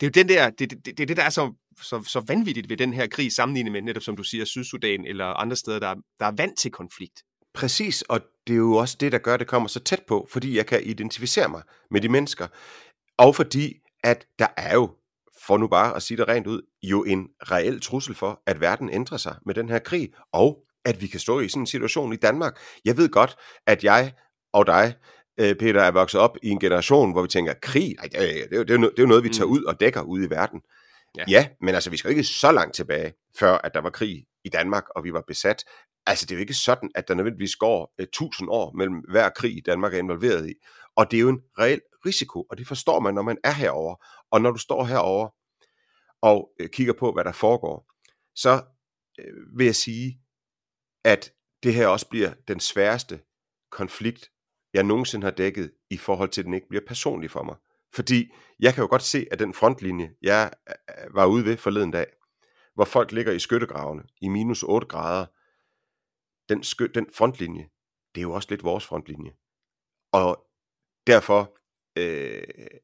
det 0.00 0.06
er 0.06 0.10
jo 0.10 0.22
den 0.22 0.28
der, 0.28 0.50
det, 0.50 0.70
det, 0.70 0.98
det, 0.98 1.08
det 1.08 1.16
der 1.16 1.22
er 1.22 1.30
så, 1.30 1.52
så, 1.82 2.02
så 2.02 2.24
vanvittigt 2.28 2.68
ved 2.68 2.76
den 2.76 2.92
her 2.92 3.06
krig, 3.06 3.32
sammenlignet 3.32 3.72
med 3.72 3.82
netop, 3.82 4.02
som 4.02 4.16
du 4.16 4.22
siger, 4.22 4.44
Sydsudan 4.44 5.06
eller 5.06 5.24
andre 5.24 5.56
steder, 5.56 5.78
der, 5.78 5.94
der 6.18 6.26
er 6.26 6.32
vant 6.36 6.58
til 6.58 6.70
konflikt. 6.70 7.22
Præcis, 7.54 8.02
og 8.02 8.20
det 8.46 8.52
er 8.52 8.58
jo 8.58 8.76
også 8.76 8.96
det, 9.00 9.12
der 9.12 9.18
gør, 9.18 9.34
at 9.34 9.40
det 9.40 9.48
kommer 9.48 9.68
så 9.68 9.80
tæt 9.80 10.02
på, 10.08 10.28
fordi 10.30 10.56
jeg 10.56 10.66
kan 10.66 10.82
identificere 10.82 11.48
mig 11.48 11.62
med 11.90 12.00
de 12.00 12.08
mennesker, 12.08 12.46
og 13.18 13.36
fordi, 13.36 13.74
at 14.04 14.26
der 14.38 14.46
er 14.56 14.74
jo, 14.74 14.90
for 15.46 15.56
nu 15.56 15.68
bare 15.68 15.96
at 15.96 16.02
sige 16.02 16.18
det 16.18 16.28
rent 16.28 16.46
ud, 16.46 16.62
jo 16.82 17.04
en 17.04 17.28
reel 17.42 17.80
trussel 17.80 18.14
for, 18.14 18.42
at 18.46 18.60
verden 18.60 18.90
ændrer 18.90 19.18
sig 19.18 19.36
med 19.46 19.54
den 19.54 19.68
her 19.68 19.78
krig, 19.78 20.12
og 20.32 20.58
at 20.84 21.02
vi 21.02 21.06
kan 21.06 21.20
stå 21.20 21.40
i 21.40 21.48
sådan 21.48 21.62
en 21.62 21.66
situation 21.66 22.12
i 22.12 22.16
Danmark. 22.16 22.58
Jeg 22.84 22.96
ved 22.96 23.08
godt, 23.08 23.36
at 23.66 23.84
jeg 23.84 24.12
og 24.52 24.66
dig 24.66 24.94
Øh, 25.40 25.56
Peter, 25.56 25.82
er 25.82 25.90
vokset 25.90 26.20
op 26.20 26.36
i 26.42 26.48
en 26.48 26.60
generation, 26.60 27.12
hvor 27.12 27.22
vi 27.22 27.28
tænker, 27.28 27.54
krig, 27.62 27.94
ej, 27.98 28.08
det, 28.12 28.42
er, 28.42 28.48
det, 28.48 28.58
er, 28.58 28.64
det, 28.64 28.98
er 28.98 29.02
jo 29.02 29.06
noget, 29.06 29.24
vi 29.24 29.28
tager 29.28 29.46
mm. 29.46 29.52
ud 29.52 29.64
og 29.64 29.80
dækker 29.80 30.02
ud 30.02 30.22
i 30.26 30.30
verden. 30.30 30.60
Ja. 31.16 31.24
ja, 31.28 31.48
men 31.60 31.74
altså, 31.74 31.90
vi 31.90 31.96
skal 31.96 32.08
jo 32.08 32.10
ikke 32.10 32.24
så 32.24 32.52
langt 32.52 32.74
tilbage, 32.74 33.14
før 33.38 33.58
at 33.64 33.74
der 33.74 33.80
var 33.80 33.90
krig 33.90 34.24
i 34.44 34.48
Danmark, 34.48 34.84
og 34.90 35.04
vi 35.04 35.12
var 35.12 35.24
besat. 35.26 35.64
Altså, 36.06 36.26
det 36.26 36.34
er 36.34 36.36
jo 36.36 36.40
ikke 36.40 36.54
sådan, 36.54 36.90
at 36.94 37.08
der 37.08 37.14
nødvendigvis 37.14 37.56
går 37.56 37.94
uh, 38.00 38.06
tusind 38.12 38.48
år 38.50 38.72
mellem 38.76 38.96
hver 39.10 39.28
krig, 39.28 39.66
Danmark 39.66 39.94
er 39.94 39.98
involveret 39.98 40.50
i. 40.50 40.54
Og 40.96 41.10
det 41.10 41.16
er 41.16 41.20
jo 41.20 41.28
en 41.28 41.42
reel 41.58 41.80
risiko, 42.06 42.42
og 42.50 42.58
det 42.58 42.66
forstår 42.66 43.00
man, 43.00 43.14
når 43.14 43.22
man 43.22 43.38
er 43.44 43.52
herover. 43.52 44.04
Og 44.30 44.40
når 44.40 44.50
du 44.50 44.58
står 44.58 44.84
herover 44.84 45.28
og 46.22 46.50
øh, 46.60 46.68
kigger 46.68 46.92
på, 46.92 47.12
hvad 47.12 47.24
der 47.24 47.32
foregår, 47.32 47.90
så 48.34 48.64
øh, 49.18 49.58
vil 49.58 49.64
jeg 49.64 49.76
sige, 49.76 50.20
at 51.04 51.32
det 51.62 51.74
her 51.74 51.86
også 51.86 52.08
bliver 52.08 52.32
den 52.48 52.60
sværeste 52.60 53.20
konflikt, 53.70 54.30
jeg 54.74 54.82
nogensinde 54.82 55.24
har 55.24 55.30
dækket, 55.30 55.72
i 55.90 55.96
forhold 55.96 56.28
til, 56.28 56.40
at 56.40 56.44
den 56.44 56.54
ikke 56.54 56.68
bliver 56.68 56.84
personlig 56.86 57.30
for 57.30 57.42
mig. 57.42 57.56
Fordi 57.94 58.30
jeg 58.60 58.74
kan 58.74 58.82
jo 58.82 58.88
godt 58.88 59.02
se, 59.02 59.26
at 59.30 59.38
den 59.38 59.54
frontlinje, 59.54 60.10
jeg 60.22 60.50
var 61.10 61.26
ude 61.26 61.44
ved 61.44 61.56
forleden 61.56 61.90
dag, 61.90 62.06
hvor 62.74 62.84
folk 62.84 63.12
ligger 63.12 63.32
i 63.32 63.38
skyttegravene 63.38 64.02
i 64.20 64.28
minus 64.28 64.62
8 64.62 64.86
grader, 64.86 65.26
den, 66.48 66.62
skø, 66.62 66.86
den 66.94 67.06
frontlinje, 67.14 67.68
det 68.14 68.20
er 68.20 68.22
jo 68.22 68.32
også 68.32 68.48
lidt 68.50 68.64
vores 68.64 68.86
frontlinje. 68.86 69.32
Og 70.12 70.46
derfor 71.06 71.56
øh, 71.98 72.42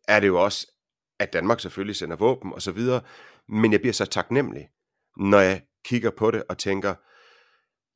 er 0.09 0.21
det 0.21 0.27
jo 0.27 0.45
også, 0.45 0.73
at 1.19 1.33
Danmark 1.33 1.61
selvfølgelig 1.61 1.97
sender 1.97 2.17
våben 2.17 2.53
og 2.53 2.63
så 2.63 2.73
videre, 2.73 3.01
men 3.49 3.73
jeg 3.73 3.81
bliver 3.81 3.93
så 3.93 4.07
taknemmelig, 4.07 4.69
når 5.17 5.41
jeg 5.41 5.63
kigger 5.85 6.11
på 6.11 6.31
det 6.31 6.43
og 6.49 6.59
tænker, 6.59 6.95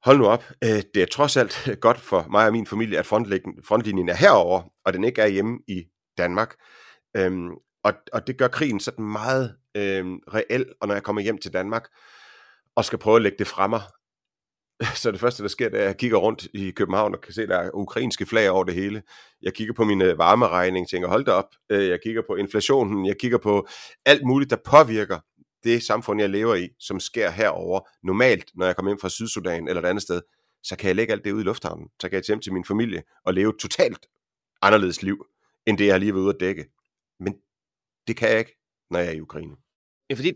hold 0.05 0.19
nu 0.19 0.27
op, 0.27 0.45
øh, 0.65 0.83
det 0.95 1.03
er 1.03 1.07
trods 1.07 1.37
alt 1.37 1.69
godt 1.81 2.01
for 2.01 2.27
mig 2.31 2.47
og 2.47 2.53
min 2.53 2.67
familie, 2.67 2.99
at 2.99 3.07
frontlinjen 3.07 4.09
er 4.09 4.15
herover, 4.15 4.63
og 4.85 4.93
den 4.93 5.05
ikke 5.05 5.23
er 5.23 5.27
hjemme 5.27 5.59
i 5.69 5.85
Danmark. 6.19 6.55
Øhm, 7.17 7.51
og, 7.85 7.93
og 8.13 8.27
det 8.27 8.39
gør 8.39 8.49
krigen 8.49 8.81
sådan 8.81 9.05
meget 9.05 9.57
øhm, 9.75 10.19
reel, 10.35 10.73
og 10.81 10.89
når 10.89 10.95
jeg 10.95 11.03
kommer 11.03 11.23
hjem 11.23 11.39
til 11.39 11.53
Danmark, 11.53 11.89
og 12.77 12.85
skal 12.85 12.99
prøve 12.99 13.17
at 13.17 13.23
lægge 13.23 13.39
det 13.39 13.47
fremme, 13.47 13.79
så 15.03 15.11
det 15.11 15.21
første, 15.21 15.43
der 15.43 15.49
sker, 15.49 15.69
det 15.69 15.79
er, 15.79 15.83
at 15.83 15.87
jeg 15.87 15.97
kigger 15.97 16.17
rundt 16.19 16.47
i 16.55 16.71
København 16.71 17.15
og 17.15 17.21
kan 17.21 17.33
se, 17.33 17.43
at 17.43 17.49
der 17.49 17.59
er 17.59 17.71
ukrainske 17.75 18.27
flag 18.27 18.51
over 18.51 18.65
det 18.65 18.75
hele. 18.75 19.03
Jeg 19.43 19.55
kigger 19.55 19.75
på 19.75 19.85
min 19.85 20.03
øh, 20.03 20.19
varmeregning, 20.19 20.89
tænker, 20.89 21.09
hold 21.09 21.25
da 21.25 21.33
op. 21.33 21.49
Øh, 21.71 21.89
jeg 21.89 21.99
kigger 22.03 22.23
på 22.27 22.37
inflationen, 22.37 23.07
jeg 23.07 23.17
kigger 23.21 23.39
på 23.39 23.67
alt 24.07 24.27
muligt, 24.27 24.51
der 24.51 24.57
påvirker 24.65 25.19
det 25.65 25.83
samfund, 25.83 26.21
jeg 26.21 26.31
lever 26.31 26.55
i, 26.55 26.69
som 26.79 27.01
sker 27.01 27.31
herover 27.31 27.81
normalt, 28.03 28.51
når 28.55 28.67
jeg 28.67 28.77
kommer 28.77 28.91
hjem 28.91 28.99
fra 28.99 29.09
Sydsudan 29.09 29.69
eller 29.69 29.83
et 29.83 29.87
andet 29.87 30.03
sted, 30.03 30.23
så 30.63 30.77
kan 30.77 30.89
jeg 30.89 30.97
lægge 30.97 31.13
alt 31.13 31.25
det 31.25 31.33
ud 31.33 31.41
i 31.41 31.45
lufthavnen. 31.45 31.89
Så 32.01 32.09
kan 32.09 32.17
jeg 32.17 32.25
hjem 32.27 32.41
til 32.41 32.53
min 32.53 32.65
familie 32.65 33.03
og 33.25 33.35
leve 33.35 33.51
et 33.51 33.57
totalt 33.61 34.07
anderledes 34.63 35.03
liv, 35.03 35.27
end 35.67 35.79
det, 35.79 35.87
jeg 35.87 35.95
har 35.95 35.99
lige 35.99 36.15
været 36.15 36.23
ude 36.23 36.35
at 36.35 36.41
dække. 36.41 36.65
Men 37.21 37.35
det 38.07 38.17
kan 38.17 38.29
jeg 38.29 38.39
ikke, 38.39 38.57
når 38.91 38.99
jeg 38.99 39.09
er 39.09 39.13
i 39.13 39.21
Ukraine. 39.21 39.57
Ja, 40.11 40.15
fordi 40.15 40.33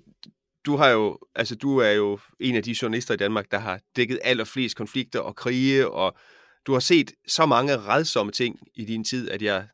du 0.66 0.76
har 0.76 0.88
jo, 0.88 1.18
altså 1.34 1.56
du 1.56 1.78
er 1.78 1.90
jo 1.90 2.18
en 2.40 2.56
af 2.56 2.62
de 2.62 2.76
journalister 2.82 3.14
i 3.14 3.16
Danmark, 3.16 3.50
der 3.50 3.58
har 3.58 3.80
dækket 3.96 4.18
allerflest 4.22 4.76
konflikter 4.76 5.20
og 5.20 5.36
krige, 5.36 5.90
og 5.90 6.16
du 6.66 6.72
har 6.72 6.80
set 6.80 7.12
så 7.28 7.46
mange 7.46 7.78
redsomme 7.78 8.32
ting 8.32 8.58
i 8.74 8.84
din 8.84 9.04
tid, 9.04 9.30
at 9.30 9.42
jeg, 9.42 9.68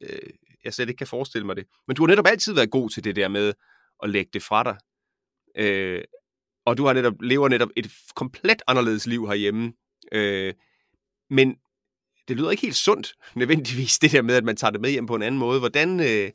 øh, 0.00 0.30
jeg 0.64 0.74
slet 0.74 0.88
ikke 0.88 0.98
kan 0.98 1.06
forestille 1.06 1.46
mig 1.46 1.56
det. 1.56 1.66
Men 1.86 1.96
du 1.96 2.02
har 2.02 2.06
netop 2.08 2.26
altid 2.26 2.54
været 2.54 2.70
god 2.70 2.90
til 2.90 3.04
det 3.04 3.16
der 3.16 3.28
med 3.28 3.52
at 4.02 4.10
lægge 4.10 4.30
det 4.32 4.42
fra 4.42 4.62
dig. 4.62 4.76
Øh, 5.56 6.02
og 6.66 6.78
du 6.78 6.84
har 6.86 6.92
netop, 6.92 7.14
lever 7.20 7.48
netop 7.48 7.68
et 7.76 7.92
komplet 8.14 8.62
anderledes 8.66 9.06
liv 9.06 9.26
herhjemme. 9.26 9.72
Øh, 10.12 10.54
men 11.30 11.56
det 12.28 12.36
lyder 12.36 12.50
ikke 12.50 12.62
helt 12.62 12.76
sundt, 12.76 13.14
nødvendigvis, 13.36 13.98
det 13.98 14.12
der 14.12 14.22
med, 14.22 14.34
at 14.34 14.44
man 14.44 14.56
tager 14.56 14.70
det 14.70 14.80
med 14.80 14.90
hjem 14.90 15.06
på 15.06 15.14
en 15.14 15.22
anden 15.22 15.38
måde. 15.38 15.58
Hvordan, 15.58 16.00
øh, 16.00 16.30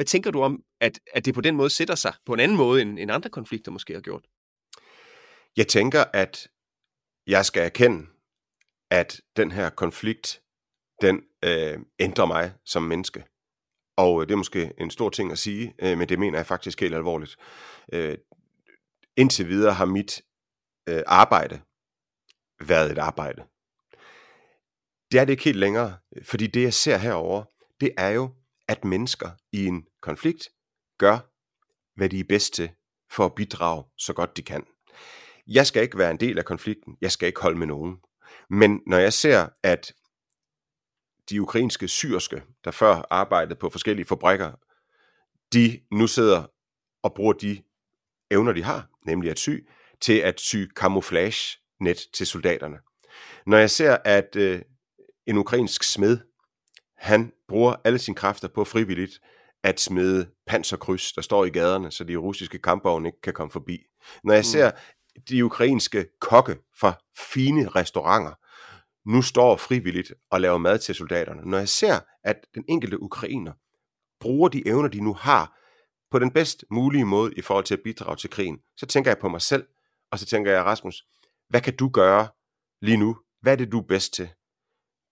hvad 0.00 0.06
tænker 0.06 0.30
du 0.30 0.42
om, 0.42 0.62
at, 0.80 1.00
at 1.12 1.24
det 1.24 1.34
på 1.34 1.40
den 1.40 1.56
måde 1.56 1.70
sætter 1.70 1.94
sig 1.94 2.14
på 2.26 2.34
en 2.34 2.40
anden 2.40 2.56
måde, 2.56 2.82
end, 2.82 2.98
end 2.98 3.10
andre 3.10 3.30
konflikter 3.30 3.72
måske 3.72 3.94
har 3.94 4.00
gjort? 4.00 4.26
Jeg 5.56 5.68
tænker, 5.68 6.04
at 6.12 6.48
jeg 7.26 7.46
skal 7.46 7.62
erkende, 7.62 8.06
at 8.90 9.20
den 9.36 9.52
her 9.52 9.70
konflikt, 9.70 10.42
den 11.00 11.22
øh, 11.44 11.78
ændrer 11.98 12.26
mig 12.26 12.52
som 12.64 12.82
menneske. 12.82 13.24
Og 13.96 14.22
øh, 14.22 14.28
det 14.28 14.32
er 14.32 14.36
måske 14.36 14.72
en 14.78 14.90
stor 14.90 15.10
ting 15.10 15.32
at 15.32 15.38
sige, 15.38 15.74
øh, 15.82 15.98
men 15.98 16.08
det 16.08 16.18
mener 16.18 16.38
jeg 16.38 16.46
faktisk 16.46 16.80
helt 16.80 16.94
alvorligt. 16.94 17.36
Øh, 17.92 18.18
indtil 19.16 19.48
videre 19.48 19.74
har 19.74 19.84
mit 19.84 20.22
øh, 20.88 21.02
arbejde 21.06 21.60
været 22.60 22.92
et 22.92 22.98
arbejde. 22.98 23.42
Det 25.12 25.20
er 25.20 25.24
det 25.24 25.30
ikke 25.30 25.44
helt 25.44 25.58
længere, 25.58 25.96
fordi 26.22 26.46
det 26.46 26.62
jeg 26.62 26.74
ser 26.74 26.96
herover, 26.96 27.44
det 27.80 27.92
er 27.96 28.08
jo, 28.08 28.30
at 28.68 28.84
mennesker 28.84 29.30
i 29.52 29.66
en 29.66 29.86
konflikt 30.00 30.48
gør, 30.98 31.18
hvad 31.96 32.08
de 32.08 32.20
er 32.20 32.24
bedst 32.28 32.54
til 32.54 32.70
for 33.10 33.24
at 33.24 33.34
bidrage 33.34 33.84
så 33.98 34.12
godt 34.12 34.36
de 34.36 34.42
kan. 34.42 34.66
Jeg 35.46 35.66
skal 35.66 35.82
ikke 35.82 35.98
være 35.98 36.10
en 36.10 36.20
del 36.20 36.38
af 36.38 36.44
konflikten, 36.44 36.96
jeg 37.00 37.12
skal 37.12 37.26
ikke 37.26 37.40
holde 37.40 37.58
med 37.58 37.66
nogen. 37.66 37.96
Men 38.50 38.80
når 38.86 38.98
jeg 38.98 39.12
ser, 39.12 39.48
at 39.62 39.92
de 41.30 41.42
ukrainske 41.42 41.88
syrske, 41.88 42.42
der 42.64 42.70
før 42.70 43.02
arbejdede 43.10 43.54
på 43.54 43.70
forskellige 43.70 44.06
fabrikker, 44.06 44.52
de 45.52 45.80
nu 45.92 46.06
sidder 46.06 46.44
og 47.02 47.14
bruger 47.14 47.32
de 47.32 47.62
evner, 48.30 48.52
de 48.52 48.62
har, 48.62 48.88
nemlig 49.06 49.30
at 49.30 49.38
sy, 49.38 49.50
til 50.00 50.18
at 50.18 50.40
sy 50.40 50.56
camouflage-net 50.76 51.98
til 52.12 52.26
soldaterne. 52.26 52.78
Når 53.46 53.58
jeg 53.58 53.70
ser, 53.70 53.96
at 54.04 54.36
øh, 54.36 54.62
en 55.26 55.36
ukrainsk 55.36 55.82
smed, 55.82 56.18
han 56.96 57.32
bruger 57.48 57.76
alle 57.84 57.98
sine 57.98 58.14
kræfter 58.14 58.48
på 58.48 58.64
frivilligt 58.64 59.20
at 59.62 59.80
smide 59.80 60.30
panserkryds, 60.46 61.12
der 61.12 61.22
står 61.22 61.44
i 61.44 61.50
gaderne, 61.50 61.90
så 61.90 62.04
de 62.04 62.16
russiske 62.16 62.58
kampvogne 62.58 63.08
ikke 63.08 63.20
kan 63.20 63.32
komme 63.32 63.50
forbi. 63.50 63.78
Når 64.24 64.34
jeg 64.34 64.40
mm. 64.40 64.44
ser 64.44 64.70
de 65.28 65.44
ukrainske 65.44 66.06
kokke 66.20 66.56
fra 66.80 66.92
fine 67.32 67.68
restauranter, 67.68 68.32
nu 69.10 69.22
står 69.22 69.56
frivilligt 69.56 70.12
og 70.30 70.40
laver 70.40 70.58
mad 70.58 70.78
til 70.78 70.94
soldaterne, 70.94 71.42
når 71.50 71.58
jeg 71.58 71.68
ser, 71.68 71.98
at 72.24 72.36
den 72.54 72.64
enkelte 72.68 73.02
ukrainer 73.02 73.52
bruger 74.20 74.48
de 74.48 74.68
evner, 74.68 74.88
de 74.88 75.00
nu 75.00 75.14
har, 75.14 75.56
på 76.10 76.18
den 76.18 76.30
bedst 76.30 76.64
mulige 76.70 77.04
måde 77.04 77.34
i 77.36 77.42
forhold 77.42 77.64
til 77.64 77.74
at 77.74 77.80
bidrage 77.84 78.16
til 78.16 78.30
krigen, 78.30 78.58
så 78.76 78.86
tænker 78.86 79.10
jeg 79.10 79.18
på 79.18 79.28
mig 79.28 79.40
selv, 79.40 79.66
og 80.10 80.18
så 80.18 80.26
tænker 80.26 80.52
jeg, 80.52 80.64
Rasmus, 80.64 81.04
hvad 81.48 81.60
kan 81.60 81.76
du 81.76 81.88
gøre 81.88 82.28
lige 82.82 82.96
nu? 82.96 83.16
Hvad 83.40 83.52
er 83.52 83.56
det, 83.56 83.72
du 83.72 83.78
er 83.78 83.86
bedst 83.86 84.12
til? 84.14 84.28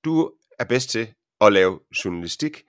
Du 0.04 0.32
er 0.58 0.64
bedst 0.64 0.90
til 0.90 1.14
at 1.40 1.52
lave 1.52 1.80
journalistik. 2.04 2.62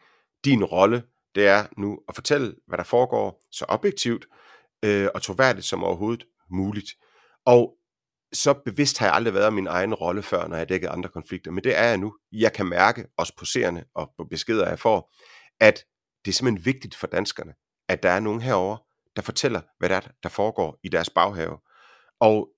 Din 0.45 0.63
rolle, 0.63 1.03
det 1.35 1.47
er 1.47 1.65
nu 1.77 1.99
at 2.07 2.15
fortælle, 2.15 2.55
hvad 2.67 2.77
der 2.77 2.83
foregår 2.83 3.41
så 3.51 3.65
objektivt 3.67 4.25
øh, 4.85 5.07
og 5.15 5.21
troværdigt 5.21 5.65
som 5.65 5.83
overhovedet 5.83 6.25
muligt. 6.51 6.89
Og 7.45 7.75
så 8.33 8.53
bevidst 8.65 8.97
har 8.97 9.05
jeg 9.05 9.15
aldrig 9.15 9.33
været 9.33 9.53
min 9.53 9.67
egen 9.67 9.93
rolle 9.93 10.23
før, 10.23 10.47
når 10.47 10.57
jeg 10.57 10.69
dækker 10.69 10.91
andre 10.91 11.09
konflikter, 11.09 11.51
men 11.51 11.63
det 11.63 11.77
er 11.77 11.83
jeg 11.83 11.97
nu. 11.97 12.15
Jeg 12.31 12.53
kan 12.53 12.65
mærke, 12.65 13.05
også 13.17 13.33
på 13.37 13.45
seerne 13.45 13.83
og 13.95 14.11
på 14.17 14.23
beskeder, 14.23 14.69
jeg 14.69 14.79
får, 14.79 15.13
at 15.59 15.85
det 16.25 16.31
er 16.31 16.35
simpelthen 16.35 16.65
vigtigt 16.65 16.95
for 16.95 17.07
danskerne, 17.07 17.53
at 17.89 18.03
der 18.03 18.09
er 18.09 18.19
nogen 18.19 18.41
herover, 18.41 18.77
der 19.15 19.21
fortæller, 19.21 19.61
hvad 19.79 19.89
der 19.89 19.95
er, 19.95 20.01
der 20.23 20.29
foregår 20.29 20.79
i 20.83 20.89
deres 20.89 21.09
baghave. 21.09 21.57
Og 22.19 22.49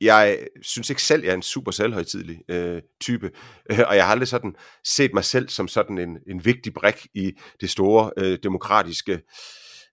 jeg 0.00 0.46
synes 0.62 0.90
ikke 0.90 1.02
selv, 1.02 1.22
jeg 1.22 1.30
er 1.30 1.34
en 1.34 1.42
super 1.42 1.70
selvhøjtidlig 1.70 2.42
øh, 2.48 2.82
type, 3.00 3.30
øh, 3.70 3.78
og 3.88 3.96
jeg 3.96 4.04
har 4.04 4.12
aldrig 4.12 4.28
sådan 4.28 4.56
set 4.84 5.14
mig 5.14 5.24
selv 5.24 5.48
som 5.48 5.68
sådan 5.68 5.98
en, 5.98 6.18
en 6.26 6.44
vigtig 6.44 6.74
brik 6.74 7.06
i 7.14 7.32
det 7.60 7.70
store 7.70 8.10
øh, 8.16 8.38
demokratiske 8.42 9.22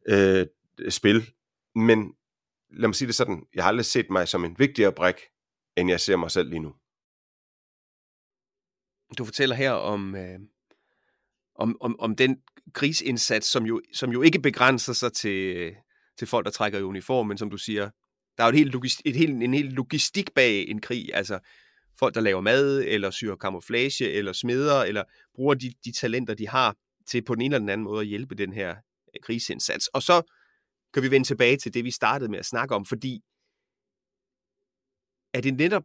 øh, 0.08 0.46
spil. 0.90 1.32
Men 1.76 2.14
lad 2.70 2.88
mig 2.88 2.96
sige 2.96 3.08
det 3.08 3.16
sådan, 3.16 3.44
jeg 3.56 3.64
har 3.64 3.70
aldrig 3.70 3.86
set 3.86 4.10
mig 4.10 4.28
som 4.28 4.46
en 4.46 4.56
vigtigere 4.60 4.92
brik, 4.92 5.16
end 5.78 5.90
jeg 5.90 6.00
ser 6.00 6.16
mig 6.16 6.32
selv 6.32 6.50
lige 6.50 6.60
nu. 6.60 6.74
Du 9.18 9.26
fortæller 9.26 9.56
her 9.56 9.72
om, 9.72 10.16
øh, 10.16 10.40
om, 11.56 11.78
om, 11.82 12.00
om 12.00 12.16
den 12.16 12.38
krigsindsats, 12.74 13.48
som 13.48 13.66
jo, 13.66 13.82
som 13.94 14.12
jo 14.12 14.22
ikke 14.22 14.40
begrænser 14.40 14.94
sig 14.94 15.14
til, 15.14 15.72
til 16.18 16.28
folk, 16.28 16.46
der 16.46 16.52
trækker 16.52 16.80
i 16.80 16.84
uniform, 16.84 17.28
men 17.28 17.38
som 17.38 17.50
du 17.50 17.58
siger, 17.58 17.90
der 18.38 18.44
er 18.44 18.48
jo 18.48 18.50
et 18.50 18.58
helt, 18.58 18.72
logist, 18.72 19.02
et 19.06 19.16
helt, 19.16 19.44
en 19.44 19.54
helt 19.54 19.74
logistik 19.74 20.34
bag 20.34 20.68
en 20.68 20.82
krig, 20.82 21.10
altså 21.14 21.40
folk, 22.00 22.16
der 22.16 22.22
laver 22.22 22.42
mad, 22.42 22.84
eller 22.88 23.12
syr 23.12 23.36
kamuflage, 23.36 24.12
eller 24.12 24.34
smeder, 24.34 24.84
eller 24.84 25.04
bruger 25.36 25.54
de, 25.54 25.74
de 25.86 25.92
talenter, 25.92 26.34
de 26.34 26.48
har, 26.48 26.76
til 27.08 27.24
på 27.24 27.36
den 27.36 27.42
ene 27.42 27.56
eller 27.56 27.60
den 27.60 27.70
anden 27.70 27.86
måde 27.86 28.02
at 28.02 28.08
hjælpe 28.08 28.36
den 28.36 28.54
her 28.54 28.70
øh, 28.70 29.22
krigsindsats. 29.24 29.88
Og 29.88 30.04
så 30.04 30.22
kan 30.94 31.04
vi 31.04 31.12
vende 31.12 31.28
tilbage 31.28 31.58
til 31.58 31.74
det, 31.74 31.84
vi 31.84 31.92
startede 31.92 32.32
med 32.32 32.40
at 32.40 32.46
snakke 32.46 32.76
om, 32.76 32.86
fordi 32.86 33.22
er 35.34 35.42
det 35.42 35.54
netop 35.54 35.84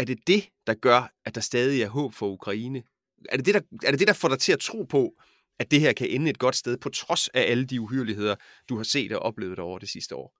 er 0.00 0.04
det 0.04 0.26
det, 0.26 0.48
der 0.66 0.74
gør, 0.74 1.12
at 1.24 1.34
der 1.34 1.40
stadig 1.40 1.82
er 1.82 1.88
håb 1.88 2.14
for 2.14 2.28
Ukraine? 2.28 2.82
Er 3.28 3.36
det 3.36 3.46
det, 3.46 3.54
der, 3.54 3.60
er 3.82 3.90
det 3.90 4.00
det, 4.00 4.08
der 4.08 4.14
får 4.14 4.28
dig 4.28 4.38
til 4.38 4.52
at 4.52 4.60
tro 4.60 4.82
på, 4.82 5.12
at 5.58 5.70
det 5.70 5.80
her 5.80 5.92
kan 5.92 6.08
ende 6.08 6.30
et 6.30 6.38
godt 6.38 6.56
sted, 6.56 6.76
på 6.76 6.88
trods 6.88 7.28
af 7.28 7.50
alle 7.50 7.64
de 7.64 7.80
uhyreligheder, 7.80 8.36
du 8.68 8.76
har 8.76 8.82
set 8.82 9.12
og 9.12 9.22
oplevet 9.22 9.58
over 9.58 9.78
det 9.78 9.88
sidste 9.88 10.16
år? 10.16 10.39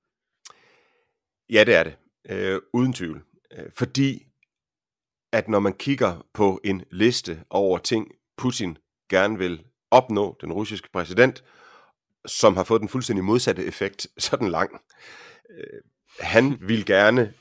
Ja, 1.50 1.64
det 1.64 1.74
er 1.74 1.82
det. 1.82 1.96
Øh, 2.28 2.60
uden 2.72 2.92
tvivl. 2.92 3.22
Øh, 3.52 3.66
fordi 3.76 4.26
at 5.32 5.48
når 5.48 5.60
man 5.60 5.72
kigger 5.72 6.26
på 6.34 6.60
en 6.64 6.84
liste 6.90 7.44
over 7.50 7.78
ting, 7.78 8.08
Putin 8.36 8.78
gerne 9.10 9.38
vil 9.38 9.64
opnå, 9.90 10.36
den 10.40 10.52
russiske 10.52 10.88
præsident, 10.92 11.44
som 12.26 12.56
har 12.56 12.64
fået 12.64 12.80
den 12.80 12.88
fuldstændig 12.88 13.24
modsatte 13.24 13.64
effekt, 13.64 14.06
sådan 14.18 14.48
lang. 14.48 14.70
Øh, 15.50 15.80
han 16.20 16.58
vil 16.60 16.86
gerne 16.86 17.34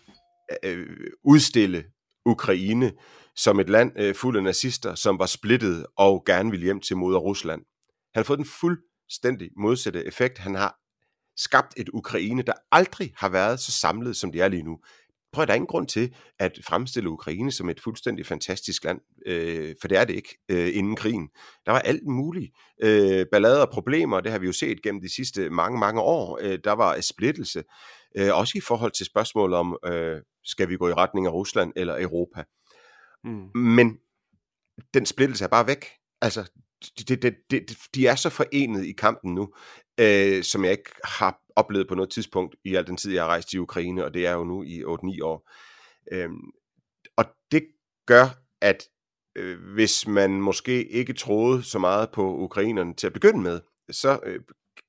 øh, 0.64 0.88
udstille 1.24 1.86
Ukraine 2.26 2.94
som 3.36 3.60
et 3.60 3.70
land 3.70 3.92
øh, 4.00 4.16
fuld 4.16 4.38
af 4.38 4.44
nazister, 4.44 4.96
som 4.96 5.20
var 5.20 5.26
splittet 5.26 5.86
og 5.96 6.24
gerne 6.26 6.52
ville 6.52 6.64
hjem 6.64 6.82
til 6.82 6.98
moder 6.98 7.20
Rusland. 7.20 7.62
Han 8.14 8.20
har 8.20 8.24
fået 8.24 8.40
den 8.40 8.46
fuldstændig 8.46 9.50
modsatte 9.58 10.06
effekt. 10.06 10.38
Han 10.38 10.56
har 10.56 10.80
skabt 11.40 11.74
et 11.78 11.90
Ukraine, 11.94 12.42
der 12.42 12.54
aldrig 12.72 13.14
har 13.18 13.30
været 13.30 13.60
så 13.60 13.72
samlet, 13.72 14.16
som 14.16 14.32
det 14.32 14.42
er 14.42 14.48
lige 14.48 14.64
nu. 14.64 14.80
Prøv, 15.34 15.46
der 15.46 15.52
er 15.52 15.56
ingen 15.56 15.68
grund 15.68 15.88
til 15.88 16.16
at 16.40 16.60
fremstille 16.68 17.10
Ukraine 17.10 17.52
som 17.52 17.70
et 17.70 17.82
fuldstændig 17.82 18.26
fantastisk 18.26 18.84
land, 18.84 19.00
øh, 19.26 19.76
for 19.82 19.88
det 19.88 19.98
er 19.98 20.06
det 20.06 20.16
ikke 20.16 20.38
øh, 20.50 20.76
inden 20.76 20.96
krigen. 20.96 21.30
Der 21.66 21.72
var 21.72 21.80
alt 21.80 22.08
muligt 22.08 22.52
øh, 22.84 23.26
ballader 23.32 23.66
og 23.66 23.72
problemer, 23.72 24.20
det 24.20 24.32
har 24.32 24.40
vi 24.40 24.46
jo 24.46 24.54
set 24.54 24.82
gennem 24.82 25.02
de 25.02 25.16
sidste 25.16 25.50
mange, 25.50 25.80
mange 25.80 26.02
år. 26.02 26.40
Øh, 26.42 26.60
der 26.64 26.72
var 26.72 27.02
splittelse, 27.02 27.64
øh, 28.18 28.36
også 28.36 28.58
i 28.58 28.62
forhold 28.62 28.92
til 28.92 29.06
spørgsmålet 29.06 29.58
om, 29.58 29.78
øh, 29.86 30.22
skal 30.44 30.70
vi 30.70 30.78
gå 30.78 30.90
i 30.90 30.94
retning 30.94 31.28
af 31.28 31.32
Rusland 31.32 31.74
eller 31.76 32.02
Europa. 32.02 32.44
Mm. 33.24 33.50
Men 33.56 33.98
den 34.94 35.06
splittelse 35.06 35.44
er 35.44 35.50
bare 35.50 35.68
væk. 35.68 35.86
Altså, 36.22 36.52
det, 37.08 37.22
det, 37.22 37.36
det, 37.52 37.78
de 37.96 38.08
er 38.08 38.16
så 38.16 38.30
forenet 38.30 38.86
i 38.86 38.92
kampen 38.92 39.36
nu, 39.36 39.54
øh, 40.00 40.44
som 40.44 40.64
jeg 40.64 40.72
ikke 40.72 40.92
har 41.04 41.40
oplevet 41.56 41.88
på 41.88 41.96
noget 41.96 42.10
tidspunkt 42.10 42.56
i 42.66 42.76
al 42.76 42.88
den 42.88 42.98
tid, 42.98 43.14
jeg 43.14 43.24
har 43.24 43.30
rejst 43.30 43.54
i 43.54 43.58
Ukraine, 43.58 44.06
og 44.06 44.14
det 44.14 44.26
er 44.26 44.32
jo 44.32 44.44
nu 44.44 44.64
i 44.64 44.84
8-9 44.84 45.24
år. 45.24 45.50
Øh, 46.12 46.30
og 47.18 47.26
det 47.52 47.64
gør, 48.08 48.26
at 48.62 48.84
øh, 49.36 49.74
hvis 49.74 50.08
man 50.08 50.42
måske 50.42 50.88
ikke 50.88 51.14
troede 51.14 51.64
så 51.64 51.80
meget 51.80 52.10
på 52.12 52.38
ukrainerne 52.38 52.94
til 52.94 53.08
at 53.08 53.14
begynde 53.14 53.42
med, 53.42 53.62
så 53.92 54.20
øh, 54.24 54.40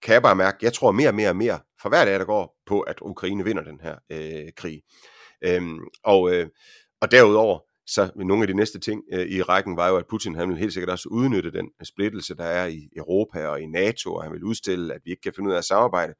kan 0.03 0.14
jeg 0.14 0.22
bare 0.22 0.36
mærke, 0.36 0.57
at 0.57 0.62
jeg 0.62 0.72
tror 0.72 0.93
mere 0.93 1.09
og 1.09 1.14
mere 1.14 1.28
og 1.28 1.36
mere 1.36 1.61
for 1.82 1.88
hver 1.88 2.05
dag, 2.05 2.14
der 2.18 2.24
går 2.24 2.57
på, 2.66 2.80
at 2.80 2.99
Ukraine 3.01 3.45
vinder 3.45 3.62
den 3.62 3.80
her 3.80 3.97
øh, 4.11 4.53
krig. 4.57 4.82
Øh, 5.45 5.62
og, 6.05 6.34
øh, 6.34 6.49
og 7.01 7.11
derudover, 7.11 7.59
så 7.91 8.11
nogle 8.16 8.43
af 8.43 8.49
de 8.49 8.55
næste 8.55 8.78
ting 8.78 9.03
øh, 9.12 9.26
i 9.26 9.43
rækken 9.43 9.76
var 9.76 9.88
jo, 9.88 9.97
at 9.97 10.07
Putin 10.07 10.34
han 10.34 10.49
vil 10.49 10.59
helt 10.59 10.72
sikkert 10.72 10.91
også 10.91 11.09
udnytte 11.09 11.51
den 11.51 11.70
splittelse, 11.82 12.34
der 12.34 12.45
er 12.45 12.66
i 12.66 12.88
Europa 12.97 13.47
og 13.47 13.61
i 13.61 13.66
NATO, 13.66 14.14
og 14.14 14.22
han 14.22 14.32
vil 14.32 14.45
udstille, 14.45 14.95
at 14.95 15.01
vi 15.05 15.11
ikke 15.11 15.22
kan 15.22 15.32
finde 15.36 15.49
ud 15.49 15.55
af 15.55 15.59
at 15.59 15.64
samarbejde. 15.64 16.14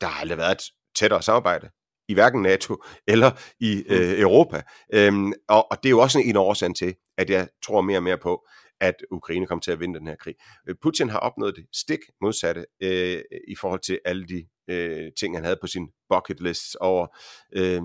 Der 0.00 0.06
har 0.06 0.20
aldrig 0.20 0.38
været 0.38 0.52
et 0.52 0.62
tættere 0.96 1.22
samarbejde 1.22 1.70
i 2.08 2.14
hverken 2.14 2.42
NATO 2.42 2.76
eller 3.12 3.30
i 3.60 3.84
mm. 3.88 3.94
øh, 3.94 4.20
Europa. 4.20 4.62
Øhm, 4.94 5.32
og, 5.48 5.70
og 5.70 5.76
det 5.82 5.88
er 5.88 5.90
jo 5.90 6.00
også 6.00 6.18
en 6.18 6.36
årsag 6.36 6.74
til, 6.74 6.94
at 7.18 7.30
jeg 7.30 7.48
tror 7.64 7.80
mere 7.80 7.98
og 7.98 8.02
mere 8.02 8.18
på, 8.18 8.46
at 8.80 8.94
Ukraine 9.10 9.46
kommer 9.46 9.60
til 9.60 9.70
at 9.70 9.80
vinde 9.80 9.98
den 9.98 10.06
her 10.06 10.16
krig. 10.16 10.34
Øh, 10.68 10.74
Putin 10.82 11.08
har 11.08 11.18
opnået 11.18 11.56
det 11.56 11.66
stik 11.72 11.98
modsatte 12.20 12.66
øh, 12.82 13.22
i 13.48 13.54
forhold 13.60 13.80
til 13.80 13.98
alle 14.04 14.26
de 14.26 14.46
øh, 14.68 15.12
ting, 15.18 15.36
han 15.36 15.44
havde 15.44 15.58
på 15.60 15.66
sin 15.66 15.88
bucket 16.08 16.40
list 16.40 16.76
over 16.80 17.06
øh, 17.52 17.82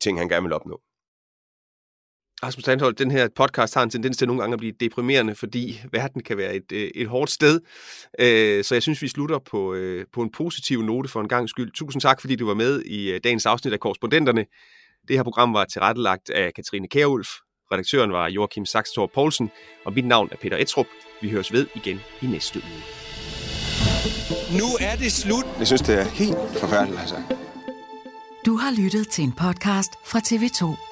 ting, 0.00 0.18
han 0.18 0.28
gerne 0.28 0.42
vil 0.42 0.52
opnå. 0.52 0.80
Rasmus 2.44 2.64
Tandholt, 2.64 2.98
den 2.98 3.10
her 3.10 3.28
podcast 3.36 3.74
har 3.74 3.82
en 3.82 3.90
tendens 3.90 4.16
til 4.16 4.26
nogle 4.26 4.42
gange 4.42 4.54
at 4.54 4.58
blive 4.58 4.72
deprimerende, 4.80 5.34
fordi 5.34 5.80
verden 5.92 6.22
kan 6.22 6.36
være 6.36 6.54
et, 6.54 6.72
øh, 6.72 6.90
et 6.94 7.06
hårdt 7.06 7.30
sted. 7.30 7.60
Øh, 8.18 8.64
så 8.64 8.74
jeg 8.74 8.82
synes, 8.82 9.02
vi 9.02 9.08
slutter 9.08 9.38
på, 9.38 9.74
øh, 9.74 10.06
på 10.12 10.22
en 10.22 10.30
positiv 10.32 10.82
note 10.82 11.08
for 11.08 11.20
en 11.20 11.28
gang 11.28 11.48
skyld. 11.48 11.72
Tusind 11.72 12.00
tak, 12.00 12.20
fordi 12.20 12.36
du 12.36 12.46
var 12.46 12.54
med 12.54 12.80
i 12.80 13.18
dagens 13.18 13.46
afsnit 13.46 13.72
af 13.72 13.80
Korrespondenterne. 13.80 14.46
Det 15.08 15.16
her 15.16 15.22
program 15.22 15.54
var 15.54 15.64
tilrettelagt 15.64 16.30
af 16.30 16.54
Katrine 16.54 16.88
Kærulf. 16.88 17.28
Redaktøren 17.72 18.12
var 18.12 18.28
Joachim 18.28 18.66
Saxtor 18.66 19.10
Poulsen, 19.14 19.50
og 19.84 19.92
mit 19.92 20.06
navn 20.06 20.28
er 20.32 20.36
Peter 20.36 20.56
Etrup. 20.56 20.86
Vi 21.22 21.30
høres 21.30 21.52
ved 21.52 21.66
igen 21.74 22.00
i 22.22 22.26
næste 22.26 22.58
uge. 22.58 22.82
Nu 24.58 24.66
er 24.80 24.96
det 24.96 25.12
slut. 25.12 25.46
Jeg 25.58 25.66
synes, 25.66 25.82
det 25.82 26.00
er 26.00 26.04
helt 26.04 26.58
forfærdeligt, 26.60 27.00
altså. 27.00 27.16
Du 28.46 28.56
har 28.56 28.82
lyttet 28.82 29.08
til 29.08 29.24
en 29.24 29.32
podcast 29.32 29.92
fra 30.04 30.18
TV2. 30.18 30.91